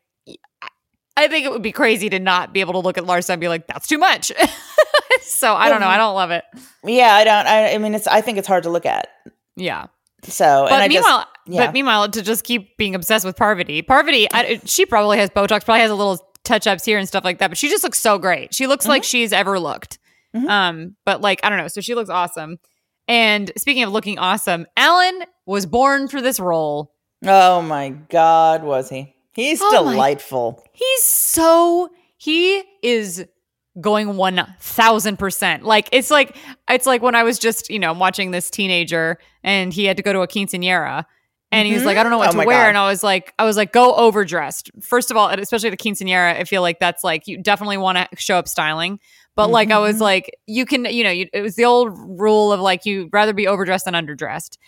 I 1.16 1.28
think 1.28 1.46
it 1.46 1.52
would 1.52 1.62
be 1.62 1.70
crazy 1.70 2.10
to 2.10 2.18
not 2.18 2.52
be 2.52 2.58
able 2.60 2.72
to 2.72 2.80
look 2.80 2.98
at 2.98 3.04
Larsa 3.04 3.30
and 3.30 3.40
be 3.40 3.46
like, 3.48 3.68
that's 3.68 3.86
too 3.86 3.98
much. 3.98 4.32
so 5.22 5.54
I 5.54 5.68
don't 5.68 5.80
know. 5.80 5.86
I 5.86 5.96
don't 5.96 6.16
love 6.16 6.32
it. 6.32 6.42
Yeah, 6.82 7.14
I 7.14 7.22
don't. 7.22 7.46
I, 7.46 7.74
I 7.74 7.78
mean, 7.78 7.94
it's. 7.94 8.08
I 8.08 8.20
think 8.20 8.38
it's 8.38 8.48
hard 8.48 8.64
to 8.64 8.70
look 8.70 8.84
at. 8.84 9.06
Yeah. 9.54 9.86
So, 10.24 10.62
and 10.62 10.70
But 10.70 10.82
I 10.82 10.88
meanwhile, 10.88 11.18
just, 11.20 11.28
yeah. 11.46 11.66
but 11.66 11.72
meanwhile, 11.72 12.08
to 12.08 12.22
just 12.22 12.44
keep 12.44 12.76
being 12.76 12.94
obsessed 12.94 13.24
with 13.24 13.36
Parvati, 13.36 13.82
Parvati, 13.82 14.26
I, 14.32 14.60
she 14.64 14.86
probably 14.86 15.18
has 15.18 15.30
Botox, 15.30 15.64
probably 15.64 15.80
has 15.80 15.90
a 15.90 15.94
little 15.94 16.18
touch 16.44 16.66
ups 16.66 16.84
here 16.84 16.98
and 16.98 17.06
stuff 17.08 17.24
like 17.24 17.38
that. 17.38 17.48
But 17.48 17.58
she 17.58 17.68
just 17.68 17.84
looks 17.84 17.98
so 17.98 18.18
great. 18.18 18.54
She 18.54 18.66
looks 18.66 18.86
like 18.86 19.02
Mm-hmm. 19.02 19.06
she's 19.08 19.32
ever 19.32 19.58
looked. 19.60 19.98
Mhm. 20.34 20.48
Um, 20.48 20.96
but 21.04 21.20
like 21.20 21.40
I 21.44 21.48
don't 21.48 21.58
know. 21.58 21.68
So 21.68 21.80
she 21.80 21.94
looks 21.94 22.10
awesome. 22.10 22.58
And 23.06 23.52
speaking 23.56 23.82
of 23.82 23.92
looking 23.92 24.18
awesome, 24.18 24.66
Alan 24.76 25.22
was 25.46 25.66
born 25.66 26.08
for 26.08 26.20
this 26.22 26.40
role. 26.40 26.92
oh 27.24 27.62
my 27.62 27.90
God, 27.90 28.62
was 28.64 28.88
he? 28.88 29.14
He's 29.32 29.60
Oh 29.62 29.84
my- 29.84 29.92
delightful. 29.92 30.64
He's 30.72 31.02
so 31.04 31.90
he 32.16 32.62
is 32.82 33.26
going 33.80 34.16
one 34.16 34.46
thousand 34.60 35.18
percent. 35.18 35.64
Like 35.64 35.88
it's 35.92 36.10
like 36.10 36.36
it's 36.68 36.86
like 36.86 37.02
when 37.02 37.14
I 37.14 37.22
was 37.22 37.38
just 37.38 37.70
you 37.70 37.78
know 37.78 37.92
watching 37.92 38.30
this 38.30 38.50
teenager 38.50 39.18
and 39.42 39.72
he 39.72 39.84
had 39.84 39.96
to 39.96 40.02
go 40.02 40.12
to 40.12 40.20
a 40.20 40.28
quinceanera. 40.28 41.04
And 41.52 41.68
he 41.68 41.74
was 41.74 41.84
like, 41.84 41.96
I 41.96 42.02
don't 42.02 42.10
know 42.10 42.18
what 42.18 42.34
Oh 42.34 42.40
to 42.40 42.46
wear. 42.46 42.64
God. 42.64 42.68
And 42.70 42.78
I 42.78 42.88
was 42.88 43.04
like, 43.04 43.32
I 43.38 43.44
was 43.44 43.56
like, 43.56 43.72
go 43.72 43.94
overdressed. 43.94 44.72
First 44.82 45.12
of 45.12 45.16
all, 45.16 45.28
and 45.28 45.40
especially 45.40 45.68
at 45.68 45.74
a 45.74 45.76
quinceanera, 45.76 46.34
I 46.36 46.42
feel 46.42 46.62
like 46.62 46.80
that's 46.80 47.04
like, 47.04 47.28
you 47.28 47.40
definitely 47.40 47.76
want 47.76 47.96
to 47.96 48.08
show 48.16 48.36
up 48.36 48.48
styling. 48.48 48.98
But 49.36 49.50
like, 49.50 49.70
I 49.70 49.78
was 49.78 49.98
Mhm. 49.98 50.00
like, 50.00 50.36
you 50.48 50.66
can, 50.66 50.84
you 50.86 51.04
know, 51.04 51.10
you, 51.10 51.28
it 51.32 51.42
was 51.42 51.54
the 51.54 51.64
old 51.64 51.96
rule 51.96 52.50
of 52.52 52.58
like, 52.58 52.84
you'd 52.84 53.10
rather 53.12 53.32
be 53.32 53.46
overdressed 53.46 53.84
than 53.84 53.94
underdressed. 53.94 54.58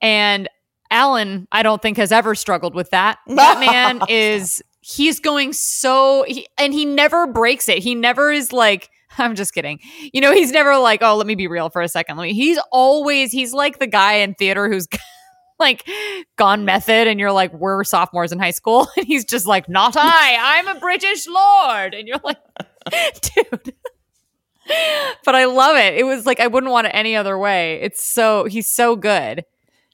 And 0.00 0.48
Alan, 0.92 1.48
I 1.50 1.64
don't 1.64 1.82
think 1.82 1.96
has 1.96 2.12
ever 2.12 2.36
struggled 2.36 2.76
with 2.76 2.90
that. 2.90 3.18
That 3.26 3.58
man 3.58 4.00
is, 4.08 4.62
he's 4.86 5.18
going 5.18 5.52
so, 5.52 6.24
he, 6.28 6.46
and 6.56 6.72
he 6.72 6.84
never 6.84 7.26
breaks 7.26 7.68
it. 7.68 7.78
He 7.78 7.94
never 7.94 8.30
is 8.30 8.52
like, 8.52 8.88
I'm 9.18 9.34
just 9.34 9.52
kidding. 9.52 9.80
You 10.12 10.20
know, 10.20 10.32
he's 10.32 10.52
never 10.52 10.76
like, 10.78 11.02
oh, 11.02 11.16
let 11.16 11.26
me 11.26 11.34
be 11.34 11.48
real 11.48 11.70
for 11.70 11.82
a 11.82 11.88
second. 11.88 12.16
Let 12.16 12.24
me, 12.24 12.34
he's 12.34 12.58
always, 12.70 13.32
he's 13.32 13.52
like 13.52 13.78
the 13.78 13.86
guy 13.86 14.14
in 14.14 14.34
theater 14.34 14.68
who's 14.68 14.86
like 15.58 15.88
gone 16.36 16.64
method 16.64 17.08
and 17.08 17.18
you're 17.18 17.32
like 17.32 17.52
we're 17.54 17.82
sophomores 17.82 18.30
in 18.30 18.38
high 18.38 18.50
school 18.50 18.86
and 18.96 19.06
he's 19.06 19.24
just 19.24 19.46
like 19.46 19.70
not 19.70 19.94
i 19.96 20.36
i'm 20.38 20.68
a 20.68 20.78
british 20.78 21.26
lord 21.26 21.94
and 21.94 22.06
you're 22.06 22.20
like 22.22 22.36
dude 23.22 23.74
but 25.24 25.34
i 25.34 25.46
love 25.46 25.78
it 25.78 25.94
it 25.94 26.04
was 26.04 26.26
like 26.26 26.40
i 26.40 26.46
wouldn't 26.46 26.70
want 26.70 26.86
it 26.86 26.90
any 26.90 27.16
other 27.16 27.38
way 27.38 27.80
it's 27.80 28.04
so 28.04 28.44
he's 28.44 28.70
so 28.70 28.96
good 28.96 29.46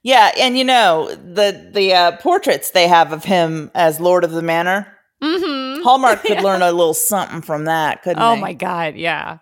Yeah, 0.03 0.31
and 0.39 0.57
you 0.59 0.65
know 0.65 1.15
the 1.15 1.71
the 1.73 1.93
uh, 1.95 2.17
portraits 2.19 2.71
they 2.71 2.89
have 2.89 3.13
of 3.13 3.25
him 3.25 3.71
as 3.75 4.01
Lord 4.01 4.25
of 4.25 4.33
the 4.33 4.43
Manor. 4.43 4.87
mm-hmm. 5.23 5.83
Hallmark 5.85 6.23
could 6.23 6.41
learn 6.43 6.63
a 6.63 6.73
little 6.73 6.95
something 6.95 7.43
from 7.43 7.65
that, 7.67 8.03
couldn't 8.03 8.23
oh 8.23 8.35
they? 8.35 8.41
my 8.41 8.53
god 8.53 8.97
yeah 8.97 9.39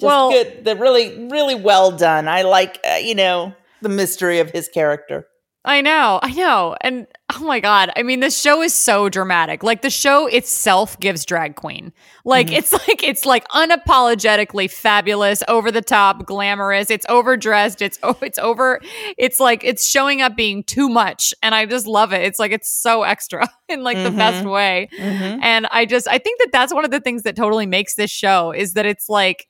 Just 0.00 0.06
well 0.08 0.30
good. 0.30 0.64
They're 0.64 0.76
really, 0.76 1.28
really 1.28 1.54
well 1.54 1.90
done. 1.96 2.28
I 2.28 2.42
like, 2.42 2.78
uh, 2.88 2.96
you 2.96 3.14
know, 3.14 3.54
the 3.82 3.88
mystery 3.88 4.38
of 4.40 4.50
his 4.50 4.68
character. 4.68 5.26
I 5.66 5.80
know, 5.80 6.20
I 6.22 6.32
know. 6.32 6.76
And 6.80 7.08
oh 7.34 7.44
my 7.44 7.58
God. 7.58 7.90
I 7.96 8.04
mean, 8.04 8.20
this 8.20 8.40
show 8.40 8.62
is 8.62 8.72
so 8.72 9.08
dramatic. 9.08 9.64
Like 9.64 9.82
the 9.82 9.90
show 9.90 10.28
itself 10.28 10.98
gives 11.00 11.24
drag 11.24 11.56
queen. 11.56 11.92
Like 12.24 12.52
it's 12.52 12.72
like, 12.72 13.02
it's 13.02 13.26
like 13.26 13.46
unapologetically 13.48 14.70
fabulous, 14.70 15.42
over 15.48 15.72
the 15.72 15.82
top, 15.82 16.24
glamorous. 16.24 16.88
It's 16.88 17.04
overdressed. 17.08 17.82
It's, 17.82 17.98
oh, 18.04 18.16
it's 18.22 18.38
over. 18.38 18.80
It's 19.18 19.40
like, 19.40 19.64
it's 19.64 19.90
showing 19.90 20.22
up 20.22 20.36
being 20.36 20.62
too 20.62 20.88
much. 20.88 21.34
And 21.42 21.52
I 21.52 21.66
just 21.66 21.88
love 21.88 22.12
it. 22.12 22.22
It's 22.22 22.38
like, 22.38 22.52
it's 22.52 22.72
so 22.72 23.02
extra 23.02 23.48
in 23.68 23.82
like 23.82 23.96
the 23.96 24.12
best 24.12 24.46
way. 24.46 24.88
Mhm. 24.96 25.40
And 25.42 25.66
I 25.72 25.84
just, 25.84 26.06
I 26.06 26.18
think 26.18 26.38
that 26.38 26.50
that's 26.52 26.72
one 26.72 26.84
of 26.84 26.92
the 26.92 27.00
things 27.00 27.24
that 27.24 27.34
totally 27.34 27.66
makes 27.66 27.96
this 27.96 28.10
show 28.12 28.52
is 28.52 28.74
that 28.74 28.86
it's 28.86 29.08
like, 29.08 29.48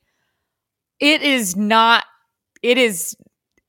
it 0.99 1.21
is 1.21 1.57
not, 1.57 2.05
it 2.63 2.79
is, 2.79 3.15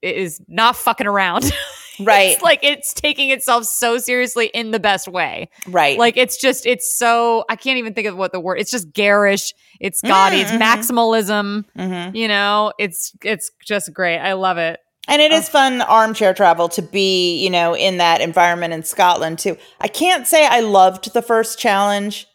it 0.02 0.16
is 0.16 0.40
not 0.48 0.78
fucking 0.78 1.08
around. 1.08 1.52
Right, 2.00 2.30
it's 2.34 2.42
like 2.42 2.60
it's 2.64 2.94
taking 2.94 3.30
itself 3.32 3.66
so 3.66 3.98
seriously 3.98 4.48
in 4.54 4.72
the 4.72 4.80
best 4.80 5.08
way. 5.08 5.50
right. 5.68 5.98
Like 5.98 6.18
it's 6.18 6.38
just 6.40 6.66
it's 6.66 6.98
so 6.98 7.44
I 7.50 7.56
can't 7.56 7.78
even 7.80 7.94
think 7.94 8.08
of 8.08 8.16
what 8.18 8.32
the 8.32 8.40
word. 8.40 8.60
It's 8.60 8.72
just 8.72 8.92
garish. 8.94 9.54
It's 9.80 10.02
gaudy. 10.02 10.38
It's 10.42 10.52
Mhm. 10.52 10.60
maximalism. 10.62 11.64
Mhm. 11.78 12.16
You 12.16 12.28
know, 12.28 12.74
it's 12.78 13.14
it's 13.24 13.52
just 13.66 13.94
great. 13.94 14.18
I 14.20 14.34
love 14.34 14.58
it. 14.58 14.80
And 15.10 15.22
it 15.22 15.32
is 15.32 15.48
fun 15.48 15.82
armchair 15.82 16.34
travel 16.34 16.68
to 16.70 16.82
be, 16.82 17.42
you 17.42 17.50
know, 17.50 17.74
in 17.76 17.98
that 17.98 18.20
environment 18.20 18.74
in 18.74 18.84
Scotland 18.84 19.40
too. 19.40 19.58
I 19.80 19.88
can't 19.88 20.28
say 20.28 20.46
I 20.46 20.60
loved 20.60 21.14
the 21.14 21.22
first 21.22 21.58
challenge. 21.58 22.28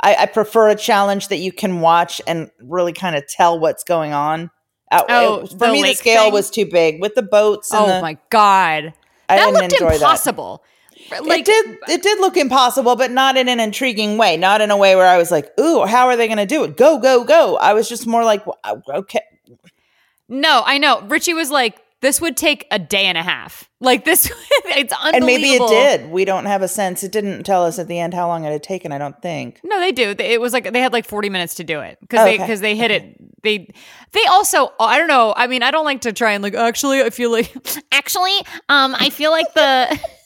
I, 0.00 0.14
I 0.14 0.26
prefer 0.26 0.68
a 0.68 0.76
challenge 0.76 1.28
that 1.28 1.38
you 1.38 1.52
can 1.52 1.80
watch 1.80 2.20
and 2.26 2.50
really 2.62 2.92
kind 2.92 3.16
of 3.16 3.26
tell 3.26 3.58
what's 3.58 3.82
going 3.82 4.12
on. 4.12 4.50
Uh, 4.92 5.02
Oh, 5.08 5.34
it- 5.40 5.50
for 5.58 5.68
me, 5.72 5.82
the 5.82 5.94
scale 5.94 6.24
thing? 6.24 6.32
was 6.34 6.50
too 6.50 6.66
big 6.66 7.00
with 7.00 7.14
the 7.14 7.22
boats. 7.22 7.72
And 7.72 7.82
Oh 7.82 7.86
the, 7.94 8.00
my 8.02 8.16
god, 8.30 8.92
I 9.28 9.36
that 9.36 9.44
didn't 9.46 9.60
looked 9.60 9.72
enjoy 9.74 9.94
impossible. 9.94 10.62
that. 11.10 11.24
Like 11.24 11.40
it 11.40 11.46
did. 11.46 11.78
It 11.88 12.02
did 12.02 12.20
look 12.20 12.36
impossible, 12.36 12.96
but 12.96 13.10
not 13.10 13.36
in 13.36 13.48
an 13.48 13.60
intriguing 13.60 14.18
way. 14.18 14.36
Not 14.36 14.60
in 14.60 14.70
a 14.70 14.76
way 14.76 14.94
where 14.96 15.06
I 15.06 15.16
was 15.16 15.30
like, 15.30 15.48
"Ooh, 15.58 15.84
how 15.86 16.06
are 16.08 16.16
they 16.16 16.26
going 16.26 16.38
to 16.38 16.46
do 16.46 16.64
it? 16.64 16.76
Go, 16.76 16.98
go, 16.98 17.24
go!" 17.24 17.56
I 17.56 17.72
was 17.72 17.88
just 17.88 18.06
more 18.06 18.24
like, 18.24 18.46
"Wow, 18.46 18.82
"Okay, 18.88 19.20
No, 20.28 20.62
I 20.66 20.78
know. 20.78 21.00
Richie 21.02 21.34
was 21.34 21.50
like, 21.50 21.80
this 22.00 22.20
would 22.20 22.36
take 22.36 22.66
a 22.70 22.78
day 22.78 23.04
and 23.04 23.18
a 23.18 23.22
half. 23.22 23.68
Like 23.80 24.04
this, 24.04 24.30
it's 24.66 24.92
unbelievable. 24.92 25.16
And 25.16 25.26
maybe 25.26 25.48
it 25.50 25.68
did. 25.68 26.10
We 26.10 26.24
don't 26.24 26.46
have 26.46 26.62
a 26.62 26.68
sense. 26.68 27.02
It 27.04 27.12
didn't 27.12 27.44
tell 27.44 27.64
us 27.64 27.78
at 27.78 27.86
the 27.88 27.98
end 27.98 28.14
how 28.14 28.26
long 28.28 28.44
it 28.44 28.50
had 28.52 28.62
taken. 28.62 28.90
I 28.92 28.98
don't 28.98 29.20
think. 29.22 29.60
No, 29.62 29.78
they 29.78 29.92
do. 29.92 30.14
It 30.18 30.40
was 30.40 30.52
like 30.52 30.72
they 30.72 30.80
had 30.80 30.92
like 30.92 31.06
40 31.06 31.30
minutes 31.30 31.54
to 31.56 31.64
do 31.64 31.80
it 31.80 31.98
because 32.00 32.24
they 32.24 32.34
Okay. 32.34 32.42
because 32.42 32.60
they 32.60 32.76
hit 32.76 32.90
it. 32.90 33.42
They 33.42 33.68
they 34.12 34.24
also 34.30 34.72
I 34.80 34.98
don't 34.98 35.08
know. 35.08 35.32
I 35.36 35.46
mean, 35.46 35.62
I 35.62 35.70
don't 35.70 35.84
like 35.84 36.00
to 36.02 36.12
try 36.12 36.32
and 36.32 36.42
like 36.42 36.54
actually 36.54 37.02
I 37.02 37.10
feel 37.10 37.30
like 37.30 37.54
actually 37.92 38.36
um 38.68 38.94
I 38.98 39.10
feel 39.10 39.30
like 39.30 39.52
the 39.54 40.00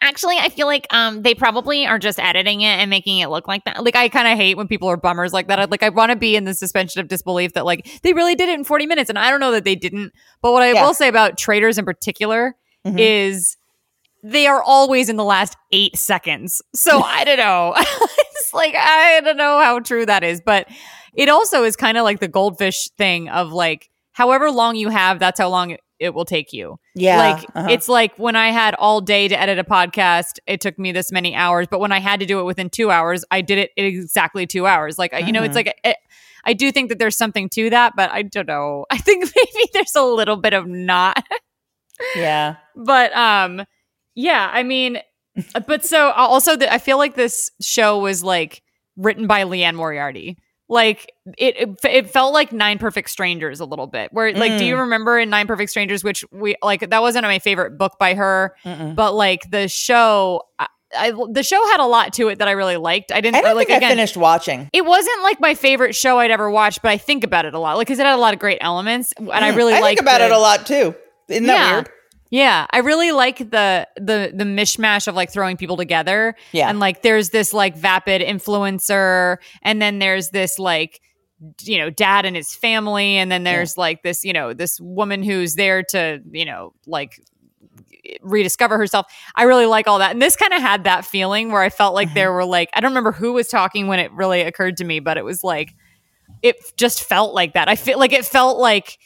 Actually, 0.00 0.36
I 0.38 0.48
feel 0.48 0.66
like 0.66 0.86
um 0.90 1.22
they 1.22 1.34
probably 1.34 1.86
are 1.86 1.98
just 1.98 2.18
editing 2.18 2.60
it 2.60 2.66
and 2.78 2.90
making 2.90 3.18
it 3.18 3.28
look 3.28 3.48
like 3.48 3.64
that. 3.64 3.82
Like 3.84 3.96
I 3.96 4.08
kind 4.08 4.28
of 4.28 4.36
hate 4.38 4.56
when 4.56 4.68
people 4.68 4.88
are 4.88 4.96
bummers 4.96 5.32
like 5.32 5.48
that. 5.48 5.58
I, 5.58 5.64
like 5.64 5.82
I 5.82 5.88
want 5.88 6.10
to 6.10 6.16
be 6.16 6.36
in 6.36 6.44
the 6.44 6.54
suspension 6.54 7.00
of 7.00 7.08
disbelief 7.08 7.52
that 7.54 7.64
like 7.64 8.00
they 8.02 8.12
really 8.12 8.34
did 8.34 8.48
it 8.48 8.58
in 8.58 8.64
40 8.64 8.86
minutes 8.86 9.08
and 9.10 9.18
I 9.18 9.30
don't 9.30 9.40
know 9.40 9.52
that 9.52 9.64
they 9.64 9.74
didn't. 9.76 10.12
But 10.42 10.52
what 10.52 10.62
I 10.62 10.72
Yeah. 10.72 10.84
will 10.84 10.94
say 10.94 11.08
about 11.08 11.38
Traitors 11.38 11.78
in 11.78 11.84
particular 11.84 12.54
Mhm. 12.86 12.96
is 12.98 13.56
they 14.22 14.46
are 14.46 14.62
always 14.62 15.08
in 15.08 15.16
the 15.16 15.24
last 15.24 15.56
8 15.72 15.96
seconds. 15.96 16.60
So 16.74 17.00
I 17.04 17.24
don't 17.24 17.38
know. 17.38 17.74
it's 17.78 18.52
like 18.54 18.74
I 18.76 19.20
don't 19.24 19.36
know 19.36 19.60
how 19.60 19.80
true 19.80 20.06
that 20.06 20.24
is, 20.24 20.40
but 20.44 20.68
it 21.14 21.28
also 21.28 21.64
is 21.64 21.76
kind 21.76 21.96
of 21.96 22.04
like 22.04 22.20
the 22.20 22.28
goldfish 22.28 22.88
thing 22.98 23.28
of 23.28 23.52
like 23.52 23.88
however 24.12 24.50
long 24.50 24.76
you 24.76 24.88
have, 24.88 25.18
that's 25.18 25.38
how 25.38 25.48
long 25.48 25.76
it, 25.98 26.14
will 26.14 26.24
take 26.24 26.52
you. 26.52 26.78
Yeah. 26.94 27.18
Like 27.18 27.46
uh-huh. 27.54 27.68
it's 27.70 27.88
like 27.88 28.18
when 28.18 28.36
I 28.36 28.50
had 28.50 28.74
all 28.74 29.00
day 29.00 29.28
to 29.28 29.38
edit 29.38 29.58
a 29.58 29.64
podcast, 29.64 30.38
it 30.46 30.60
took 30.60 30.78
me 30.78 30.92
this 30.92 31.12
many 31.12 31.34
hours. 31.34 31.66
But 31.70 31.80
when 31.80 31.92
I 31.92 32.00
had 32.00 32.20
to 32.20 32.26
do 32.26 32.40
it 32.40 32.44
within 32.44 32.70
two 32.70 32.90
hours, 32.90 33.24
I 33.30 33.40
did 33.40 33.58
it 33.58 33.70
in 33.76 33.84
exactly 33.84 34.46
two 34.46 34.66
hours. 34.66 34.98
Like 34.98 35.12
you 35.26 35.32
know, 35.32 35.42
it's 35.42 35.52
Mhm. 35.52 35.56
like 35.56 35.80
it, 35.84 35.96
I 36.44 36.52
do 36.52 36.70
think 36.70 36.90
that 36.90 36.98
there's 36.98 37.16
something 37.16 37.48
to 37.50 37.70
that, 37.70 37.94
but 37.96 38.10
I 38.10 38.22
don't 38.22 38.46
know. 38.46 38.86
I 38.90 38.98
think 38.98 39.24
maybe 39.24 39.70
there's 39.72 39.94
a 39.96 40.04
little 40.04 40.36
bit 40.36 40.52
of 40.52 40.66
not. 40.66 41.22
yeah. 42.16 42.56
but 42.74 43.14
um, 43.16 43.64
yeah. 44.14 44.48
I 44.52 44.62
mean, 44.62 45.00
but 45.66 45.84
so 45.84 46.10
also 46.12 46.56
the, 46.56 46.72
I 46.72 46.78
feel 46.78 46.98
like 46.98 47.14
this 47.14 47.50
show 47.60 47.98
was 47.98 48.22
like 48.22 48.62
written 48.96 49.26
by 49.26 49.42
Liane 49.42 49.76
Moriarty. 49.76 50.38
Like 50.68 51.12
it, 51.38 51.56
it, 51.56 51.84
it 51.84 52.10
felt 52.10 52.32
like 52.34 52.52
Nine 52.52 52.78
Perfect 52.78 53.08
Strangers 53.10 53.60
a 53.60 53.64
little 53.64 53.86
bit. 53.86 54.12
Where 54.12 54.32
like, 54.34 54.58
do 54.58 54.64
you 54.64 54.74
Mm. 54.74 54.80
remember 54.80 55.18
in 55.18 55.30
Nine 55.30 55.46
Perfect 55.46 55.70
Strangers, 55.70 56.02
which 56.02 56.24
we 56.32 56.56
like 56.62 56.90
that 56.90 57.00
wasn't 57.02 57.24
my 57.24 57.38
favorite 57.38 57.78
book 57.78 57.98
by 58.00 58.14
her, 58.14 58.54
Mm-mm. 58.64 58.94
but 58.96 59.14
like 59.14 59.48
the 59.50 59.68
show, 59.68 60.42
I, 60.58 60.66
I 60.96 61.12
the 61.30 61.44
show 61.44 61.64
had 61.68 61.78
a 61.78 61.86
lot 61.86 62.12
to 62.14 62.28
it 62.28 62.40
that 62.40 62.48
I 62.48 62.52
really 62.52 62.76
liked. 62.78 63.12
I 63.12 63.20
didn't 63.20 63.44
I 63.44 63.52
like 63.52 63.68
think 63.68 63.78
again. 63.78 63.92
I 63.92 63.94
finished 63.94 64.16
watching. 64.16 64.68
it 64.72 64.84
wasn't 64.84 65.22
like 65.22 65.40
my 65.40 65.54
favorite 65.54 65.94
show 65.94 66.18
I'd 66.18 66.30
ever 66.32 66.50
watched, 66.50 66.82
but 66.82 66.90
I 66.90 66.96
think 66.98 67.22
about 67.22 67.44
it 67.44 67.54
a 67.54 67.58
lot, 67.60 67.76
like 67.76 67.86
because 67.86 68.00
it 68.00 68.06
had 68.06 68.14
a 68.14 68.20
lot 68.20 68.34
of 68.34 68.40
great 68.40 68.58
elements, 68.60 69.12
and 69.18 69.30
I 69.30 69.54
really 69.54 69.72
Mm. 69.72 69.76
I 69.76 69.80
like 69.82 69.98
think 69.98 70.00
about 70.08 70.20
it 70.20 70.32
a 70.32 70.38
lot 70.38 70.66
too. 70.66 70.94
Isn't 71.28 71.46
that 71.46 71.54
Yeah. 71.54 71.72
weird? 71.74 71.90
Yeah, 72.30 72.66
I 72.70 72.78
really 72.78 73.12
like 73.12 73.38
the 73.38 73.86
the 73.96 74.32
the 74.34 74.44
mishmash 74.44 75.06
of 75.06 75.14
like 75.14 75.30
throwing 75.30 75.56
people 75.56 75.76
together. 75.76 76.34
Yeah. 76.52 76.68
And 76.68 76.80
like 76.80 77.02
there's 77.02 77.30
this 77.30 77.52
like 77.52 77.76
vapid 77.76 78.22
influencer, 78.22 79.36
and 79.62 79.80
then 79.80 79.98
there's 79.98 80.30
this 80.30 80.58
like 80.58 81.00
you 81.62 81.78
know 81.78 81.90
dad 81.90 82.24
and 82.24 82.34
his 82.34 82.54
family, 82.54 83.16
and 83.16 83.30
then 83.30 83.44
there's 83.44 83.76
like 83.76 84.02
this 84.02 84.24
you 84.24 84.32
know 84.32 84.52
this 84.52 84.80
woman 84.80 85.22
who's 85.22 85.54
there 85.54 85.82
to 85.90 86.20
you 86.32 86.44
know 86.44 86.72
like 86.86 87.20
rediscover 88.22 88.76
herself. 88.76 89.06
I 89.34 89.44
really 89.44 89.66
like 89.66 89.86
all 89.86 89.98
that. 89.98 90.12
And 90.12 90.22
this 90.22 90.36
kind 90.36 90.52
of 90.52 90.60
had 90.60 90.84
that 90.84 91.04
feeling 91.04 91.50
where 91.50 91.62
I 91.62 91.70
felt 91.70 91.94
like 91.94 92.08
mm-hmm. 92.08 92.14
there 92.14 92.32
were 92.32 92.44
like 92.44 92.70
I 92.72 92.80
don't 92.80 92.90
remember 92.90 93.12
who 93.12 93.34
was 93.34 93.48
talking 93.48 93.86
when 93.86 94.00
it 94.00 94.12
really 94.12 94.40
occurred 94.42 94.78
to 94.78 94.84
me, 94.84 94.98
but 95.00 95.16
it 95.16 95.24
was 95.24 95.44
like 95.44 95.74
it 96.42 96.56
just 96.76 97.04
felt 97.04 97.34
like 97.34 97.54
that. 97.54 97.68
I 97.68 97.76
feel 97.76 97.98
like 97.98 98.12
it 98.12 98.24
felt 98.24 98.58
like 98.58 98.98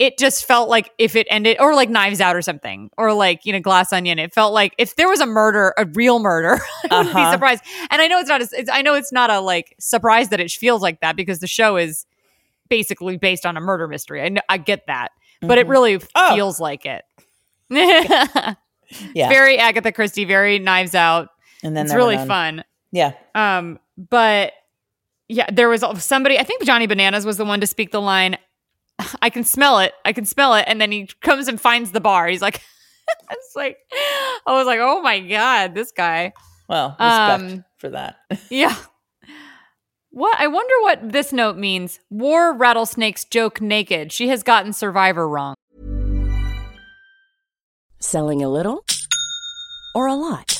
it 0.00 0.18
just 0.18 0.44
felt 0.46 0.68
like 0.68 0.90
if 0.98 1.14
it 1.14 1.26
ended 1.30 1.56
or 1.60 1.74
like 1.74 1.88
knives 1.90 2.20
out 2.20 2.34
or 2.34 2.42
something 2.42 2.90
or 2.98 3.12
like 3.12 3.44
you 3.46 3.52
know 3.52 3.60
glass 3.60 3.92
onion 3.92 4.18
it 4.18 4.32
felt 4.32 4.52
like 4.52 4.74
if 4.78 4.96
there 4.96 5.08
was 5.08 5.20
a 5.20 5.26
murder 5.26 5.72
a 5.78 5.84
real 5.94 6.18
murder 6.18 6.58
i 6.90 6.96
wouldn't 6.98 7.14
be 7.14 7.20
Uh-huh. 7.20 7.32
surprised 7.32 7.62
and 7.90 8.00
i 8.02 8.08
know 8.08 8.18
it's 8.18 8.28
not 8.28 8.40
a, 8.42 8.48
it's, 8.52 8.70
i 8.70 8.82
know 8.82 8.94
it's 8.94 9.12
not 9.12 9.30
a 9.30 9.38
like 9.40 9.76
surprise 9.78 10.30
that 10.30 10.40
it 10.40 10.50
feels 10.50 10.82
like 10.82 11.00
that 11.02 11.14
because 11.16 11.38
the 11.40 11.46
show 11.46 11.76
is 11.76 12.06
basically 12.68 13.16
based 13.18 13.44
on 13.46 13.56
a 13.56 13.60
murder 13.60 13.86
mystery 13.86 14.22
i, 14.22 14.28
know, 14.30 14.40
I 14.48 14.56
get 14.58 14.86
that 14.88 15.12
but 15.42 15.58
it 15.58 15.66
Mhm. 15.66 15.70
really 15.70 16.00
Oh. 16.16 16.34
feels 16.34 16.58
like 16.58 16.86
it 16.86 17.04
Yeah. 17.68 18.54
very 19.28 19.58
agatha 19.58 19.92
christie 19.92 20.24
very 20.24 20.58
knives 20.58 20.94
out 20.94 21.28
and 21.62 21.76
then 21.76 21.86
it's 21.86 21.94
really 21.94 22.16
fun 22.16 22.64
Yeah. 22.90 23.12
um, 23.34 23.78
but 23.96 24.52
yeah, 25.28 25.46
there 25.52 25.68
was 25.68 25.84
somebody. 26.02 26.40
I 26.40 26.42
think 26.42 26.64
Johnny 26.64 26.88
Bananas 26.88 27.24
was 27.24 27.36
the 27.36 27.44
one 27.44 27.60
to 27.60 27.66
speak 27.68 27.92
the 27.92 28.00
line. 28.00 28.36
I 29.22 29.30
can 29.30 29.44
smell 29.44 29.78
it. 29.80 29.92
I 30.04 30.12
can 30.12 30.24
smell 30.24 30.54
it. 30.54 30.64
And 30.66 30.80
then 30.80 30.92
he 30.92 31.08
comes 31.20 31.48
and 31.48 31.60
finds 31.60 31.92
the 31.92 32.00
bar. 32.00 32.28
He's 32.28 32.42
like, 32.42 32.60
it's 33.30 33.56
like, 33.56 33.78
I 34.46 34.52
was 34.56 34.66
like, 34.66 34.80
oh 34.80 35.00
my 35.02 35.20
god, 35.20 35.74
this 35.74 35.92
guy. 35.92 36.32
Well, 36.68 36.90
respect 36.98 37.42
Um, 37.42 37.64
for 37.78 37.90
that. 37.90 38.16
Yeah. 38.50 38.76
What 40.12 40.40
I 40.40 40.48
wonder 40.48 40.74
what 40.82 41.12
this 41.12 41.32
note 41.32 41.56
means. 41.56 42.00
War 42.10 42.52
rattlesnakes 42.52 43.24
joke 43.24 43.60
naked. 43.60 44.10
She 44.12 44.28
has 44.28 44.42
gotten 44.42 44.72
Survivor 44.72 45.28
wrong. 45.28 45.54
Selling 48.00 48.42
a 48.42 48.48
little 48.48 48.84
or 49.94 50.06
a 50.08 50.14
lot? 50.14 50.59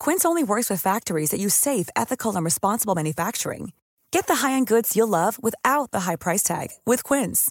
Quince 0.00 0.24
only 0.24 0.42
works 0.42 0.70
with 0.70 0.80
factories 0.80 1.30
that 1.30 1.40
use 1.40 1.54
safe, 1.54 1.88
ethical, 1.94 2.34
and 2.36 2.44
responsible 2.44 2.94
manufacturing. 2.94 3.72
Get 4.12 4.26
the 4.26 4.36
high-end 4.36 4.66
goods 4.66 4.96
you'll 4.96 5.08
love 5.08 5.38
without 5.42 5.90
the 5.90 6.00
high 6.00 6.16
price 6.16 6.42
tag 6.42 6.68
with 6.86 7.04
Quince. 7.04 7.50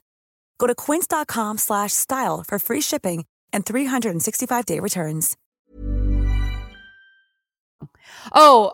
Go 0.58 0.66
to 0.68 0.74
quince.com 0.76 1.58
slash 1.58 1.94
style 1.94 2.44
for 2.48 2.58
free 2.60 2.82
shipping 2.82 3.26
and 3.54 3.66
365-day 3.66 4.80
returns. 4.80 5.38
Oh, 8.34 8.74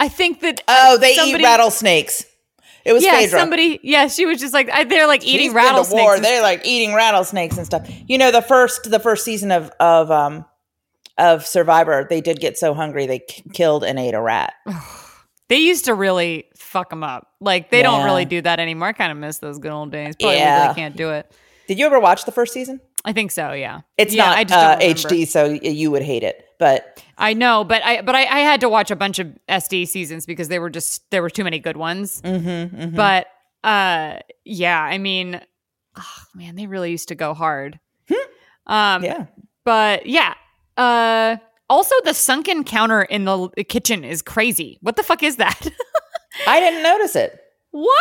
I 0.00 0.08
think 0.08 0.40
that 0.40 0.60
Oh, 0.68 0.98
they 0.98 1.14
somebody- 1.14 1.42
eat 1.42 1.46
rattlesnakes. 1.46 2.24
It 2.84 2.92
was 2.92 3.02
Yeah, 3.04 3.18
Phaedra. 3.18 3.38
somebody. 3.40 3.80
Yeah, 3.82 4.06
she 4.08 4.26
was 4.26 4.38
just 4.40 4.52
like 4.52 4.66
they're 4.88 5.06
like 5.08 5.24
eating 5.24 5.46
She's 5.46 5.54
been 5.54 5.62
to 5.62 5.68
rattlesnakes. 5.68 6.02
war. 6.02 6.20
They're 6.20 6.42
like 6.42 6.64
eating 6.66 6.92
rattlesnakes 6.94 7.56
and 7.56 7.66
stuff. 7.66 7.88
You 8.06 8.18
know, 8.18 8.30
the 8.30 8.42
first 8.42 8.90
the 8.90 9.00
first 9.00 9.24
season 9.24 9.50
of 9.50 9.70
of 9.80 10.10
um 10.12 10.44
of 11.18 11.46
Survivor, 11.46 12.06
they 12.08 12.20
did 12.20 12.40
get 12.40 12.58
so 12.58 12.74
hungry 12.74 13.06
they 13.06 13.20
k- 13.20 13.42
killed 13.52 13.84
and 13.84 13.98
ate 13.98 14.14
a 14.14 14.20
rat. 14.20 14.54
They 15.48 15.58
used 15.58 15.84
to 15.84 15.94
really 15.94 16.46
fuck 16.56 16.90
them 16.90 17.04
up. 17.04 17.28
Like 17.38 17.70
they 17.70 17.80
don't 17.80 18.04
really 18.04 18.24
do 18.24 18.42
that 18.42 18.58
anymore. 18.58 18.88
I 18.88 18.92
kind 18.92 19.12
of 19.12 19.18
miss 19.18 19.38
those 19.38 19.60
good 19.60 19.70
old 19.70 19.92
days. 19.92 20.16
Probably 20.18 20.38
Yeah. 20.38 20.62
really 20.64 20.74
can't 20.74 20.96
do 20.96 21.10
it. 21.10 21.30
Did 21.68 21.78
you 21.78 21.86
ever 21.86 22.00
watch 22.00 22.24
the 22.24 22.32
first 22.32 22.52
season? 22.52 22.80
I 23.04 23.12
think 23.12 23.30
so. 23.30 23.52
Yeah, 23.52 23.82
It's 23.96 24.12
yeah, 24.12 24.26
not 24.26 24.38
I 24.38 24.42
just 24.42 25.06
uh. 25.06 25.08
HD, 25.08 25.24
so 25.28 25.44
you 25.44 25.92
would 25.92 26.02
hate 26.02 26.24
it. 26.24 26.44
But 26.58 27.00
I 27.16 27.32
know, 27.34 27.62
but 27.62 27.80
I 27.84 28.02
but 28.02 28.16
I, 28.16 28.22
I 28.22 28.40
had 28.40 28.60
to 28.62 28.68
watch 28.68 28.90
a 28.90 28.96
bunch 28.96 29.20
of 29.20 29.28
SD 29.48 29.86
seasons 29.86 30.26
because 30.26 30.48
they 30.48 30.58
were 30.58 30.68
just 30.68 31.08
there 31.12 31.22
were 31.22 31.30
too 31.30 31.44
many 31.44 31.60
good 31.60 31.76
ones. 31.76 32.20
mhm, 32.22 32.68
mhm. 32.74 32.94
But 32.96 33.28
uh, 33.62 34.16
yeah, 34.44 34.80
I 34.82 34.98
mean, 34.98 35.40
oh, 35.96 36.16
man, 36.34 36.56
they 36.56 36.66
really 36.66 36.90
used 36.90 37.06
to 37.06 37.14
go 37.14 37.34
hard. 37.34 37.78
um, 38.66 39.04
yeah, 39.04 39.26
but 39.64 40.06
yeah. 40.06 40.34
Uh, 40.76 41.36
also 41.68 41.94
the 42.04 42.14
sunken 42.14 42.64
counter 42.64 43.02
in 43.02 43.24
the 43.24 43.64
kitchen 43.68 44.04
is 44.04 44.22
crazy. 44.22 44.78
What 44.82 44.96
the 44.96 45.02
fuck 45.02 45.22
is 45.22 45.36
that? 45.36 45.60
I 46.46 46.60
didn't 46.60 46.82
notice 46.82 47.16
it. 47.16 47.40
What? 47.70 47.96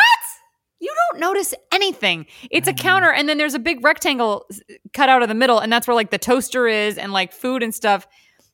You 0.80 0.94
don't 1.12 1.22
notice 1.22 1.54
anything. 1.72 2.26
It's 2.52 2.68
a 2.68 2.74
counter, 2.74 3.12
and 3.12 3.28
then 3.30 3.38
there's 3.38 3.54
a 3.54 3.60
big 3.60 3.84
rectangle 3.84 4.46
cut 4.94 5.10
out 5.10 5.24
of 5.24 5.30
the 5.30 5.34
middle, 5.34 5.60
and 5.60 5.72
that's 5.72 5.88
where 5.88 5.96
like 5.96 6.12
the 6.12 6.18
toaster 6.18 6.68
is 6.68 6.98
and 6.98 7.14
like 7.14 7.32
food 7.32 7.64
and 7.64 7.74
stuff. 7.74 8.08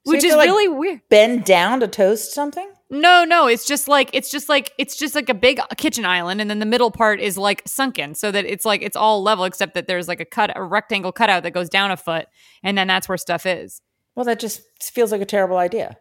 So 0.05 0.13
which 0.13 0.23
you 0.23 0.29
is 0.29 0.33
to, 0.33 0.37
like, 0.37 0.47
really 0.47 0.67
weird. 0.67 1.01
Bend 1.09 1.45
down 1.45 1.79
to 1.81 1.87
toast 1.87 2.33
something. 2.33 2.71
No, 2.89 3.23
no, 3.23 3.47
it's 3.47 3.65
just 3.65 3.87
like 3.87 4.09
it's 4.13 4.31
just 4.31 4.49
like 4.49 4.71
it's 4.77 4.95
just 4.95 5.15
like 5.15 5.29
a 5.29 5.33
big 5.33 5.59
kitchen 5.77 6.05
island, 6.05 6.41
and 6.41 6.49
then 6.49 6.59
the 6.59 6.65
middle 6.65 6.91
part 6.91 7.19
is 7.19 7.37
like 7.37 7.63
sunken, 7.65 8.15
so 8.15 8.31
that 8.31 8.45
it's 8.45 8.65
like 8.65 8.81
it's 8.81 8.95
all 8.95 9.21
level, 9.23 9.45
except 9.45 9.73
that 9.73 9.87
there's 9.87 10.07
like 10.07 10.19
a 10.19 10.25
cut, 10.25 10.51
a 10.55 10.63
rectangle 10.63 11.11
cutout 11.11 11.43
that 11.43 11.51
goes 11.51 11.69
down 11.69 11.91
a 11.91 11.97
foot, 11.97 12.27
and 12.63 12.77
then 12.77 12.87
that's 12.87 13.09
where 13.09 13.17
stuff 13.17 13.45
is. 13.45 13.81
Well, 14.15 14.25
that 14.25 14.39
just 14.39 14.61
feels 14.81 15.11
like 15.11 15.21
a 15.21 15.25
terrible 15.25 15.57
idea. 15.57 15.97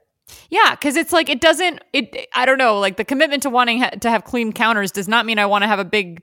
Yeah, 0.49 0.71
because 0.75 0.97
it's 0.97 1.13
like 1.13 1.29
it 1.29 1.41
doesn't. 1.41 1.83
It 1.93 2.29
I 2.35 2.47
don't 2.47 2.59
know. 2.59 2.79
Like 2.79 2.97
the 2.97 3.05
commitment 3.05 3.43
to 3.45 3.51
wanting 3.51 3.81
ha- 3.81 3.91
to 3.91 4.11
have 4.11 4.25
clean 4.25 4.53
counters 4.53 4.93
does 4.93 5.09
not 5.09 5.27
mean 5.27 5.39
I 5.39 5.47
want 5.47 5.63
to 5.63 5.69
have 5.69 5.79
a 5.79 5.85
big 5.85 6.23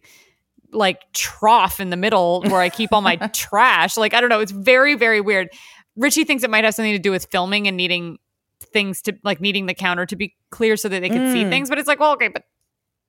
like 0.71 1.01
trough 1.13 1.79
in 1.79 1.89
the 1.89 1.97
middle 1.97 2.41
where 2.47 2.59
I 2.61 2.69
keep 2.69 2.91
all 2.93 3.01
my 3.01 3.15
trash. 3.33 3.97
Like 3.97 4.13
I 4.13 4.21
don't 4.21 4.29
know. 4.29 4.39
It's 4.39 4.51
very 4.51 4.95
very 4.95 5.21
weird. 5.21 5.49
Richie 5.95 6.23
thinks 6.23 6.43
it 6.43 6.49
might 6.49 6.63
have 6.63 6.75
something 6.75 6.93
to 6.93 6.99
do 6.99 7.11
with 7.11 7.25
filming 7.31 7.67
and 7.67 7.75
needing 7.75 8.17
things 8.73 9.01
to 9.03 9.13
like 9.23 9.41
needing 9.41 9.65
the 9.65 9.73
counter 9.73 10.05
to 10.05 10.15
be 10.15 10.35
clear 10.51 10.77
so 10.77 10.87
that 10.89 11.01
they 11.01 11.09
can 11.09 11.31
see 11.33 11.43
Mm. 11.43 11.49
things. 11.49 11.69
But 11.69 11.77
it's 11.79 11.87
like, 11.87 11.99
well, 11.99 12.13
okay, 12.13 12.27
but 12.27 12.43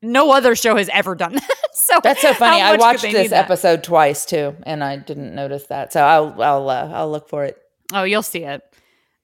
no 0.02 0.30
other 0.32 0.54
show 0.54 0.76
has 0.76 0.88
ever 0.90 1.14
done 1.14 1.34
that. 1.34 1.50
so 1.74 2.00
That's 2.02 2.22
so 2.22 2.32
funny. 2.34 2.60
I 2.60 2.76
watched 2.76 3.02
this 3.02 3.32
episode 3.32 3.82
twice 3.84 4.24
too, 4.24 4.56
and 4.64 4.82
I 4.82 4.96
didn't 4.96 5.34
notice 5.34 5.66
that. 5.66 5.92
So 5.92 6.02
I'll 6.02 6.40
I'll 6.42 6.68
uh, 6.70 6.90
I'll 6.92 7.10
look 7.10 7.28
for 7.28 7.44
it. 7.44 7.56
Oh, 7.92 8.02
you'll 8.04 8.22
see 8.22 8.44
it. 8.44 8.62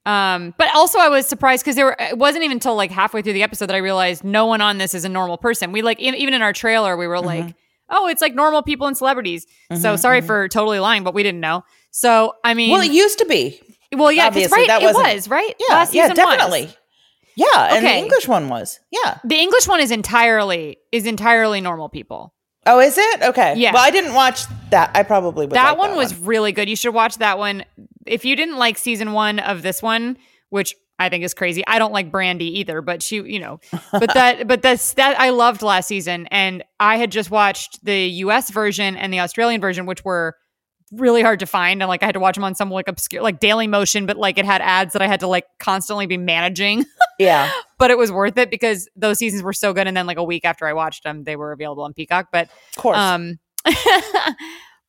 Um, 0.05 0.53
but 0.57 0.67
also 0.75 0.99
I 0.99 1.09
was 1.09 1.25
surprised 1.25 1.63
because 1.63 1.75
there 1.75 1.85
were 1.85 1.95
it 1.99 2.17
wasn't 2.17 2.43
even 2.43 2.55
until 2.57 2.75
like 2.75 2.91
halfway 2.91 3.21
through 3.21 3.33
the 3.33 3.43
episode 3.43 3.65
that 3.67 3.75
I 3.75 3.79
realized 3.79 4.23
no 4.23 4.45
one 4.45 4.61
on 4.61 4.77
this 4.77 4.93
is 4.93 5.03
a 5.05 5.09
normal 5.09 5.37
person. 5.37 5.71
We 5.71 5.81
like 5.81 5.99
e- 5.99 6.15
even 6.15 6.33
in 6.33 6.41
our 6.41 6.53
trailer 6.53 6.95
we 6.95 7.07
were 7.07 7.15
Mm-hmm. 7.17 7.25
like, 7.47 7.55
oh, 7.89 8.07
it's 8.07 8.21
like 8.21 8.35
normal 8.35 8.61
people 8.61 8.85
and 8.87 8.95
celebrities. 8.95 9.47
So 9.79 9.95
sorry 9.95 10.21
for 10.21 10.47
totally 10.47 10.79
lying, 10.79 11.03
but 11.03 11.13
we 11.13 11.23
didn't 11.23 11.41
know. 11.41 11.63
So 11.91 12.33
I 12.43 12.53
mean, 12.53 12.71
Well, 12.71 12.81
it 12.81 12.91
used 12.91 13.17
to 13.19 13.25
be. 13.25 13.59
well, 13.93 14.11
yeah, 14.11 14.27
obviously, 14.27 14.59
right, 14.59 14.67
that 14.67 14.81
it 14.83 14.93
wasn't- 14.93 15.27
right. 15.31 15.53
Yeah, 15.59 15.75
Last 15.75 15.93
yeah, 15.93 16.07
season 16.09 16.23
was. 16.25 16.35
definitely. 16.37 16.69
Yeah, 17.37 17.75
and 17.75 17.85
the 17.85 17.91
English 17.91 18.27
one 18.27 18.47
was. 18.47 18.79
Yeah. 18.91 19.17
The 19.25 19.35
English 19.35 19.67
one 19.67 19.79
is 19.81 19.91
entirely 19.91 20.77
is 20.91 21.05
entirely 21.05 21.61
normal 21.61 21.89
people. 21.89 22.33
Oh, 22.67 22.79
is 22.79 22.97
it? 22.97 23.21
Okay. 23.21 23.55
Yeah. 23.57 23.73
Well, 23.73 23.83
I 23.83 23.91
didn't 23.91 24.13
watch 24.13 24.41
that. 24.69 24.91
I 24.95 25.03
probably 25.03 25.45
would. 25.45 25.55
that 25.55 25.71
like 25.71 25.77
one 25.77 25.95
was 25.97 26.15
really 26.17 26.51
good. 26.51 26.69
You 26.69 26.75
should 26.75 26.93
watch 26.93 27.17
that 27.17 27.37
one. 27.37 27.65
If 28.05 28.25
you 28.25 28.35
didn't 28.35 28.57
like 28.57 28.77
season 28.77 29.13
one 29.13 29.39
of 29.39 29.61
this 29.61 29.81
one, 29.81 30.17
which 30.49 30.75
I 30.97 31.09
think 31.09 31.23
is 31.25 31.33
crazy. 31.33 31.61
I 31.67 31.77
don't 31.77 31.91
like 31.91 32.09
Brandy 32.09 32.59
either, 32.59 32.81
but 32.81 33.03
she, 33.03 33.17
you 33.17 33.39
know, 33.39 33.59
but 33.91 34.13
that, 34.13 34.47
but 34.47 34.61
that's 34.61 34.93
that 34.93 35.19
I 35.19 35.31
loved 35.31 35.61
last 35.61 35.87
season, 35.87 36.27
and 36.31 36.63
I 36.79 36.95
had 36.97 37.11
just 37.11 37.29
watched 37.29 37.83
the 37.83 37.97
U.S. 38.07 38.49
version 38.49 38.95
and 38.95 39.11
the 39.11 39.19
Australian 39.19 39.59
version, 39.59 39.85
which 39.85 40.05
were 40.05 40.35
really 40.93 41.21
hard 41.21 41.39
to 41.39 41.45
find, 41.45 41.81
and 41.81 41.89
like 41.89 42.01
I 42.01 42.05
had 42.05 42.13
to 42.13 42.19
watch 42.21 42.35
them 42.35 42.45
on 42.45 42.55
some 42.55 42.71
like 42.71 42.87
obscure, 42.87 43.21
like 43.21 43.41
Daily 43.41 43.67
Motion, 43.67 44.05
but 44.05 44.15
like 44.15 44.37
it 44.37 44.45
had 44.45 44.61
ads 44.61 44.93
that 44.93 45.01
I 45.01 45.07
had 45.07 45.19
to 45.19 45.27
like 45.27 45.45
constantly 45.59 46.05
be 46.05 46.17
managing. 46.17 46.85
Yeah. 47.17 47.49
but 47.79 47.91
it 47.91 47.97
was 47.97 48.11
worth 48.11 48.37
it 48.37 48.49
because 48.51 48.89
those 48.97 49.17
seasons 49.19 49.41
were 49.41 49.53
so 49.53 49.71
good, 49.73 49.87
and 49.87 49.95
then 49.95 50.05
like 50.05 50.17
a 50.17 50.23
week 50.23 50.43
after 50.43 50.67
I 50.67 50.73
watched 50.73 51.03
them, 51.03 51.23
they 51.23 51.37
were 51.37 51.53
available 51.53 51.83
on 51.83 51.93
Peacock. 51.93 52.27
But 52.31 52.49
Of 52.75 52.81
course. 52.81 52.97
um, 52.97 53.39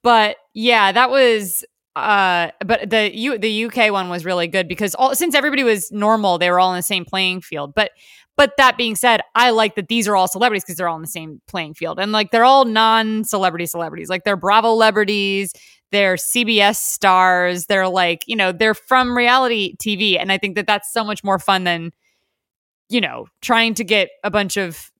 but 0.03 0.37
yeah, 0.55 0.93
that 0.93 1.11
was. 1.11 1.65
Uh, 1.97 2.51
but 2.67 2.91
the 2.91 3.11
U 3.17 3.39
the 3.39 3.65
UK 3.65 3.91
one 3.91 4.11
was 4.11 4.27
really 4.27 4.47
good 4.47 4.69
because 4.69 4.95
all 4.95 5.15
since 5.15 5.35
everybody 5.35 5.65
was 5.65 5.91
normal, 5.91 6.37
they 6.37 6.51
were 6.51 6.61
all 6.61 6.73
in 6.75 6.77
the 6.77 6.83
same 6.83 7.07
playing 7.07 7.41
field. 7.41 7.75
But 7.75 7.93
but 8.37 8.53
that 8.59 8.77
being 8.77 8.97
said, 8.97 9.23
I 9.35 9.49
like 9.49 9.77
that 9.77 9.89
these 9.89 10.07
are 10.07 10.15
all 10.15 10.29
celebrities 10.29 10.63
because 10.63 10.77
they're 10.77 10.91
all 10.91 10.97
in 10.97 11.03
the 11.03 11.09
same 11.09 11.41
playing 11.49 11.73
field, 11.73 11.99
and 11.99 12.13
like 12.13 12.33
they're 12.33 12.45
all 12.45 12.67
non 12.67 13.25
celebrity 13.25 13.65
celebrities. 13.65 14.11
Like 14.11 14.25
they're 14.25 14.37
Bravo 14.37 14.75
celebrities, 14.75 15.55
they're 15.91 16.17
CBS 16.17 16.77
stars, 16.77 17.65
they're 17.65 17.89
like 17.89 18.25
you 18.27 18.37
know 18.37 18.53
they're 18.53 18.75
from 18.75 19.17
reality 19.17 19.75
TV, 19.79 20.21
and 20.21 20.31
I 20.31 20.37
think 20.37 20.55
that 20.57 20.67
that's 20.67 20.93
so 20.93 21.03
much 21.03 21.25
more 21.25 21.39
fun 21.39 21.65
than 21.65 21.93
you 22.91 23.01
know 23.01 23.27
trying 23.41 23.73
to 23.73 23.85
get 23.85 24.11
a 24.23 24.31
bunch 24.31 24.59
of 24.59 24.93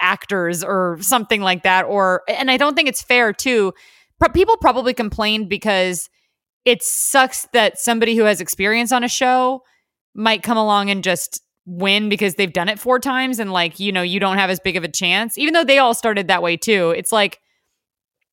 actors 0.00 0.64
or 0.64 0.96
something 1.02 1.42
like 1.42 1.64
that 1.64 1.84
or 1.84 2.22
and 2.28 2.52
i 2.52 2.56
don't 2.56 2.76
think 2.76 2.88
it's 2.88 3.02
fair 3.02 3.32
too 3.32 3.74
people 4.32 4.56
probably 4.58 4.94
complained 4.94 5.48
because 5.48 6.08
it 6.68 6.82
sucks 6.82 7.46
that 7.52 7.78
somebody 7.78 8.14
who 8.14 8.24
has 8.24 8.40
experience 8.40 8.92
on 8.92 9.02
a 9.02 9.08
show 9.08 9.62
might 10.14 10.42
come 10.42 10.56
along 10.56 10.90
and 10.90 11.02
just 11.02 11.40
win 11.64 12.08
because 12.08 12.34
they've 12.34 12.52
done 12.52 12.68
it 12.68 12.78
four 12.78 12.98
times 12.98 13.38
and 13.38 13.52
like 13.52 13.78
you 13.78 13.92
know 13.92 14.02
you 14.02 14.18
don't 14.18 14.38
have 14.38 14.50
as 14.50 14.58
big 14.60 14.76
of 14.76 14.84
a 14.84 14.88
chance 14.88 15.36
even 15.36 15.52
though 15.52 15.64
they 15.64 15.78
all 15.78 15.92
started 15.92 16.28
that 16.28 16.42
way 16.42 16.56
too 16.56 16.94
it's 16.96 17.12
like 17.12 17.40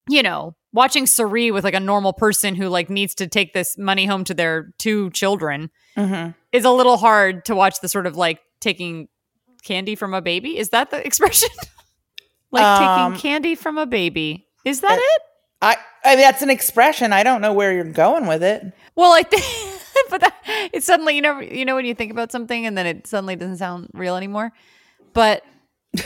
you 0.10 0.24
know 0.24 0.56
watching 0.72 1.06
Sari 1.06 1.52
with 1.52 1.64
like 1.66 1.74
a 1.74 1.80
normal 1.80 2.14
person 2.14 2.56
who 2.56 2.70
like 2.70 2.90
needs 2.90 3.14
to 3.16 3.28
take 3.28 3.54
this 3.54 3.78
money 3.78 4.06
home 4.06 4.24
to 4.26 4.34
their 4.34 4.74
two 4.78 5.10
children 5.12 5.70
hmm 5.96 6.30
is 6.56 6.64
a 6.64 6.72
little 6.72 6.96
hard 6.96 7.44
to 7.44 7.54
watch 7.54 7.82
the 7.82 7.90
sort 7.90 8.08
of 8.08 8.16
like 8.16 8.40
taking 8.62 9.10
candy 9.66 9.96
from 9.96 10.14
a 10.14 10.22
baby. 10.22 10.58
Is 10.58 10.70
that 10.70 10.90
the 10.90 11.06
expression? 11.06 11.50
like 12.52 12.64
Um, 12.64 13.14
taking 13.14 13.20
candy 13.20 13.56
from 13.56 13.78
a 13.78 13.86
baby. 13.86 14.48
Is 14.64 14.80
that 14.82 14.98
uh, 14.98 15.02
it? 15.02 15.22
I, 15.66 15.78
I 16.04 16.16
mean, 16.16 16.20
that's 16.20 16.42
an 16.42 16.50
expression. 16.50 17.12
I 17.12 17.24
don't 17.24 17.42
know 17.42 17.54
where 17.54 17.74
you're 17.74 17.84
going 17.84 18.28
with 18.28 18.44
it. 18.44 18.64
Well, 18.96 19.12
I 19.12 19.24
think, 19.24 19.44
but 20.10 20.22
that, 20.22 20.36
it's 20.74 20.86
suddenly 20.86 21.16
you 21.16 21.22
know 21.22 21.40
you 21.40 21.66
know 21.66 21.76
when 21.76 21.86
you 21.86 21.96
think 21.96 22.12
about 22.12 22.32
something 22.32 22.66
and 22.66 22.78
then 22.78 22.86
it 22.86 23.08
suddenly 23.08 23.36
doesn't 23.36 23.58
sound 23.58 23.90
real 23.94 24.16
anymore. 24.16 24.52
But 25.14 25.44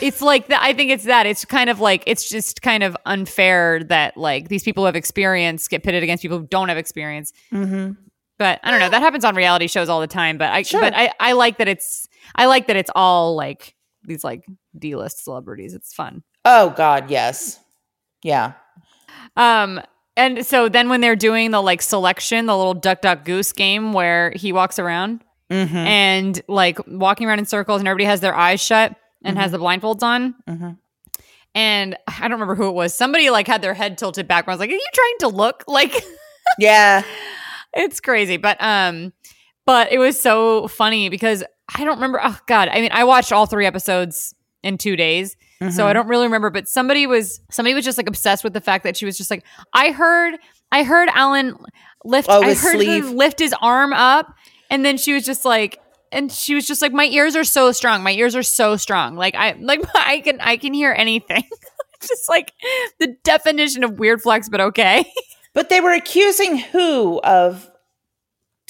it's 0.00 0.22
like 0.22 0.48
that. 0.48 0.62
I 0.62 0.72
think 0.72 0.90
it's 0.90 1.04
that. 1.04 1.26
It's 1.26 1.44
kind 1.44 1.68
of 1.68 1.80
like 1.80 2.04
it's 2.06 2.28
just 2.28 2.62
kind 2.62 2.82
of 2.82 2.96
unfair 3.04 3.84
that 3.84 4.16
like 4.16 4.48
these 4.48 4.62
people 4.62 4.84
who 4.84 4.86
have 4.86 4.96
experience 4.96 5.68
get 5.68 5.82
pitted 5.82 6.02
against 6.02 6.22
people 6.22 6.38
who 6.38 6.46
don't 6.46 6.68
have 6.68 6.78
experience. 6.78 7.32
Mm-hmm. 7.52 7.92
But 8.38 8.60
I 8.62 8.70
don't 8.70 8.80
know. 8.80 8.88
That 8.88 9.02
happens 9.02 9.24
on 9.24 9.34
reality 9.34 9.66
shows 9.66 9.90
all 9.90 10.00
the 10.00 10.06
time. 10.06 10.38
But 10.38 10.50
I 10.52 10.62
Sure. 10.62 10.80
but 10.80 10.94
I, 10.96 11.12
I 11.20 11.32
like 11.32 11.58
that 11.58 11.68
it's 11.68 12.08
I 12.34 12.46
like 12.46 12.68
that 12.68 12.76
it's 12.76 12.90
all 12.94 13.36
like 13.36 13.74
these 14.04 14.24
like 14.24 14.46
D 14.78 14.96
list 14.96 15.22
celebrities. 15.24 15.74
It's 15.74 15.92
fun. 15.92 16.22
Oh 16.46 16.70
God, 16.70 17.10
yes. 17.10 17.60
Yeah. 18.22 18.52
Um 19.36 19.80
and 20.16 20.44
so 20.44 20.68
then 20.68 20.88
when 20.88 21.00
they're 21.00 21.16
doing 21.16 21.50
the 21.50 21.60
like 21.62 21.80
selection, 21.82 22.46
the 22.46 22.56
little 22.56 22.74
duck 22.74 23.00
duck 23.00 23.24
goose 23.24 23.52
game 23.52 23.92
where 23.92 24.32
he 24.36 24.52
walks 24.52 24.78
around 24.78 25.24
Mm-hmm. 25.50 25.76
and 25.76 26.42
like 26.46 26.78
walking 26.86 27.26
around 27.26 27.40
in 27.40 27.44
circles 27.44 27.80
and 27.80 27.88
everybody 27.88 28.04
has 28.04 28.20
their 28.20 28.36
eyes 28.36 28.60
shut 28.60 28.94
and 29.24 29.36
has 29.36 29.50
the 29.50 29.58
blindfolds 29.58 30.02
on. 30.04 30.34
Mhm. 30.48 30.78
And 31.56 31.96
I 32.06 32.20
don't 32.22 32.32
remember 32.32 32.54
who 32.54 32.68
it 32.68 32.74
was. 32.74 32.94
Somebody 32.94 33.30
like 33.30 33.48
had 33.48 33.60
their 33.60 33.74
head 33.74 33.98
tilted 33.98 34.28
back. 34.28 34.46
I 34.46 34.52
was 34.52 34.60
like, 34.60 34.70
"Are 34.70 34.74
you 34.74 34.86
trying 34.94 35.16
to 35.20 35.28
look 35.36 35.64
like?" 35.68 35.92
Yeah. 36.58 37.02
it's 37.74 38.00
crazy 38.00 38.36
but 38.36 38.56
um 38.60 39.12
but 39.64 39.92
it 39.92 39.98
was 39.98 40.18
so 40.20 40.66
funny 40.66 41.08
because 41.08 41.44
i 41.72 41.84
don't 41.84 41.94
remember 41.98 42.18
oh 42.20 42.36
god 42.48 42.68
i 42.68 42.80
mean 42.80 42.90
i 42.92 43.04
watched 43.04 43.30
all 43.30 43.46
three 43.46 43.64
episodes 43.64 44.34
in 44.64 44.76
two 44.76 44.96
days 44.96 45.36
so 45.60 45.66
Mm-hmm. 45.66 45.80
i 45.82 45.92
don't 45.92 46.08
really 46.08 46.24
remember 46.26 46.48
but 46.50 46.68
somebody 46.68 47.06
was 47.06 47.40
somebody 47.50 47.74
was 47.74 47.84
just 47.84 47.98
like 47.98 48.08
obsessed 48.08 48.42
with 48.44 48.52
the 48.54 48.60
fact 48.60 48.84
that 48.84 48.96
she 48.96 49.04
was 49.04 49.16
just 49.18 49.30
like 49.30 49.44
i 49.74 49.90
heard 49.92 50.34
i 50.72 50.82
heard 50.82 51.08
alan 51.12 51.54
lift 52.04 52.28
Oh, 52.30 52.40
i 52.42 52.54
heard 52.54 52.76
sleeve. 52.76 53.04
him 53.06 53.16
lift 53.16 53.38
his 53.38 53.54
arm 53.60 53.92
up 53.92 54.34
and 54.70 54.84
then 54.86 54.96
she 54.96 55.12
was 55.12 55.24
just 55.24 55.44
like 55.44 55.78
and 56.12 56.32
she 56.32 56.54
was 56.54 56.66
just 56.66 56.80
like 56.82 56.92
my 56.92 57.04
ears 57.04 57.36
are 57.36 57.44
so 57.44 57.72
strong 57.72 58.02
my 58.02 58.12
ears 58.12 58.34
are 58.34 58.42
so 58.42 58.76
strong 58.76 59.16
like 59.16 59.34
i 59.34 59.52
like 59.60 59.80
i 59.94 60.20
can 60.20 60.40
i 60.40 60.56
can 60.56 60.72
hear 60.72 60.92
anything 60.96 61.44
just 62.00 62.28
like 62.30 62.52
the 62.98 63.08
definition 63.22 63.84
of 63.84 63.98
weird 63.98 64.22
flex 64.22 64.48
but 64.48 64.60
okay 64.60 65.04
But 65.52 65.68
they 65.68 65.80
were 65.80 65.92
accusing 65.92 66.58
who 66.58 67.20
of 67.22 67.69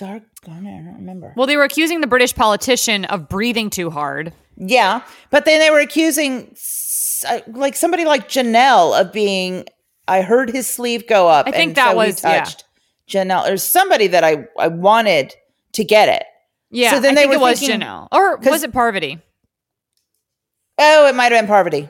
dark? 0.01 0.23
I 0.47 0.51
don't 0.51 0.95
remember. 0.97 1.33
Well, 1.37 1.47
they 1.47 1.57
were 1.57 1.63
accusing 1.65 2.01
the 2.01 2.07
British 2.07 2.35
politician 2.35 3.05
of 3.05 3.29
breathing 3.29 3.71
too 3.71 3.91
hard. 3.91 4.33
Yeah, 4.57 5.03
but 5.31 5.45
then 5.45 5.61
they 5.61 5.71
were 5.71 5.81
accusing 5.81 6.55
uh, 7.29 7.41
like 7.49 7.77
somebody 7.77 8.05
like 8.05 8.29
Janelle 8.29 8.99
of 9.01 9.13
being. 9.13 9.65
I 10.09 10.23
heard 10.23 10.51
his 10.51 10.67
sleeve 10.69 11.07
go 11.07 11.29
up. 11.29 11.47
I 11.47 11.53
think 11.53 11.69
and 11.69 11.77
that 11.77 11.91
so 11.93 11.97
was- 11.97 12.25
yeah. 12.25 12.47
Janelle. 13.09 13.45
There's 13.45 13.63
somebody 13.63 14.07
that 14.09 14.25
I 14.25 14.47
I 14.59 14.69
wanted 14.69 15.35
to 15.75 15.85
get 15.85 16.09
it. 16.09 16.25
Yeah, 16.71 16.91
So 16.93 17.01
then 17.01 17.17
I 17.17 17.23
they 17.23 17.27
were 17.27 17.35
it 17.35 17.41
was 17.41 17.61
thinking- 17.61 17.81
Janelle, 17.81 18.09
or 18.13 18.37
was 18.39 18.63
it 18.63 18.73
Parvati? 18.73 19.19
Oh, 20.79 21.07
it 21.09 21.15
might 21.15 21.33
have 21.33 21.41
been 21.43 21.47
Parvati. 21.49 21.89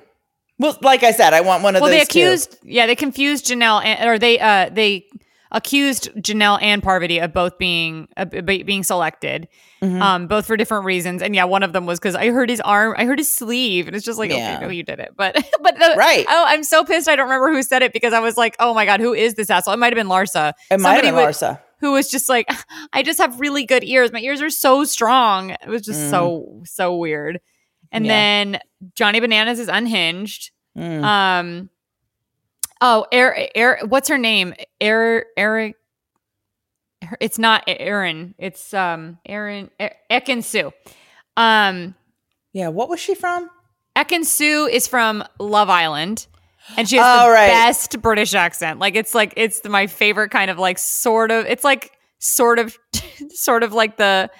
Well, 0.59 0.77
like 0.83 1.03
I 1.03 1.13
said, 1.13 1.33
I 1.33 1.41
want 1.41 1.63
one 1.63 1.75
of 1.77 1.81
Well, 1.81 1.91
those. 1.91 2.01
they 2.01 2.05
two. 2.05 2.21
accused, 2.21 2.59
yeah, 2.63 2.87
they 2.87 2.95
confused 2.97 3.47
Janelle, 3.47 3.83
and, 3.85 4.09
or 4.09 4.19
they 4.19 4.39
uh 4.39 4.69
they 4.71 5.07
accused 5.53 6.11
Janelle 6.17 6.59
and 6.63 6.83
Parvati 6.83 7.19
of 7.19 7.33
both 7.33 7.59
being 7.59 8.09
uh, 8.17 8.25
being 8.25 8.83
selected, 8.83 9.49
Mm-hmm. 9.83 10.03
um, 10.03 10.27
both 10.27 10.47
for 10.47 10.59
different 10.59 10.85
reasons. 10.85 11.23
And 11.23 11.35
yeah, 11.35 11.45
one 11.45 11.63
of 11.63 11.73
them 11.73 11.87
was 11.87 11.99
because 11.99 12.15
I 12.15 12.29
heard 12.29 12.51
his 12.51 12.61
arm, 12.61 12.95
I 12.99 13.07
heard 13.07 13.19
his 13.19 13.31
sleeve, 13.31 13.87
and 13.87 13.97
it's 13.97 14.05
just 14.05 14.19
like, 14.19 14.31
Yeah. 14.31 14.57
okay, 14.57 14.67
no, 14.67 14.71
you 14.71 14.83
did 14.83 14.99
it, 15.01 15.15
but 15.17 15.35
but 15.63 15.75
the, 15.79 15.95
Right. 15.97 16.27
Oh, 16.29 16.45
I'm 16.47 16.63
so 16.65 16.85
pissed. 16.85 17.09
I 17.09 17.17
don't 17.17 17.25
remember 17.27 17.51
who 17.51 17.63
said 17.63 17.83
it 17.83 17.93
because 17.95 18.13
I 18.13 18.21
was 18.21 18.37
like, 18.37 18.57
oh 18.61 18.75
my 18.75 18.85
god, 18.85 19.01
who 19.01 19.15
is 19.15 19.35
this 19.35 19.49
asshole? 19.49 19.73
It 19.73 19.79
might 19.79 19.93
have 19.93 19.97
been 19.97 20.09
Larsa. 20.09 20.53
It 20.71 20.81
might 20.81 20.95
have 20.97 21.03
been 21.03 21.15
would- 21.15 21.25
Larsa. 21.29 21.61
who 21.81 21.93
was 21.93 22.11
just 22.11 22.29
like, 22.29 22.47
I 22.93 23.03
just 23.03 23.19
have 23.19 23.41
really 23.41 23.65
good 23.65 23.83
ears. 23.83 24.13
My 24.13 24.21
ears 24.21 24.43
are 24.43 24.51
so 24.51 24.85
strong. 24.85 25.51
It 25.51 25.69
was 25.69 25.81
just 25.83 26.11
so 26.11 26.61
so 26.67 26.97
weird. 26.97 27.41
And 27.91 28.05
Mm. 28.05 28.09
Yeah. 28.09 28.13
then 28.15 28.61
Johnny 28.95 29.19
Bananas 29.21 29.59
is 29.59 29.69
unhinged. 29.69 30.51
Mm. 30.77 31.03
Um. 31.03 31.71
Oh, 32.81 33.07
Eric. 33.13 33.53
Eric. 33.55 33.83
What's 33.89 34.09
her 34.09 34.19
name? 34.19 34.55
Eric. 34.81 35.27
Eric. 35.37 35.77
it's 37.21 37.39
not 37.39 37.65
Aaron. 37.67 38.35
It's 38.39 38.73
um 38.75 39.19
Aaron 39.27 39.71
E- 39.81 39.89
Ekin-Su. 40.11 40.73
Um, 41.37 41.95
Yeah, 42.53 42.69
what 42.69 42.89
was 42.89 43.01
she 43.01 43.15
from? 43.15 43.49
Ekin-Su 43.97 44.69
is 44.71 44.87
from 44.87 45.25
Love 45.39 45.69
Island. 45.71 46.27
And 46.77 46.89
she 46.89 46.97
has 46.97 47.05
Oh, 47.21 47.27
the 47.27 47.33
right. 47.33 47.49
best 47.49 48.01
British 48.03 48.35
accent. 48.35 48.79
Like 48.79 48.95
it's 48.95 49.15
like 49.15 49.33
it's 49.37 49.65
my 49.65 49.87
favorite 49.87 50.31
kind 50.31 50.51
of 50.51 50.59
like 50.59 50.79
sort 50.79 51.31
of 51.31 51.47
it's 51.47 51.65
like 51.65 51.93
sort 52.19 52.59
of 52.59 52.79
sort 53.31 53.63
of 53.63 53.73
like 53.73 53.97
the 53.97 54.31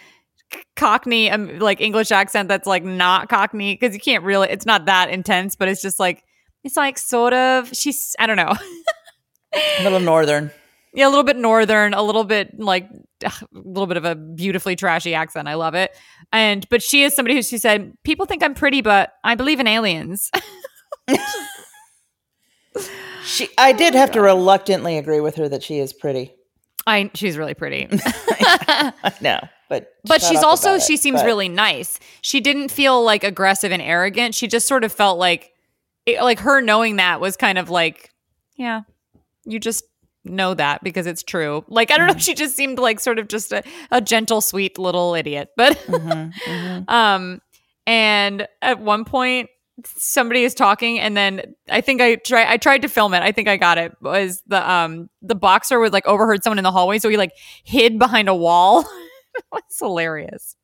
cockney 0.77 1.31
um, 1.31 1.61
like 1.61 1.81
english 1.81 2.11
accent 2.11 2.49
that's 2.49 2.67
like 2.67 2.83
not 2.83 3.29
cockney 3.29 3.73
because 3.75 3.95
you 3.95 4.01
can't 4.01 4.25
really 4.25 4.49
it's 4.51 4.67
not 4.67 4.87
that 4.87 5.09
intense 5.09 5.55
but 5.55 5.69
it's 5.69 5.81
just 5.81 6.01
like 6.01 6.25
it's 6.65 6.77
like 6.77 6.99
sort 6.99 7.33
of. 7.33 7.71
She's 7.75 8.15
i 8.19 8.27
don't 8.27 8.37
know. 8.37 8.55
A 9.55 9.83
little 9.83 10.01
northern. 10.01 10.51
yeah 10.95 11.07
a 11.07 11.11
little 11.11 11.25
bit 11.25 11.37
northern 11.37 11.93
a 11.95 12.03
little 12.03 12.25
bit 12.25 12.59
like 12.59 12.89
a 13.25 13.33
little 13.53 13.87
bit 13.87 13.97
of 13.97 14.05
a 14.05 14.15
beautifully 14.15 14.77
trashy 14.77 15.15
accent. 15.15 15.49
I 15.49 15.55
love 15.55 15.75
it. 15.75 15.91
And 16.33 16.69
but 16.71 16.83
she 16.83 17.03
is 17.05 17.15
somebody 17.15 17.35
who 17.35 17.43
she 17.43 17.59
said 17.59 17.93
people 18.05 18.27
think 18.27 18.43
i'm 18.43 18.55
pretty 18.55 18.81
but 18.81 19.13
i 19.25 19.35
believe 19.35 19.61
in 19.61 19.67
aliens. 19.67 20.31
She 23.25 23.49
I 23.59 23.73
did 23.73 23.95
have 23.95 24.13
to 24.13 24.21
reluctantly 24.21 24.97
agree 24.97 25.21
with 25.21 25.37
her 25.37 25.49
that 25.49 25.63
she 25.63 25.79
is 25.79 25.93
pretty. 25.93 26.33
i 26.87 27.11
she's 27.15 27.37
really 27.37 27.55
pretty. 27.55 27.87
I 27.93 29.13
know, 29.21 29.41
but 29.69 29.93
but 30.05 30.23
she's 30.23 30.43
also 30.43 30.79
she 30.79 30.95
it, 30.95 31.01
seems 31.01 31.21
but- 31.21 31.27
really 31.27 31.49
nice. 31.49 31.99
She 32.23 32.41
didn't 32.41 32.71
feel 32.71 33.03
like 33.05 33.23
aggressive 33.23 33.73
and 33.73 33.83
arrogant. 33.83 34.35
She 34.35 34.49
just 34.49 34.67
sort 34.67 34.85
of 34.85 34.93
felt 34.93 35.19
like 35.19 35.53
it, 36.07 36.23
like 36.23 36.41
her 36.41 36.61
knowing 36.61 36.97
that 36.97 37.21
was 37.21 37.37
kind 37.37 37.59
of 37.59 37.71
like 37.71 38.11
yeah 38.57 38.83
you 39.45 39.59
just 39.59 39.85
know 40.25 40.53
that 40.53 40.83
because 40.85 41.07
it's 41.07 41.23
true. 41.23 41.65
Like 41.69 41.91
i 41.91 41.97
don't 41.97 42.07
know 42.07 42.13
Mm-hmm. 42.13 42.21
she 42.21 42.35
just 42.35 42.55
seemed 42.57 42.79
like 42.79 43.01
sort 43.01 43.19
of 43.19 43.27
just 43.29 43.53
a, 43.53 43.63
a 43.91 44.01
gentle 44.01 44.41
sweet 44.41 44.79
little 44.79 45.15
idiot 45.15 45.49
but 45.57 45.77
Mm-hmm, 45.87 46.89
um 46.89 47.41
and 47.87 48.47
at 48.61 48.81
one 48.81 49.05
point 49.05 49.49
somebody 49.97 50.43
is 50.45 50.53
talking 50.55 51.01
and 51.01 51.17
then 51.17 51.55
i 51.71 51.81
think 51.81 52.03
i 52.03 52.17
try 52.17 52.45
i 52.53 52.59
tried 52.59 52.83
to 52.83 52.89
film 52.89 53.15
it. 53.15 53.23
I 53.23 53.33
think 53.33 53.49
i 53.49 53.57
got 53.57 53.79
it. 53.79 53.93
Was 54.03 54.43
the 54.47 54.71
um 54.71 55.09
the 55.23 55.35
boxer 55.35 55.79
was 55.81 55.91
like 55.93 56.07
overheard 56.07 56.43
someone 56.45 56.59
in 56.59 56.65
the 56.65 56.71
hallway 56.73 56.99
so 56.99 57.09
he 57.09 57.17
like 57.17 57.33
hid 57.65 57.99
behind 57.99 58.29
a 58.29 58.35
wall. 58.35 58.85
It's 59.55 59.79
hilarious. 59.79 60.55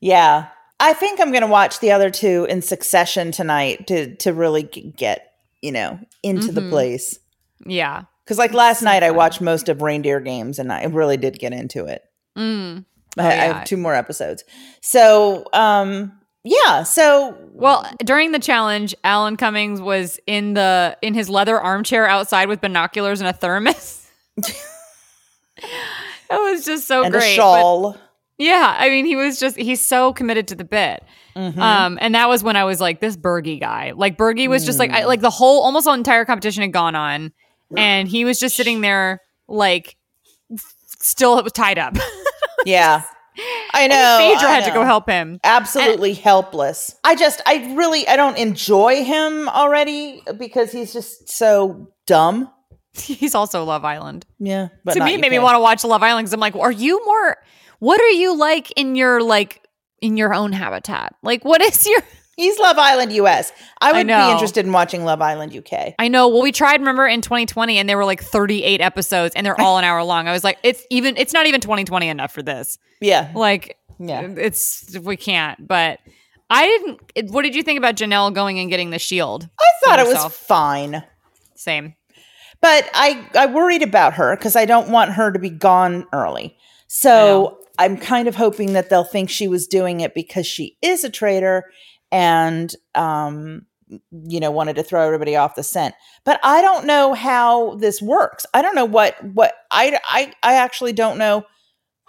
Yeah. 0.00 0.48
I 0.80 0.92
think 0.92 1.20
I'm 1.20 1.30
going 1.32 1.42
to 1.42 1.46
watch 1.48 1.80
the 1.80 1.90
other 1.92 2.10
two 2.10 2.46
in 2.48 2.62
succession 2.62 3.32
tonight 3.32 3.86
to 3.88 4.14
to 4.16 4.32
really 4.32 4.62
get, 4.62 5.32
you 5.62 5.72
know, 5.72 5.98
into 6.22 6.52
the 6.52 6.60
Mhm. 6.62 6.70
place. 6.70 7.18
yeah 7.66 8.02
Cuz 8.26 8.38
like 8.38 8.52
last 8.52 8.80
So 8.80 8.84
night 8.84 9.02
I 9.02 9.10
watched 9.10 9.40
most 9.40 9.68
of 9.68 9.82
Reindeer 9.82 10.20
Games 10.20 10.58
and 10.58 10.72
I 10.72 10.84
really 10.84 11.16
did 11.16 11.38
get 11.38 11.52
into 11.52 11.86
it. 11.86 12.04
mm. 12.36 12.84
I, 13.18 13.22
Oh, 13.22 13.26
I 13.26 13.34
yeah. 13.34 13.52
have 13.54 13.64
two 13.64 13.76
more 13.76 13.94
episodes. 13.94 14.44
So, 14.80 15.44
um 15.52 16.12
yeah, 16.44 16.84
so 16.84 17.36
well 17.52 17.84
during 18.04 18.30
the 18.32 18.38
challenge 18.38 18.94
alan 19.02 19.36
cummings 19.36 19.80
was 19.80 20.20
in 20.26 20.54
the 20.54 20.96
in 21.02 21.14
his 21.14 21.28
leather 21.28 21.60
armchair 21.60 22.06
outside 22.06 22.48
with 22.48 22.60
binoculars 22.60 23.20
and 23.20 23.28
a 23.28 23.32
thermos 23.32 24.06
that 24.36 24.54
was 26.30 26.64
just 26.64 26.86
so 26.86 27.02
and 27.02 27.12
great 27.12 27.32
a 27.32 27.34
shawl. 27.34 27.96
Yeah, 28.38 28.76
I 28.78 28.88
mean, 28.88 29.04
he 29.04 29.16
was 29.16 29.38
just 29.40 29.56
he's 29.56 29.80
so 29.84 30.12
committed 30.12 30.48
to 30.48 30.54
the 30.54 30.64
bit. 30.64 31.02
Mhm. 31.36 31.58
Um, 31.58 31.98
and 32.00 32.14
that 32.14 32.28
was 32.28 32.42
when 32.44 32.56
I 32.56 32.64
was 32.64 32.80
like, 32.80 33.00
this 33.00 33.16
Bergie 33.16 33.58
guy. 33.60 33.92
Like 33.96 34.16
Bergie 34.16 34.48
was 34.48 34.64
just 34.64 34.78
like, 34.78 34.90
I, 34.92 35.02
Mm. 35.02 35.06
like 35.06 35.20
the 35.20 35.30
whole 35.30 35.62
almost 35.62 35.84
the 35.86 35.92
entire 35.92 36.24
competition 36.24 36.62
had 36.62 36.72
gone 36.72 36.94
on, 36.94 37.32
and 37.76 38.06
he 38.08 38.24
was 38.24 38.38
just 38.38 38.54
sitting 38.56 38.80
there 38.80 39.20
like 39.48 39.96
still 41.00 41.42
tied 41.44 41.78
up. 41.78 41.96
yeah. 42.66 43.02
I 43.72 43.82
And 43.82 43.90
know. 43.90 44.18
Phaedra 44.20 44.48
I 44.48 44.52
had 44.54 44.64
to 44.64 44.72
go 44.72 44.84
help 44.84 45.08
him. 45.08 45.38
absolutely 45.44 46.12
helpless. 46.14 46.96
I 47.04 47.14
just, 47.14 47.40
I 47.46 47.72
really, 47.76 48.06
I 48.08 48.16
don't 48.16 48.36
enjoy 48.36 49.04
him 49.04 49.48
already 49.48 50.22
because 50.38 50.72
he's 50.72 50.92
just 50.92 51.28
so 51.28 51.92
dumb. 52.06 52.50
He's 52.94 53.36
also 53.36 53.62
Love 53.62 53.84
Island. 53.84 54.26
Yeah, 54.40 54.68
but 54.84 54.94
to 54.94 55.04
me, 55.04 55.14
it 55.14 55.20
made 55.20 55.30
me 55.30 55.38
want 55.38 55.54
to 55.54 55.60
watch 55.60 55.84
Love 55.84 56.02
Island 56.02 56.24
because 56.24 56.32
I'm 56.32 56.40
like, 56.40 56.56
are 56.56 56.72
you 56.72 57.04
more? 57.06 57.36
What 57.78 58.00
are 58.00 58.08
you 58.10 58.36
like 58.36 58.70
in 58.72 58.94
your 58.94 59.22
like 59.22 59.62
in 60.00 60.16
your 60.16 60.34
own 60.34 60.52
habitat? 60.52 61.14
Like, 61.22 61.44
what 61.44 61.60
is 61.60 61.86
your? 61.86 62.00
He's 62.36 62.56
Love 62.60 62.78
Island 62.78 63.12
US. 63.14 63.50
I 63.80 63.92
would 63.92 64.06
be 64.06 64.12
interested 64.12 64.64
in 64.64 64.70
watching 64.70 65.04
Love 65.04 65.20
Island 65.20 65.52
UK. 65.56 65.94
I 65.98 66.06
know. 66.06 66.28
Well, 66.28 66.40
we 66.40 66.52
tried, 66.52 66.78
remember, 66.78 67.04
in 67.04 67.20
2020, 67.20 67.78
and 67.78 67.88
there 67.88 67.96
were 67.96 68.04
like 68.04 68.22
38 68.22 68.80
episodes, 68.80 69.34
and 69.34 69.44
they're 69.44 69.60
all 69.60 69.76
an 69.76 69.82
hour 69.84 70.04
long. 70.04 70.28
I 70.28 70.32
was 70.32 70.44
like, 70.44 70.56
it's 70.62 70.84
even, 70.88 71.16
it's 71.16 71.32
not 71.32 71.46
even 71.48 71.60
2020 71.60 72.06
enough 72.06 72.30
for 72.32 72.42
this. 72.42 72.78
Yeah, 73.00 73.32
Like, 73.34 73.76
Yeah. 73.98 74.20
it's 74.36 74.96
we 75.00 75.16
can't. 75.16 75.66
But 75.66 75.98
I 76.48 76.64
didn't. 76.68 77.00
It, 77.16 77.26
what 77.32 77.42
did 77.42 77.56
you 77.56 77.64
think 77.64 77.76
about 77.76 77.96
Janelle 77.96 78.32
going 78.32 78.60
and 78.60 78.70
getting 78.70 78.90
the 78.90 79.00
shield? 79.00 79.48
I 79.58 79.64
thought 79.84 79.98
it 79.98 80.06
was 80.06 80.32
fine, 80.32 81.02
Same. 81.56 81.96
but 82.60 82.88
I 82.94 83.26
I 83.36 83.46
worried 83.46 83.82
about 83.82 84.14
her 84.14 84.36
because 84.36 84.54
I 84.54 84.64
don't 84.64 84.90
want 84.90 85.10
her 85.14 85.32
to 85.32 85.40
be 85.40 85.50
gone 85.50 86.06
early. 86.12 86.56
So 86.86 87.57
I'm 87.78 87.96
kind 87.96 88.28
of 88.28 88.34
hoping 88.34 88.72
that 88.74 88.90
they'll 88.90 89.04
think 89.04 89.30
she 89.30 89.48
was 89.48 89.66
doing 89.66 90.00
it 90.00 90.14
because 90.14 90.46
she 90.46 90.76
is 90.82 91.04
a 91.04 91.10
traitor 91.10 91.64
and 92.10 92.74
um 92.94 93.62
you 94.10 94.40
know 94.40 94.50
wanted 94.50 94.76
to 94.76 94.82
throw 94.82 95.06
everybody 95.06 95.36
off 95.36 95.54
the 95.54 95.62
scent. 95.62 95.94
But 96.24 96.40
I 96.42 96.60
don't 96.60 96.86
know 96.86 97.14
how 97.14 97.76
this 97.76 98.02
works. 98.02 98.44
I 98.52 98.62
don't 98.62 98.74
know 98.74 98.84
what 98.84 99.22
what 99.24 99.54
I 99.70 99.98
I 100.04 100.32
I 100.42 100.54
actually 100.54 100.92
don't 100.92 101.18
know. 101.18 101.44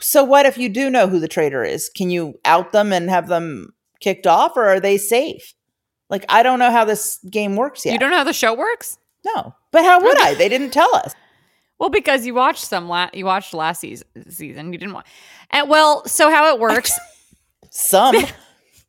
So 0.01 0.23
what 0.23 0.45
if 0.45 0.57
you 0.57 0.69
do 0.69 0.89
know 0.89 1.07
who 1.07 1.19
the 1.19 1.27
traitor 1.27 1.63
is? 1.63 1.89
Can 1.89 2.09
you 2.09 2.35
out 2.45 2.71
them 2.71 2.91
and 2.91 3.09
have 3.09 3.27
them 3.27 3.73
kicked 3.99 4.27
off 4.27 4.55
or 4.55 4.67
are 4.67 4.79
they 4.79 4.97
safe? 4.97 5.53
Like 6.09 6.25
I 6.29 6.43
don't 6.43 6.59
know 6.59 6.71
how 6.71 6.85
this 6.85 7.19
game 7.29 7.55
works 7.55 7.85
yet. 7.85 7.93
You 7.93 7.99
don't 7.99 8.11
know 8.11 8.17
how 8.17 8.23
the 8.23 8.33
show 8.33 8.53
works? 8.53 8.97
No. 9.25 9.53
But 9.71 9.83
how 9.83 10.01
would 10.01 10.17
I? 10.19 10.33
They 10.33 10.49
didn't 10.49 10.71
tell 10.71 10.93
us. 10.95 11.13
Well, 11.79 11.89
because 11.89 12.25
you 12.25 12.33
watched 12.33 12.65
some. 12.65 12.87
La- 12.87 13.09
you 13.13 13.25
watched 13.25 13.53
last 13.53 13.81
season. 13.81 14.07
Season. 14.29 14.73
You 14.73 14.79
didn't 14.79 14.93
watch. 14.93 15.07
And 15.51 15.69
well, 15.69 16.05
so 16.05 16.29
how 16.29 16.53
it 16.53 16.59
works? 16.59 16.91
Some. 17.71 18.15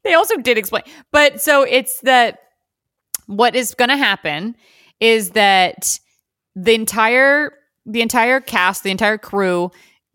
they 0.05 0.14
also 0.14 0.36
did 0.36 0.57
explain. 0.57 0.82
But 1.12 1.41
so 1.41 1.62
it's 1.62 2.01
that 2.01 2.38
what 3.26 3.55
is 3.55 3.74
going 3.74 3.91
to 3.91 3.97
happen 3.97 4.57
is 5.01 5.30
that 5.30 5.99
the 6.57 6.74
entire 6.74 7.53
the 7.86 8.03
entire 8.03 8.41
cast, 8.41 8.82
the 8.82 8.91
entire 8.91 9.18
crew 9.18 9.70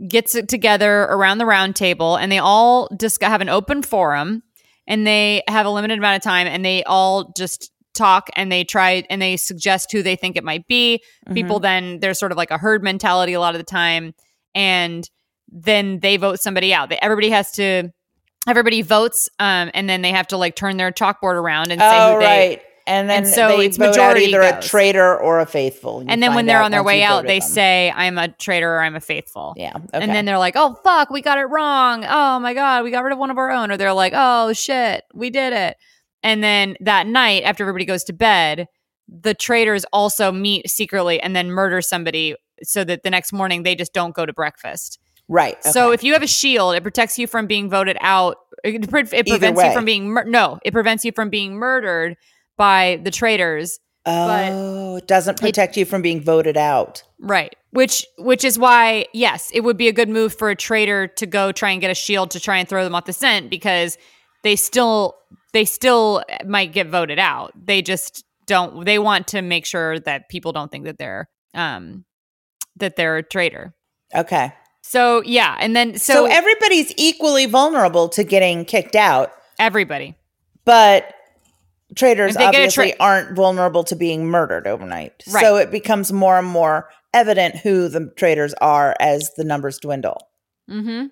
gets 0.08 0.36
it 0.36 0.48
together 0.50 1.04
around 1.04 1.38
the 1.38 1.46
round 1.46 1.76
table 1.76 2.16
and 2.16 2.32
they 2.32 2.38
all 2.38 2.90
just 3.00 3.22
have 3.24 3.42
an 3.42 3.50
open 3.50 3.82
forum 3.82 4.44
and 4.88 5.06
they 5.06 5.42
have 5.48 5.66
a 5.66 5.70
limited 5.70 5.98
amount 5.98 6.18
of 6.18 6.22
time 6.22 6.48
and 6.48 6.64
they 6.64 6.84
all 6.84 7.34
just 7.36 7.72
talk 7.96 8.30
and 8.36 8.52
they 8.52 8.64
try 8.64 9.04
and 9.10 9.22
they 9.22 9.38
suggest 9.38 9.91
who 9.91 10.04
they 10.04 10.16
think 10.16 10.36
it 10.36 10.43
might 10.43 10.68
be. 10.68 11.02
People 11.34 11.60
then 11.60 12.00
there's 12.00 12.20
sort 12.20 12.32
of 12.32 12.38
like 12.38 12.52
a 12.52 12.58
herd 12.58 12.84
mentality 12.84 13.34
a 13.34 13.39
lot 13.39 13.56
of 13.56 13.60
the 13.60 13.66
time 13.66 14.14
and 14.54 15.10
then 15.50 16.00
they 16.00 16.18
vote 16.18 16.39
somebody 16.39 16.74
out. 16.74 16.91
Everybody 16.91 17.30
has 17.30 17.52
to 17.54 17.89
everybody 18.48 18.84
votes 18.84 19.28
um 19.39 19.72
and 19.74 19.89
then 19.89 20.04
they 20.04 20.12
have 20.12 20.28
to 20.28 20.38
like 20.38 20.56
turn 20.56 20.78
their 20.78 20.91
chalkboard 20.91 21.34
around 21.34 21.72
and 21.72 21.82
say 21.82 21.89
Oh, 21.91 22.14
who 22.14 22.20
they 22.20 22.26
right. 22.26 22.62
And 22.88 23.10
then 23.10 23.24
and 23.24 23.28
so 23.28 23.48
they 23.58 23.66
it's 23.66 23.78
vote 23.78 23.86
out 23.86 23.89
majority 23.89 24.26
either 24.26 24.41
a 24.41 24.62
traitor 24.62 25.18
or 25.18 25.39
a 25.39 25.46
faithful. 25.46 26.04
You 26.04 26.10
and 26.10 26.22
then 26.22 26.36
when 26.36 26.46
they're 26.46 26.62
on 26.62 26.72
their 26.72 26.84
way 26.84 27.02
out, 27.02 27.26
they 27.26 27.39
them. 27.39 27.50
say, 27.50 27.91
I'm 27.96 28.18
a 28.18 28.28
traitor 28.28 28.76
or 28.76 28.82
I'm 28.82 28.96
a 28.96 29.00
faithful. 29.00 29.56
Yeah. 29.58 29.74
Okay. 29.76 29.88
And 29.93 30.12
then 30.12 30.26
they're 30.26 30.38
like, 30.38 30.54
oh, 30.56 30.76
fuck, 30.84 31.10
we 31.10 31.22
got 31.22 31.39
it 31.39 31.46
wrong. 31.46 32.06
Oh 32.08 32.39
my 32.39 32.54
God, 32.54 32.84
we 32.84 32.91
got 32.91 33.04
rid 33.04 33.14
of 33.14 33.18
one 33.18 33.32
of 33.32 33.38
our 33.38 33.50
own. 33.50 33.72
Or 33.72 33.78
they're 33.78 33.93
like, 33.93 34.14
oh 34.16 34.54
shit, 34.54 35.04
we 35.14 35.32
did 35.32 35.54
it. 35.54 35.78
And 36.26 36.44
then 36.44 36.76
that 36.82 37.06
night, 37.08 37.44
after 37.44 37.64
everybody 37.64 37.86
goes 37.86 38.04
to 38.06 38.14
bed, 38.14 38.68
the 39.08 39.34
traitors 39.36 39.86
also 39.94 40.32
meet 40.32 40.68
secretly 40.70 41.22
and 41.22 41.36
then 41.36 41.52
murder 41.52 41.82
somebody 41.82 42.36
so 42.64 42.84
that 42.84 43.04
the 43.04 43.10
next 43.12 43.32
morning 43.32 43.62
they 43.64 43.76
just 43.76 43.94
don't 43.94 44.16
go 44.16 44.26
to 44.26 44.34
breakfast. 44.34 44.98
right. 45.28 45.64
So 45.64 45.92
if 45.92 46.04
you 46.04 46.14
have 46.14 46.24
a 46.24 46.28
shield, 46.28 46.76
it 46.76 46.82
protects 46.82 47.20
you 47.20 47.28
from 47.28 47.46
being 47.48 47.70
voted 47.70 47.98
out. 48.02 48.38
It, 48.64 48.90
pre- 48.90 49.02
it 49.02 49.28
prevents 49.28 49.62
you 49.64 49.72
from 49.74 49.86
being, 49.86 50.10
mur- 50.10 50.26
no, 50.26 50.60
it 50.66 50.72
prevents 50.74 51.06
you 51.06 51.12
from 51.12 51.30
being 51.30 51.54
murdered 51.56 52.18
by 52.58 53.00
the 53.04 53.12
traitors. 53.12 53.80
but- 54.06 54.50
oh, 54.52 54.96
it 54.96 55.08
doesn't 55.08 55.40
protect 55.40 55.78
you 55.78 55.86
from 55.86 56.02
being 56.02 56.22
voted 56.22 56.58
out. 56.58 57.04
Right. 57.20 57.56
Which 57.72 58.06
which 58.18 58.44
is 58.44 58.58
why 58.58 59.06
yes, 59.14 59.52
it 59.54 59.60
would 59.62 59.78
be 59.78 59.88
a 59.90 59.94
good 59.94 60.10
move 60.10 60.34
for 60.34 60.50
a 60.50 60.56
traitor 60.56 61.08
to 61.08 61.26
go 61.26 61.52
try 61.52 61.72
and 61.72 61.82
get 61.82 61.92
a 61.92 61.96
shield 61.96 62.32
to 62.32 62.40
try 62.40 62.58
and 62.58 62.68
throw 62.68 62.84
them 62.84 62.96
off 62.96 63.06
the 63.06 63.14
scent 63.14 63.50
because 63.50 63.98
they 64.44 64.56
still 64.56 65.16
they 65.56 65.64
still 65.66 66.22
might 66.45 66.74
get 66.74 66.88
voted 66.88 67.18
out. 67.18 67.53
They 67.56 67.82
just 67.82 68.26
don't 68.45 68.86
they 68.86 68.99
want 68.99 69.30
to 69.30 69.41
make 69.41 69.66
sure 69.66 69.99
that 70.01 70.28
people 70.28 70.51
don't 70.51 70.70
think 70.70 70.84
that 70.84 70.97
they're 70.97 71.30
um 71.53 72.03
that 72.76 72.97
they're 72.97 73.16
a 73.18 73.24
traitor. 73.24 73.74
Okay. 74.14 74.51
So 74.84 75.24
yeah, 75.24 75.56
and 75.60 75.74
then 75.76 75.97
So, 75.97 76.14
so, 76.14 76.26
everybody's 76.26 76.93
equally 76.97 77.45
vulnerable 77.45 78.10
to 78.10 78.24
getting 78.26 78.66
kicked 78.66 78.95
out, 78.95 79.32
everybody. 79.58 80.16
but 80.66 81.12
Traitors 81.95 82.32
If 82.32 82.38
they 82.39 82.45
get 82.45 82.56
a 82.56 82.58
obviously 82.58 82.91
tra- 82.91 82.99
aren't 82.99 83.36
vulnerable 83.36 83.84
to 83.86 83.95
being 83.95 84.26
murdered 84.26 84.68
overnight. 84.68 85.24
Right. 85.32 85.41
So 85.41 85.56
it 85.56 85.72
becomes 85.72 86.12
more 86.12 86.38
and 86.38 86.47
more 86.47 86.89
evident 87.14 87.56
who 87.58 87.88
the 87.88 88.12
traitors 88.18 88.53
are 88.56 88.95
as 88.99 89.32
the 89.38 89.45
numbers 89.45 89.78
dwindle. 89.80 90.18
Mm-hmm. 90.70 91.06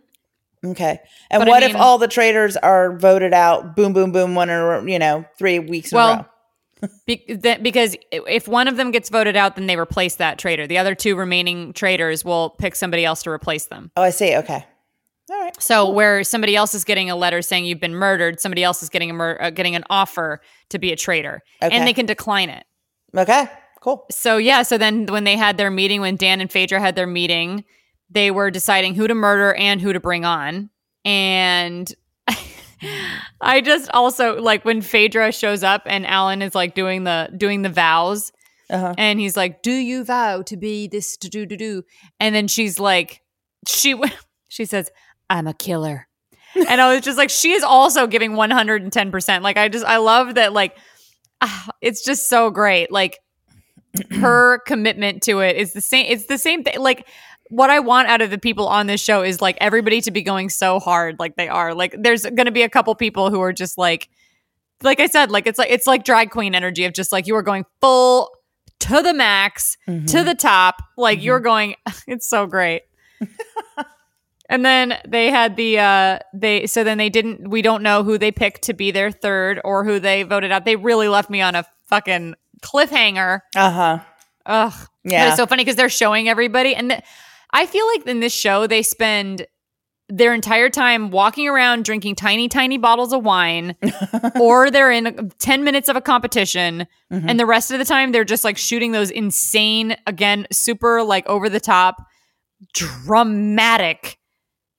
Okay. 0.65 0.99
And 1.29 1.39
But 1.41 1.47
I 1.47 1.51
what 1.51 1.63
if 1.63 1.75
all 1.75 1.97
the 1.97 2.07
traitors 2.07 2.55
are 2.57 2.97
voted 2.97 3.33
out 3.33 3.75
boom 3.75 3.93
boom 3.93 4.11
boom 4.11 4.35
one 4.35 4.49
or 4.49 4.87
you 4.87 4.99
know, 4.99 5.25
3 5.37 5.59
weeks 5.59 5.91
in 5.91 5.97
a 5.97 6.01
row? 6.01 6.05
Well, 6.07 6.89
be- 7.05 7.25
that, 7.35 7.63
because 7.63 7.95
if 8.11 8.47
one 8.47 8.67
of 8.67 8.77
them 8.77 8.91
gets 8.91 9.09
voted 9.09 9.35
out, 9.35 9.55
then 9.55 9.67
they 9.67 9.75
replace 9.77 10.15
that 10.15 10.37
traitor. 10.39 10.67
The 10.67 10.77
other 10.77 10.95
two 10.95 11.15
remaining 11.15 11.73
traitors 11.73 12.23
will 12.25 12.51
pick 12.51 12.75
somebody 12.75 13.05
else 13.05 13.23
to 13.23 13.29
replace 13.29 13.65
them. 13.65 13.91
Oh, 13.95 14.01
I 14.03 14.09
see. 14.09 14.35
Okay. 14.35 14.65
All 15.29 15.39
right. 15.41 15.61
So 15.61 15.89
where 15.89 16.23
somebody 16.23 16.55
else 16.55 16.73
is 16.73 16.83
getting 16.83 17.09
a 17.09 17.15
letter 17.15 17.41
saying 17.41 17.65
you've 17.65 17.79
been 17.79 17.95
murdered, 17.95 18.39
somebody 18.41 18.63
else 18.63 18.83
is 18.83 18.89
getting 18.89 19.09
a 19.09 19.13
mur- 19.13 19.37
uh, 19.41 19.49
getting 19.49 19.75
an 19.75 19.83
offer 19.89 20.41
to 20.69 20.79
be 20.79 20.91
a 20.91 20.95
traitor, 20.95 21.41
Okay. 21.61 21.75
and 21.75 21.87
they 21.87 21.93
can 21.93 22.05
decline 22.05 22.49
it. 22.49 22.65
Okay. 23.15 23.45
Cool. 23.79 24.05
So 24.11 24.37
yeah, 24.37 24.63
so 24.63 24.77
then 24.77 25.05
when 25.07 25.23
they 25.23 25.35
had 25.37 25.57
their 25.57 25.71
meeting, 25.71 26.01
when 26.01 26.15
Dan 26.15 26.41
and 26.41 26.51
Phaedra 26.51 26.79
had 26.79 26.95
their 26.95 27.07
meeting, 27.07 27.63
they 28.13 28.31
were 28.31 28.51
deciding 28.51 28.95
who 28.95 29.07
to 29.07 29.15
murder 29.15 29.53
and 29.55 29.81
who 29.81 29.91
to 29.93 29.99
bring 29.99 30.23
on. 30.25 30.69
And 31.05 31.93
I 33.41 33.61
just 33.61 33.89
also 33.93 34.39
like 34.41 34.65
when 34.65 34.81
Phaedra 34.81 35.31
shows 35.31 35.63
up 35.63 35.83
and 35.85 36.05
Alan 36.05 36.41
is 36.41 36.53
like 36.55 36.75
doing 36.75 37.03
the 37.03 37.29
doing 37.35 37.61
the 37.61 37.69
vows, 37.69 38.31
Uh-huh. 38.69 38.93
and 38.97 39.19
he's 39.19 39.35
like, 39.37 39.61
"Do 39.61 39.71
you 39.71 40.03
vow 40.03 40.41
to 40.43 40.57
be 40.57 40.87
this 40.87 41.17
to 41.17 41.29
do 41.29 41.45
to 41.45 41.55
do?" 41.57 41.83
And 42.19 42.33
then 42.35 42.47
she's 42.47 42.79
like, 42.79 43.21
she 43.67 43.95
she 44.49 44.65
says, 44.65 44.91
"I'm 45.29 45.47
a 45.47 45.53
killer," 45.53 46.07
and 46.55 46.79
I 46.81 46.93
was 46.93 47.01
just 47.03 47.17
like, 47.17 47.29
she 47.29 47.51
is 47.53 47.63
also 47.63 48.07
giving 48.07 48.35
one 48.35 48.51
hundred 48.51 48.81
and 48.81 48.91
ten 48.91 49.11
percent. 49.11 49.43
Like 49.43 49.57
I 49.57 49.69
just 49.69 49.85
I 49.85 49.97
love 49.97 50.35
that. 50.35 50.53
Like 50.53 50.77
ah, 51.41 51.69
it's 51.81 52.03
just 52.03 52.27
so 52.29 52.49
great. 52.51 52.91
Like 52.91 53.19
her 54.11 54.59
commitment 54.65 55.21
to 55.23 55.39
it 55.39 55.55
is 55.55 55.73
the 55.73 55.81
same. 55.81 56.05
It's 56.09 56.25
the 56.25 56.37
same 56.37 56.63
thing. 56.63 56.79
Like 56.79 57.07
what 57.55 57.69
I 57.69 57.79
want 57.79 58.07
out 58.07 58.21
of 58.21 58.29
the 58.31 58.37
people 58.37 58.67
on 58.67 58.87
this 58.87 58.99
show 59.01 59.21
is 59.21 59.41
like 59.41 59.57
everybody 59.61 60.01
to 60.01 60.11
be 60.11 60.21
going 60.23 60.49
so 60.49 60.79
hard, 60.79 61.19
like 61.19 61.35
they 61.35 61.47
are. 61.47 61.73
Like 61.75 61.95
there's 61.97 62.23
going 62.23 62.45
to 62.45 62.51
be 62.51 62.63
a 62.63 62.69
couple 62.69 62.93
people 62.95 63.29
who 63.29 63.39
are 63.41 63.53
just 63.53 63.77
like, 63.77 64.09
like 64.81 64.99
I 64.99 65.07
said, 65.07 65.29
like 65.31 65.45
it's 65.47 65.59
like 65.59 65.69
it's 65.69 65.85
like 65.87 66.03
drag 66.03 66.31
queen 66.31 66.55
energy 66.55 66.85
of 66.85 66.93
just 66.93 67.11
like 67.11 67.27
you 67.27 67.35
are 67.35 67.43
going 67.43 67.65
full 67.81 68.31
to 68.79 69.01
the 69.01 69.13
max 69.13 69.77
to 70.07 70.23
the 70.23 70.35
top. 70.35 70.81
Like 70.97 71.23
you're 71.23 71.39
going. 71.39 71.75
It's 72.07 72.27
so 72.27 72.47
great. 72.47 72.81
And 74.49 74.65
then 74.65 74.99
they 75.07 75.31
had 75.31 75.55
the 75.55 75.79
uh 75.79 76.19
they 76.33 76.67
so 76.67 76.83
then 76.83 76.97
they 76.97 77.09
didn't 77.09 77.47
we 77.49 77.61
don't 77.61 77.81
know 77.81 78.03
who 78.03 78.17
they 78.17 78.31
picked 78.31 78.63
to 78.63 78.73
be 78.73 78.91
their 78.91 79.09
third 79.09 79.59
or 79.63 79.85
who 79.85 79.99
they 79.99 80.23
voted 80.23 80.51
out. 80.51 80.65
They 80.65 80.75
really 80.75 81.07
left 81.07 81.29
me 81.29 81.41
on 81.41 81.55
a 81.55 81.65
fucking 81.87 82.35
cliffhanger. 82.61 83.39
Uh-huh. 83.55 83.99
Ugh. 84.45 84.73
But 85.03 85.11
Yeah. 85.11 85.27
it's 85.29 85.37
so 85.37 85.45
funny 85.47 85.63
because 85.63 85.77
they're 85.77 85.89
showing 85.89 86.27
everybody 86.27 86.75
and 86.75 86.89
th- 86.89 87.01
I 87.53 87.65
feel 87.67 87.85
like 87.87 88.05
in 88.07 88.19
this 88.19 88.33
show 88.33 88.67
they 88.67 88.81
spend 88.81 89.45
their 90.09 90.33
entire 90.33 90.69
time 90.69 91.09
walking 91.11 91.47
around 91.47 91.85
drinking 91.85 92.15
tiny 92.15 92.49
tiny 92.49 92.77
bottles 92.77 93.13
of 93.13 93.23
wine 93.23 93.75
or 94.39 94.69
they're 94.69 94.91
in 94.91 95.31
10 95.39 95.63
minutes 95.63 95.87
of 95.89 95.95
a 95.95 96.01
competition 96.01 96.85
Mm-hmm. 97.11 97.29
and 97.29 97.39
the 97.39 97.45
rest 97.45 97.69
of 97.71 97.77
the 97.77 97.85
time 97.85 98.11
they're 98.11 98.23
just 98.25 98.43
like 98.43 98.57
shooting 98.57 98.91
those 98.91 99.11
insane 99.11 99.95
again 100.07 100.47
super 100.51 101.03
like 101.03 101.27
over 101.27 101.47
the 101.47 101.59
top 101.59 101.97
dramatic 102.73 104.17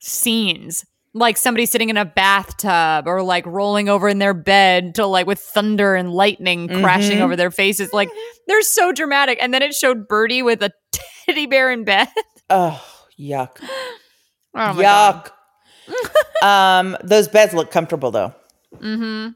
scenes 0.01 0.85
like 1.17 1.37
somebody 1.37 1.65
sitting 1.65 1.91
in 1.91 1.97
a 1.97 2.05
bathtub 2.05 3.07
or 3.07 3.23
like 3.23 3.47
rolling 3.47 3.89
over 3.89 4.09
in 4.09 4.19
their 4.19 4.35
bed 4.35 4.97
to 4.97 5.07
like 5.07 5.27
with 5.29 5.39
thunder 5.39 5.95
and 5.95 6.13
lightning 6.13 6.67
crashing 6.69 7.13
Mm-hmm. 7.19 7.23
over 7.23 7.37
their 7.37 7.53
faces 7.53 7.93
like 7.93 8.11
they're 8.49 8.63
so 8.63 8.91
dramatic 8.93 9.39
and 9.41 9.55
then 9.55 9.63
it 9.63 9.75
showed 9.75 10.09
Bergie 10.09 10.45
with 10.45 10.61
a 10.63 10.73
teddy 11.27 11.47
bear 11.47 11.71
in 11.71 11.85
bed 11.85 12.09
Oh, 12.51 12.85
yuck. 13.19 13.59
oh 13.63 13.99
my 14.55 14.83
God. 14.83 15.31
yuck. 15.89 16.43
um, 16.47 16.97
those 17.05 17.29
beds 17.29 17.53
look 17.55 17.71
comfortable 17.71 18.11
though. 18.11 18.35
Mm-hmm. 18.77 19.29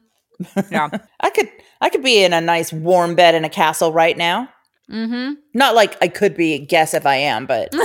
Yeah 0.71 0.89
I 1.19 1.29
could 1.29 1.49
I 1.81 1.89
could 1.89 2.03
be 2.03 2.23
in 2.23 2.33
a 2.33 2.41
nice 2.41 2.71
warm 2.73 3.15
bed 3.15 3.35
in 3.35 3.45
a 3.45 3.49
castle 3.49 3.91
right 3.93 4.17
now. 4.17 4.49
mm-hmm 4.89 5.33
Not 5.53 5.75
like 5.75 5.97
I 6.01 6.07
could 6.07 6.35
be, 6.35 6.59
guess 6.59 6.93
if 6.93 7.05
I 7.05 7.15
am, 7.15 7.45
but 7.45 7.69
i 7.73 7.77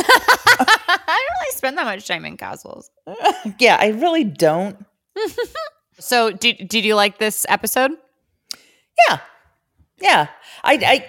don't 1.07 1.39
really 1.41 1.53
spend 1.53 1.77
that 1.79 1.85
much 1.85 2.07
time 2.07 2.25
in 2.25 2.37
castles 2.37 2.91
yeah, 3.59 3.77
I 3.79 3.89
really 3.89 4.25
don't. 4.25 4.77
so 5.99 6.31
did, 6.33 6.69
did 6.69 6.85
you 6.85 6.95
like 6.95 7.19
this 7.19 7.45
episode 7.49 7.91
Yeah. 9.09 9.19
Yeah. 10.01 10.29
I 10.63 10.75
I 10.75 11.07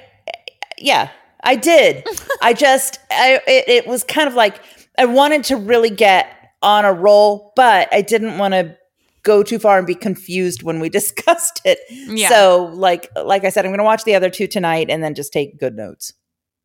yeah, 0.77 1.09
I 1.45 1.55
did. 1.55 2.05
I 2.41 2.53
just 2.65 2.99
I 3.11 3.39
it, 3.47 3.69
it 3.69 3.87
was 3.87 4.03
kind 4.03 4.27
of 4.27 4.33
like 4.33 4.61
I 4.97 5.05
wanted 5.05 5.43
to 5.45 5.57
really 5.57 5.89
get 5.89 6.27
on 6.61 6.85
a 6.85 6.93
roll, 6.93 7.53
but 7.55 7.87
I 7.93 8.01
didn't 8.01 8.37
want 8.37 8.53
to 8.53 8.75
go 9.23 9.43
too 9.43 9.59
far 9.59 9.77
and 9.77 9.87
be 9.87 9.95
confused 9.95 10.63
when 10.63 10.79
we 10.79 10.89
discussed 11.01 11.61
it. 11.63 11.79
Yeah. 11.89 12.29
So 12.29 12.71
like 12.73 13.09
like 13.15 13.45
I 13.45 13.49
said 13.49 13.65
I'm 13.65 13.71
going 13.71 13.79
to 13.79 13.85
watch 13.85 14.03
the 14.03 14.15
other 14.15 14.29
two 14.29 14.47
tonight 14.47 14.89
and 14.89 15.03
then 15.03 15.15
just 15.15 15.31
take 15.31 15.59
good 15.59 15.75
notes. 15.75 16.13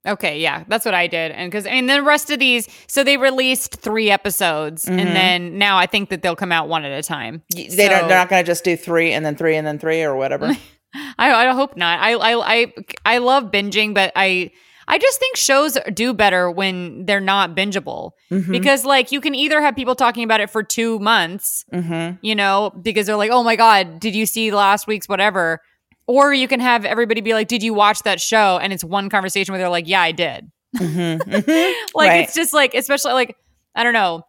Okay, 0.07 0.41
yeah, 0.41 0.65
that's 0.67 0.87
what 0.87 0.95
I 0.95 1.07
did. 1.09 1.31
And 1.33 1.51
because 1.51 1.67
I 1.67 1.73
mean, 1.73 1.87
the 1.87 2.03
rest 2.03 2.31
of 2.31 2.39
these, 2.39 2.67
so 2.87 3.05
they 3.05 3.19
released 3.19 3.77
three 3.77 4.11
episodes, 4.11 4.89
and 4.89 4.99
mm-hmm. 4.99 5.13
then 5.13 5.59
now 5.59 5.77
I 5.77 5.85
think 5.85 6.09
that 6.09 6.23
they'll 6.23 6.37
come 6.37 6.53
out 6.53 6.69
one 6.69 6.87
at 6.87 6.93
a 6.99 7.07
time. 7.07 7.43
They 7.55 7.67
don't. 7.67 8.09
They're 8.09 8.17
not 8.17 8.31
going 8.31 8.43
to 8.43 8.47
just 8.47 8.65
do 8.65 8.79
3 8.79 9.13
and 9.13 9.27
then 9.27 9.37
3 9.37 9.57
and 9.57 9.67
then 9.67 9.79
3 9.79 10.03
or 10.03 10.17
whatever. 10.17 10.57
I, 11.19 11.49
I 11.49 11.53
hope 11.53 11.77
not. 11.77 12.01
I, 12.01 12.13
I 12.15 12.55
I 12.55 12.75
I 13.05 13.19
love 13.19 13.51
binging, 13.51 13.93
but 13.93 14.13
I 14.17 14.53
I 14.89 14.99
just 14.99 15.19
think 15.19 15.37
shows 15.37 15.79
do 15.93 16.13
better 16.13 16.51
when 16.51 17.07
they're 17.07 17.21
not 17.21 17.55
bingeable 17.55 18.13
mm-hmm. 18.31 18.51
because 18.51 18.85
like 18.85 19.13
you 19.13 19.21
can 19.21 19.35
either 19.35 19.61
have 19.61 19.77
people 19.77 19.95
talking 19.95 20.25
about 20.25 20.41
it 20.41 20.51
for 20.51 20.63
two 20.63 20.99
months, 20.99 21.65
mm-hmm. 21.73 22.17
you 22.23 22.35
know, 22.35 22.73
because 22.83 23.07
they're 23.07 23.17
like, 23.17 23.31
oh 23.31 23.43
my 23.43 23.57
god, 23.57 24.01
did 24.01 24.15
you 24.15 24.27
see 24.27 24.51
last 24.53 24.87
week's 24.87 25.09
whatever, 25.09 25.61
or 26.07 26.35
you 26.35 26.49
can 26.49 26.61
have 26.61 26.85
everybody 26.85 27.21
be 27.21 27.35
like, 27.35 27.49
did 27.49 27.63
you 27.63 27.75
watch 27.75 28.03
that 28.03 28.21
show? 28.21 28.59
And 28.61 28.73
it's 28.73 28.85
one 28.85 29.09
conversation 29.11 29.53
where 29.53 29.59
they're 29.61 29.69
like, 29.69 29.89
yeah, 29.89 30.01
I 30.03 30.13
did. 30.13 30.51
Mm-hmm. 30.77 31.31
like 31.95 32.09
Right. 32.09 32.25
it's 32.25 32.35
just 32.35 32.53
like 32.53 32.75
especially 32.75 33.13
like 33.13 33.37
I 33.75 33.83
don't 33.83 33.93
know 33.93 34.25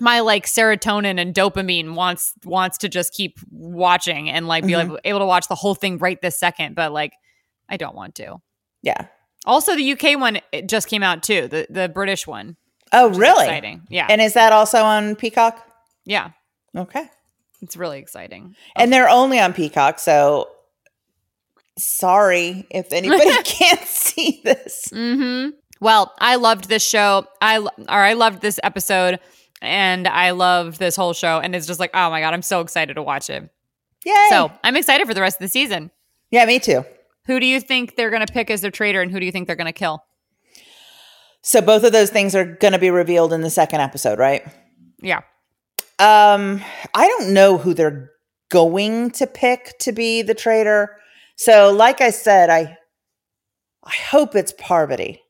my 0.00 0.20
like 0.20 0.46
serotonin 0.46 1.20
and 1.20 1.34
dopamine 1.34 1.94
wants 1.94 2.32
wants 2.44 2.78
to 2.78 2.88
just 2.88 3.12
keep 3.12 3.38
watching 3.50 4.30
and 4.30 4.48
like 4.48 4.66
be 4.66 4.76
like, 4.76 4.90
able 5.04 5.18
to 5.18 5.26
watch 5.26 5.48
the 5.48 5.54
whole 5.54 5.74
thing 5.74 5.98
right 5.98 6.20
this 6.22 6.38
second 6.38 6.74
but 6.74 6.92
like 6.92 7.12
I 7.68 7.76
don't 7.76 7.94
want 7.94 8.14
to. 8.16 8.36
Yeah. 8.82 9.06
Also 9.44 9.74
the 9.74 9.92
UK 9.92 10.18
one 10.18 10.40
it 10.52 10.68
just 10.68 10.88
came 10.88 11.02
out 11.02 11.22
too 11.22 11.48
the 11.48 11.66
the 11.68 11.88
British 11.88 12.26
one. 12.26 12.56
Oh, 12.92 13.08
really? 13.08 13.44
Exciting. 13.44 13.82
Yeah. 13.88 14.06
And 14.10 14.20
is 14.20 14.34
that 14.34 14.52
also 14.52 14.82
on 14.82 15.16
Peacock? 15.16 15.66
yeah. 16.04 16.30
Okay. 16.76 17.08
It's 17.62 17.76
really 17.76 17.98
exciting. 17.98 18.56
And 18.74 18.92
they're 18.92 19.08
only 19.08 19.38
on 19.38 19.52
Peacock, 19.52 19.98
so 19.98 20.48
sorry 21.78 22.66
if 22.70 22.92
anybody 22.92 23.30
can't 23.44 23.80
see 23.86 24.40
this. 24.44 24.88
Mm-hmm. 24.92 25.50
Well, 25.80 26.12
I 26.18 26.36
loved 26.36 26.68
this 26.68 26.82
show. 26.82 27.26
I 27.40 27.58
or 27.58 27.70
I 27.88 28.12
loved 28.14 28.40
this 28.42 28.58
episode 28.62 29.20
and 29.60 30.06
I 30.08 30.30
loved 30.32 30.78
this 30.78 30.96
whole 30.96 31.12
show 31.12 31.38
and 31.40 31.54
it's 31.54 31.66
just 31.66 31.80
like, 31.80 31.90
oh 31.94 32.10
my 32.10 32.20
god, 32.20 32.34
I'm 32.34 32.42
so 32.42 32.60
excited 32.60 32.94
to 32.94 33.02
watch 33.02 33.30
it. 33.30 33.48
Yay. 34.04 34.26
So, 34.30 34.50
I'm 34.64 34.76
excited 34.76 35.06
for 35.06 35.14
the 35.14 35.20
rest 35.20 35.36
of 35.36 35.42
the 35.42 35.48
season. 35.48 35.90
yeah, 36.30 36.44
me 36.44 36.58
too. 36.58 36.84
Who 37.26 37.38
do 37.40 37.46
you 37.46 37.60
think 37.60 37.96
they're 37.96 38.10
going 38.10 38.26
to 38.26 38.32
pick 38.32 38.50
as 38.50 38.60
their 38.60 38.70
traitor, 38.70 39.00
and 39.00 39.10
who 39.10 39.20
do 39.20 39.26
you 39.26 39.32
think 39.32 39.46
they're 39.46 39.56
going 39.56 39.66
to 39.66 39.72
kill? 39.72 40.02
So 41.42 41.60
both 41.60 41.84
of 41.84 41.92
those 41.92 42.10
things 42.10 42.34
are 42.34 42.44
going 42.44 42.72
to 42.72 42.78
be 42.78 42.90
revealed 42.90 43.32
in 43.32 43.40
the 43.40 43.50
second 43.50 43.80
episode, 43.80 44.18
right? 44.18 44.42
Yeah, 45.00 45.22
Um, 45.98 46.62
I 46.94 47.08
don't 47.08 47.32
know 47.34 47.58
who 47.58 47.74
they're 47.74 48.10
going 48.50 49.10
to 49.12 49.26
pick 49.26 49.76
to 49.80 49.90
be 49.92 50.22
the 50.22 50.34
traitor. 50.34 50.96
So, 51.36 51.72
like 51.72 52.00
I 52.00 52.10
said, 52.10 52.50
I 52.50 52.76
I 53.84 53.94
hope 54.10 54.36
it's 54.36 54.52
Parvati. 54.56 55.20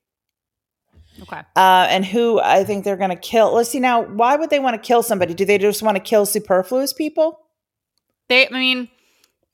okay. 1.23 1.41
Uh, 1.57 1.87
and 1.89 2.05
who 2.05 2.39
I 2.41 2.65
think 2.65 2.85
they're 2.85 2.97
going 2.99 3.09
to 3.11 3.17
kill. 3.17 3.55
Let's 3.55 3.71
see 3.71 3.81
now. 3.81 4.03
Why 4.03 4.37
would 4.37 4.51
they 4.51 4.59
want 4.59 4.75
to 4.75 4.87
kill 4.87 5.03
somebody? 5.03 5.33
Do 5.33 5.47
they 5.47 5.57
just 5.57 5.83
want 5.83 5.97
to 5.97 6.03
kill 6.03 6.27
superfluous 6.27 6.93
people? 6.93 7.39
They, 8.29 8.47
I 8.47 8.51
mean, 8.51 8.89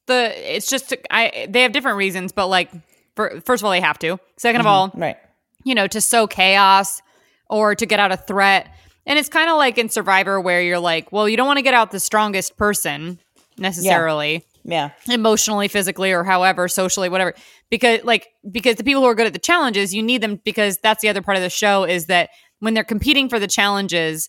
the 0.08 0.56
it's 0.56 0.68
just 0.68 0.92
I. 1.10 1.46
They 1.48 1.62
have 1.62 1.72
different 1.72 1.96
reasons, 1.96 2.32
but 2.32 2.48
like, 2.48 2.70
for, 3.14 3.40
first 3.42 3.60
of 3.60 3.64
all, 3.64 3.70
they 3.70 3.80
have 3.80 3.98
to. 4.00 4.16
2nd 4.16 4.16
of 4.16 4.56
mm-hmm. 4.56 4.66
all, 4.66 4.90
Right. 4.94 5.16
you 5.64 5.74
know, 5.74 5.86
to 5.86 6.00
sow 6.00 6.26
chaos 6.26 7.00
or 7.48 7.74
to 7.76 7.86
get 7.86 8.00
out 8.00 8.10
a 8.10 8.16
threat. 8.16 8.74
And 9.06 9.18
it's 9.18 9.28
kind 9.28 9.48
of 9.48 9.56
like 9.56 9.78
in 9.78 9.88
Survivor, 9.88 10.40
where 10.40 10.60
you're 10.60 10.78
like, 10.78 11.12
well, 11.12 11.28
you 11.28 11.36
don't 11.36 11.46
want 11.46 11.58
to 11.58 11.62
get 11.62 11.74
out 11.74 11.92
the 11.92 12.00
strongest 12.00 12.56
person 12.56 13.18
necessarily. 13.56 14.44
Yeah. 14.64 14.90
emotionally 15.08 15.68
physically 15.68 16.12
or 16.12 16.24
however 16.24 16.68
socially 16.68 17.08
whatever 17.08 17.32
because 17.70 18.04
like 18.04 18.28
because 18.50 18.76
the 18.76 18.84
people 18.84 19.00
who 19.00 19.08
are 19.08 19.14
good 19.14 19.26
at 19.26 19.32
the 19.32 19.38
challenges 19.38 19.94
you 19.94 20.02
need 20.02 20.20
them 20.20 20.42
because 20.44 20.76
that's 20.76 21.00
the 21.00 21.08
other 21.08 21.22
part 21.22 21.38
of 21.38 21.42
the 21.42 21.48
show 21.48 21.84
is 21.84 22.04
that 22.06 22.28
when 22.58 22.74
they're 22.74 22.84
competing 22.84 23.30
for 23.30 23.38
the 23.38 23.46
challenges 23.46 24.28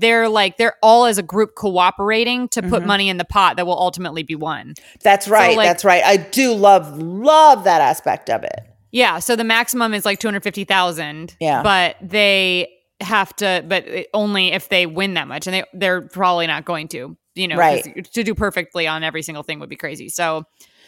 they're 0.00 0.28
like 0.28 0.56
they're 0.56 0.76
all 0.82 1.04
as 1.04 1.18
a 1.18 1.22
group 1.22 1.54
cooperating 1.54 2.48
to 2.48 2.62
put 2.62 2.82
Mhm. 2.82 2.86
money 2.86 3.08
in 3.08 3.16
the 3.18 3.24
pot 3.24 3.56
that 3.56 3.66
will 3.66 3.78
ultimately 3.78 4.22
be 4.22 4.34
won. 4.34 4.74
That's 5.02 5.28
right. 5.28 5.56
like- 5.56 5.66
that's 5.68 5.84
right. 5.84 6.02
I 6.04 6.16
do 6.16 6.54
love 6.54 6.98
love 6.98 7.64
that 7.64 7.80
aspect 7.80 8.30
of 8.30 8.42
it. 8.44 8.60
Yeah, 8.90 9.18
so 9.20 9.36
the 9.36 9.44
maximum 9.44 9.94
is 9.94 10.04
like 10.04 10.18
250,000. 10.18 11.36
Yeah. 11.40 11.62
But 11.62 11.96
they 12.02 12.68
have 13.00 13.34
to 13.36 13.64
but 13.66 13.84
only 14.14 14.52
if 14.52 14.68
they 14.68 14.86
win 14.86 15.14
that 15.14 15.26
much 15.28 15.46
and 15.46 15.54
they 15.54 15.64
they're 15.74 16.02
probably 16.02 16.46
not 16.46 16.64
going 16.64 16.86
to, 16.88 17.16
you 17.34 17.48
know, 17.48 17.56
Right. 17.56 18.06
to 18.12 18.22
do 18.22 18.34
perfectly 18.34 18.86
on 18.86 19.02
every 19.02 19.22
single 19.22 19.42
thing 19.42 19.58
would 19.60 19.68
be 19.68 19.76
crazy. 19.76 20.08
So 20.08 20.44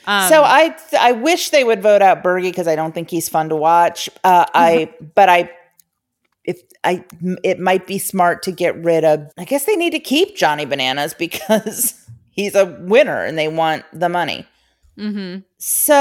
um 0.07 0.29
so 0.29 0.43
I 0.45 0.77
I 0.99 1.13
wish 1.13 1.51
they 1.51 1.65
would 1.65 1.83
vote 1.83 2.03
out 2.03 2.23
Bergie 2.23 2.43
because 2.51 2.69
I 2.69 2.77
don't 2.77 2.93
think 2.95 3.11
he's 3.11 3.29
fun 3.29 3.49
to 3.49 3.57
watch. 3.57 4.09
Uh, 4.23 4.45
I 4.55 4.93
but 5.15 5.29
I 5.29 5.51
if 6.45 6.61
I 6.85 7.05
it 7.43 7.59
might 7.59 7.87
be 7.87 7.99
smart 7.99 8.43
to 8.45 8.53
get 8.53 8.77
rid 8.85 9.05
of. 9.05 9.21
I 9.39 9.45
guess 9.45 9.65
they 9.65 9.77
need 9.77 9.91
to 9.93 9.99
keep 10.01 10.37
Johnny 10.37 10.65
Bananas 10.65 11.15
because 11.19 11.95
he's 12.31 12.55
a 12.55 12.67
winner 12.81 13.25
and 13.25 13.37
they 13.39 13.49
want 13.49 13.85
the 13.93 14.09
money. 14.09 14.47
mhm. 14.99 15.45
So 15.59 15.95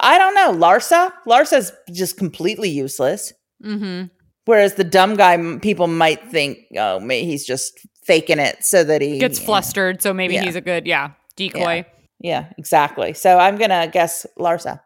I 0.00 0.16
don't 0.18 0.34
know. 0.34 0.52
Larsa 0.52 1.12
Larsa's 1.26 1.72
just 1.92 2.16
completely 2.16 2.70
useless. 2.70 3.32
Mhm. 3.64 4.10
Whereas 4.46 4.74
the 4.74 4.84
dumb 4.84 5.14
guy, 5.16 5.36
people 5.60 5.86
might 5.88 6.30
think, 6.30 6.58
oh, 6.78 7.06
he's 7.08 7.44
just 7.46 7.72
faking 8.06 8.38
it 8.38 8.64
so 8.64 8.82
that 8.84 9.02
he 9.02 9.18
Gets 9.18 9.38
flustered, 9.38 10.00
so 10.00 10.14
maybe 10.14 10.34
Yeah. 10.34 10.44
he's 10.44 10.56
a 10.56 10.62
good, 10.62 10.86
yeah, 10.86 11.10
decoy. 11.36 11.84
Yeah, 12.20 12.46
exactly. 12.56 13.12
So 13.12 13.38
I'm 13.38 13.56
gonna 13.56 13.88
guess 13.88 14.24
Larsa. 14.38 14.80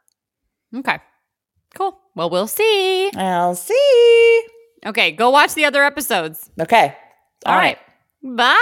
Okay. 0.74 0.98
Cool. 1.76 1.96
Well, 2.16 2.28
we'll 2.28 2.48
see. 2.48 3.10
I'll 3.14 3.54
see. 3.54 4.42
Okay, 4.84 5.12
go 5.12 5.30
watch 5.30 5.54
the 5.54 5.64
other 5.64 5.84
episodes. 5.84 6.50
Okay. 6.60 6.96
All 7.46 7.56
right. 7.56 7.78
Bye. 8.22 8.56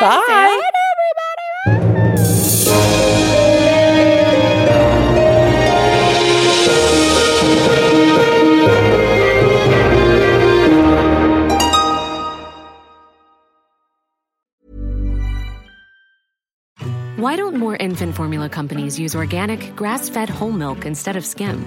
Bye. 0.00 0.24
Say 0.26 0.32
hi 0.32 0.70
to 0.70 0.80
everybody. 0.92 1.46
Why 17.16 17.34
don't 17.36 17.56
more 17.56 17.76
infant 17.76 18.14
formula 18.14 18.48
companies 18.48 18.98
use 18.98 19.14
organic, 19.16 19.74
grass 19.74 20.08
fed 20.08 20.28
whole 20.30 20.52
milk 20.52 20.84
instead 20.86 21.16
of 21.16 21.24
skim? 21.24 21.66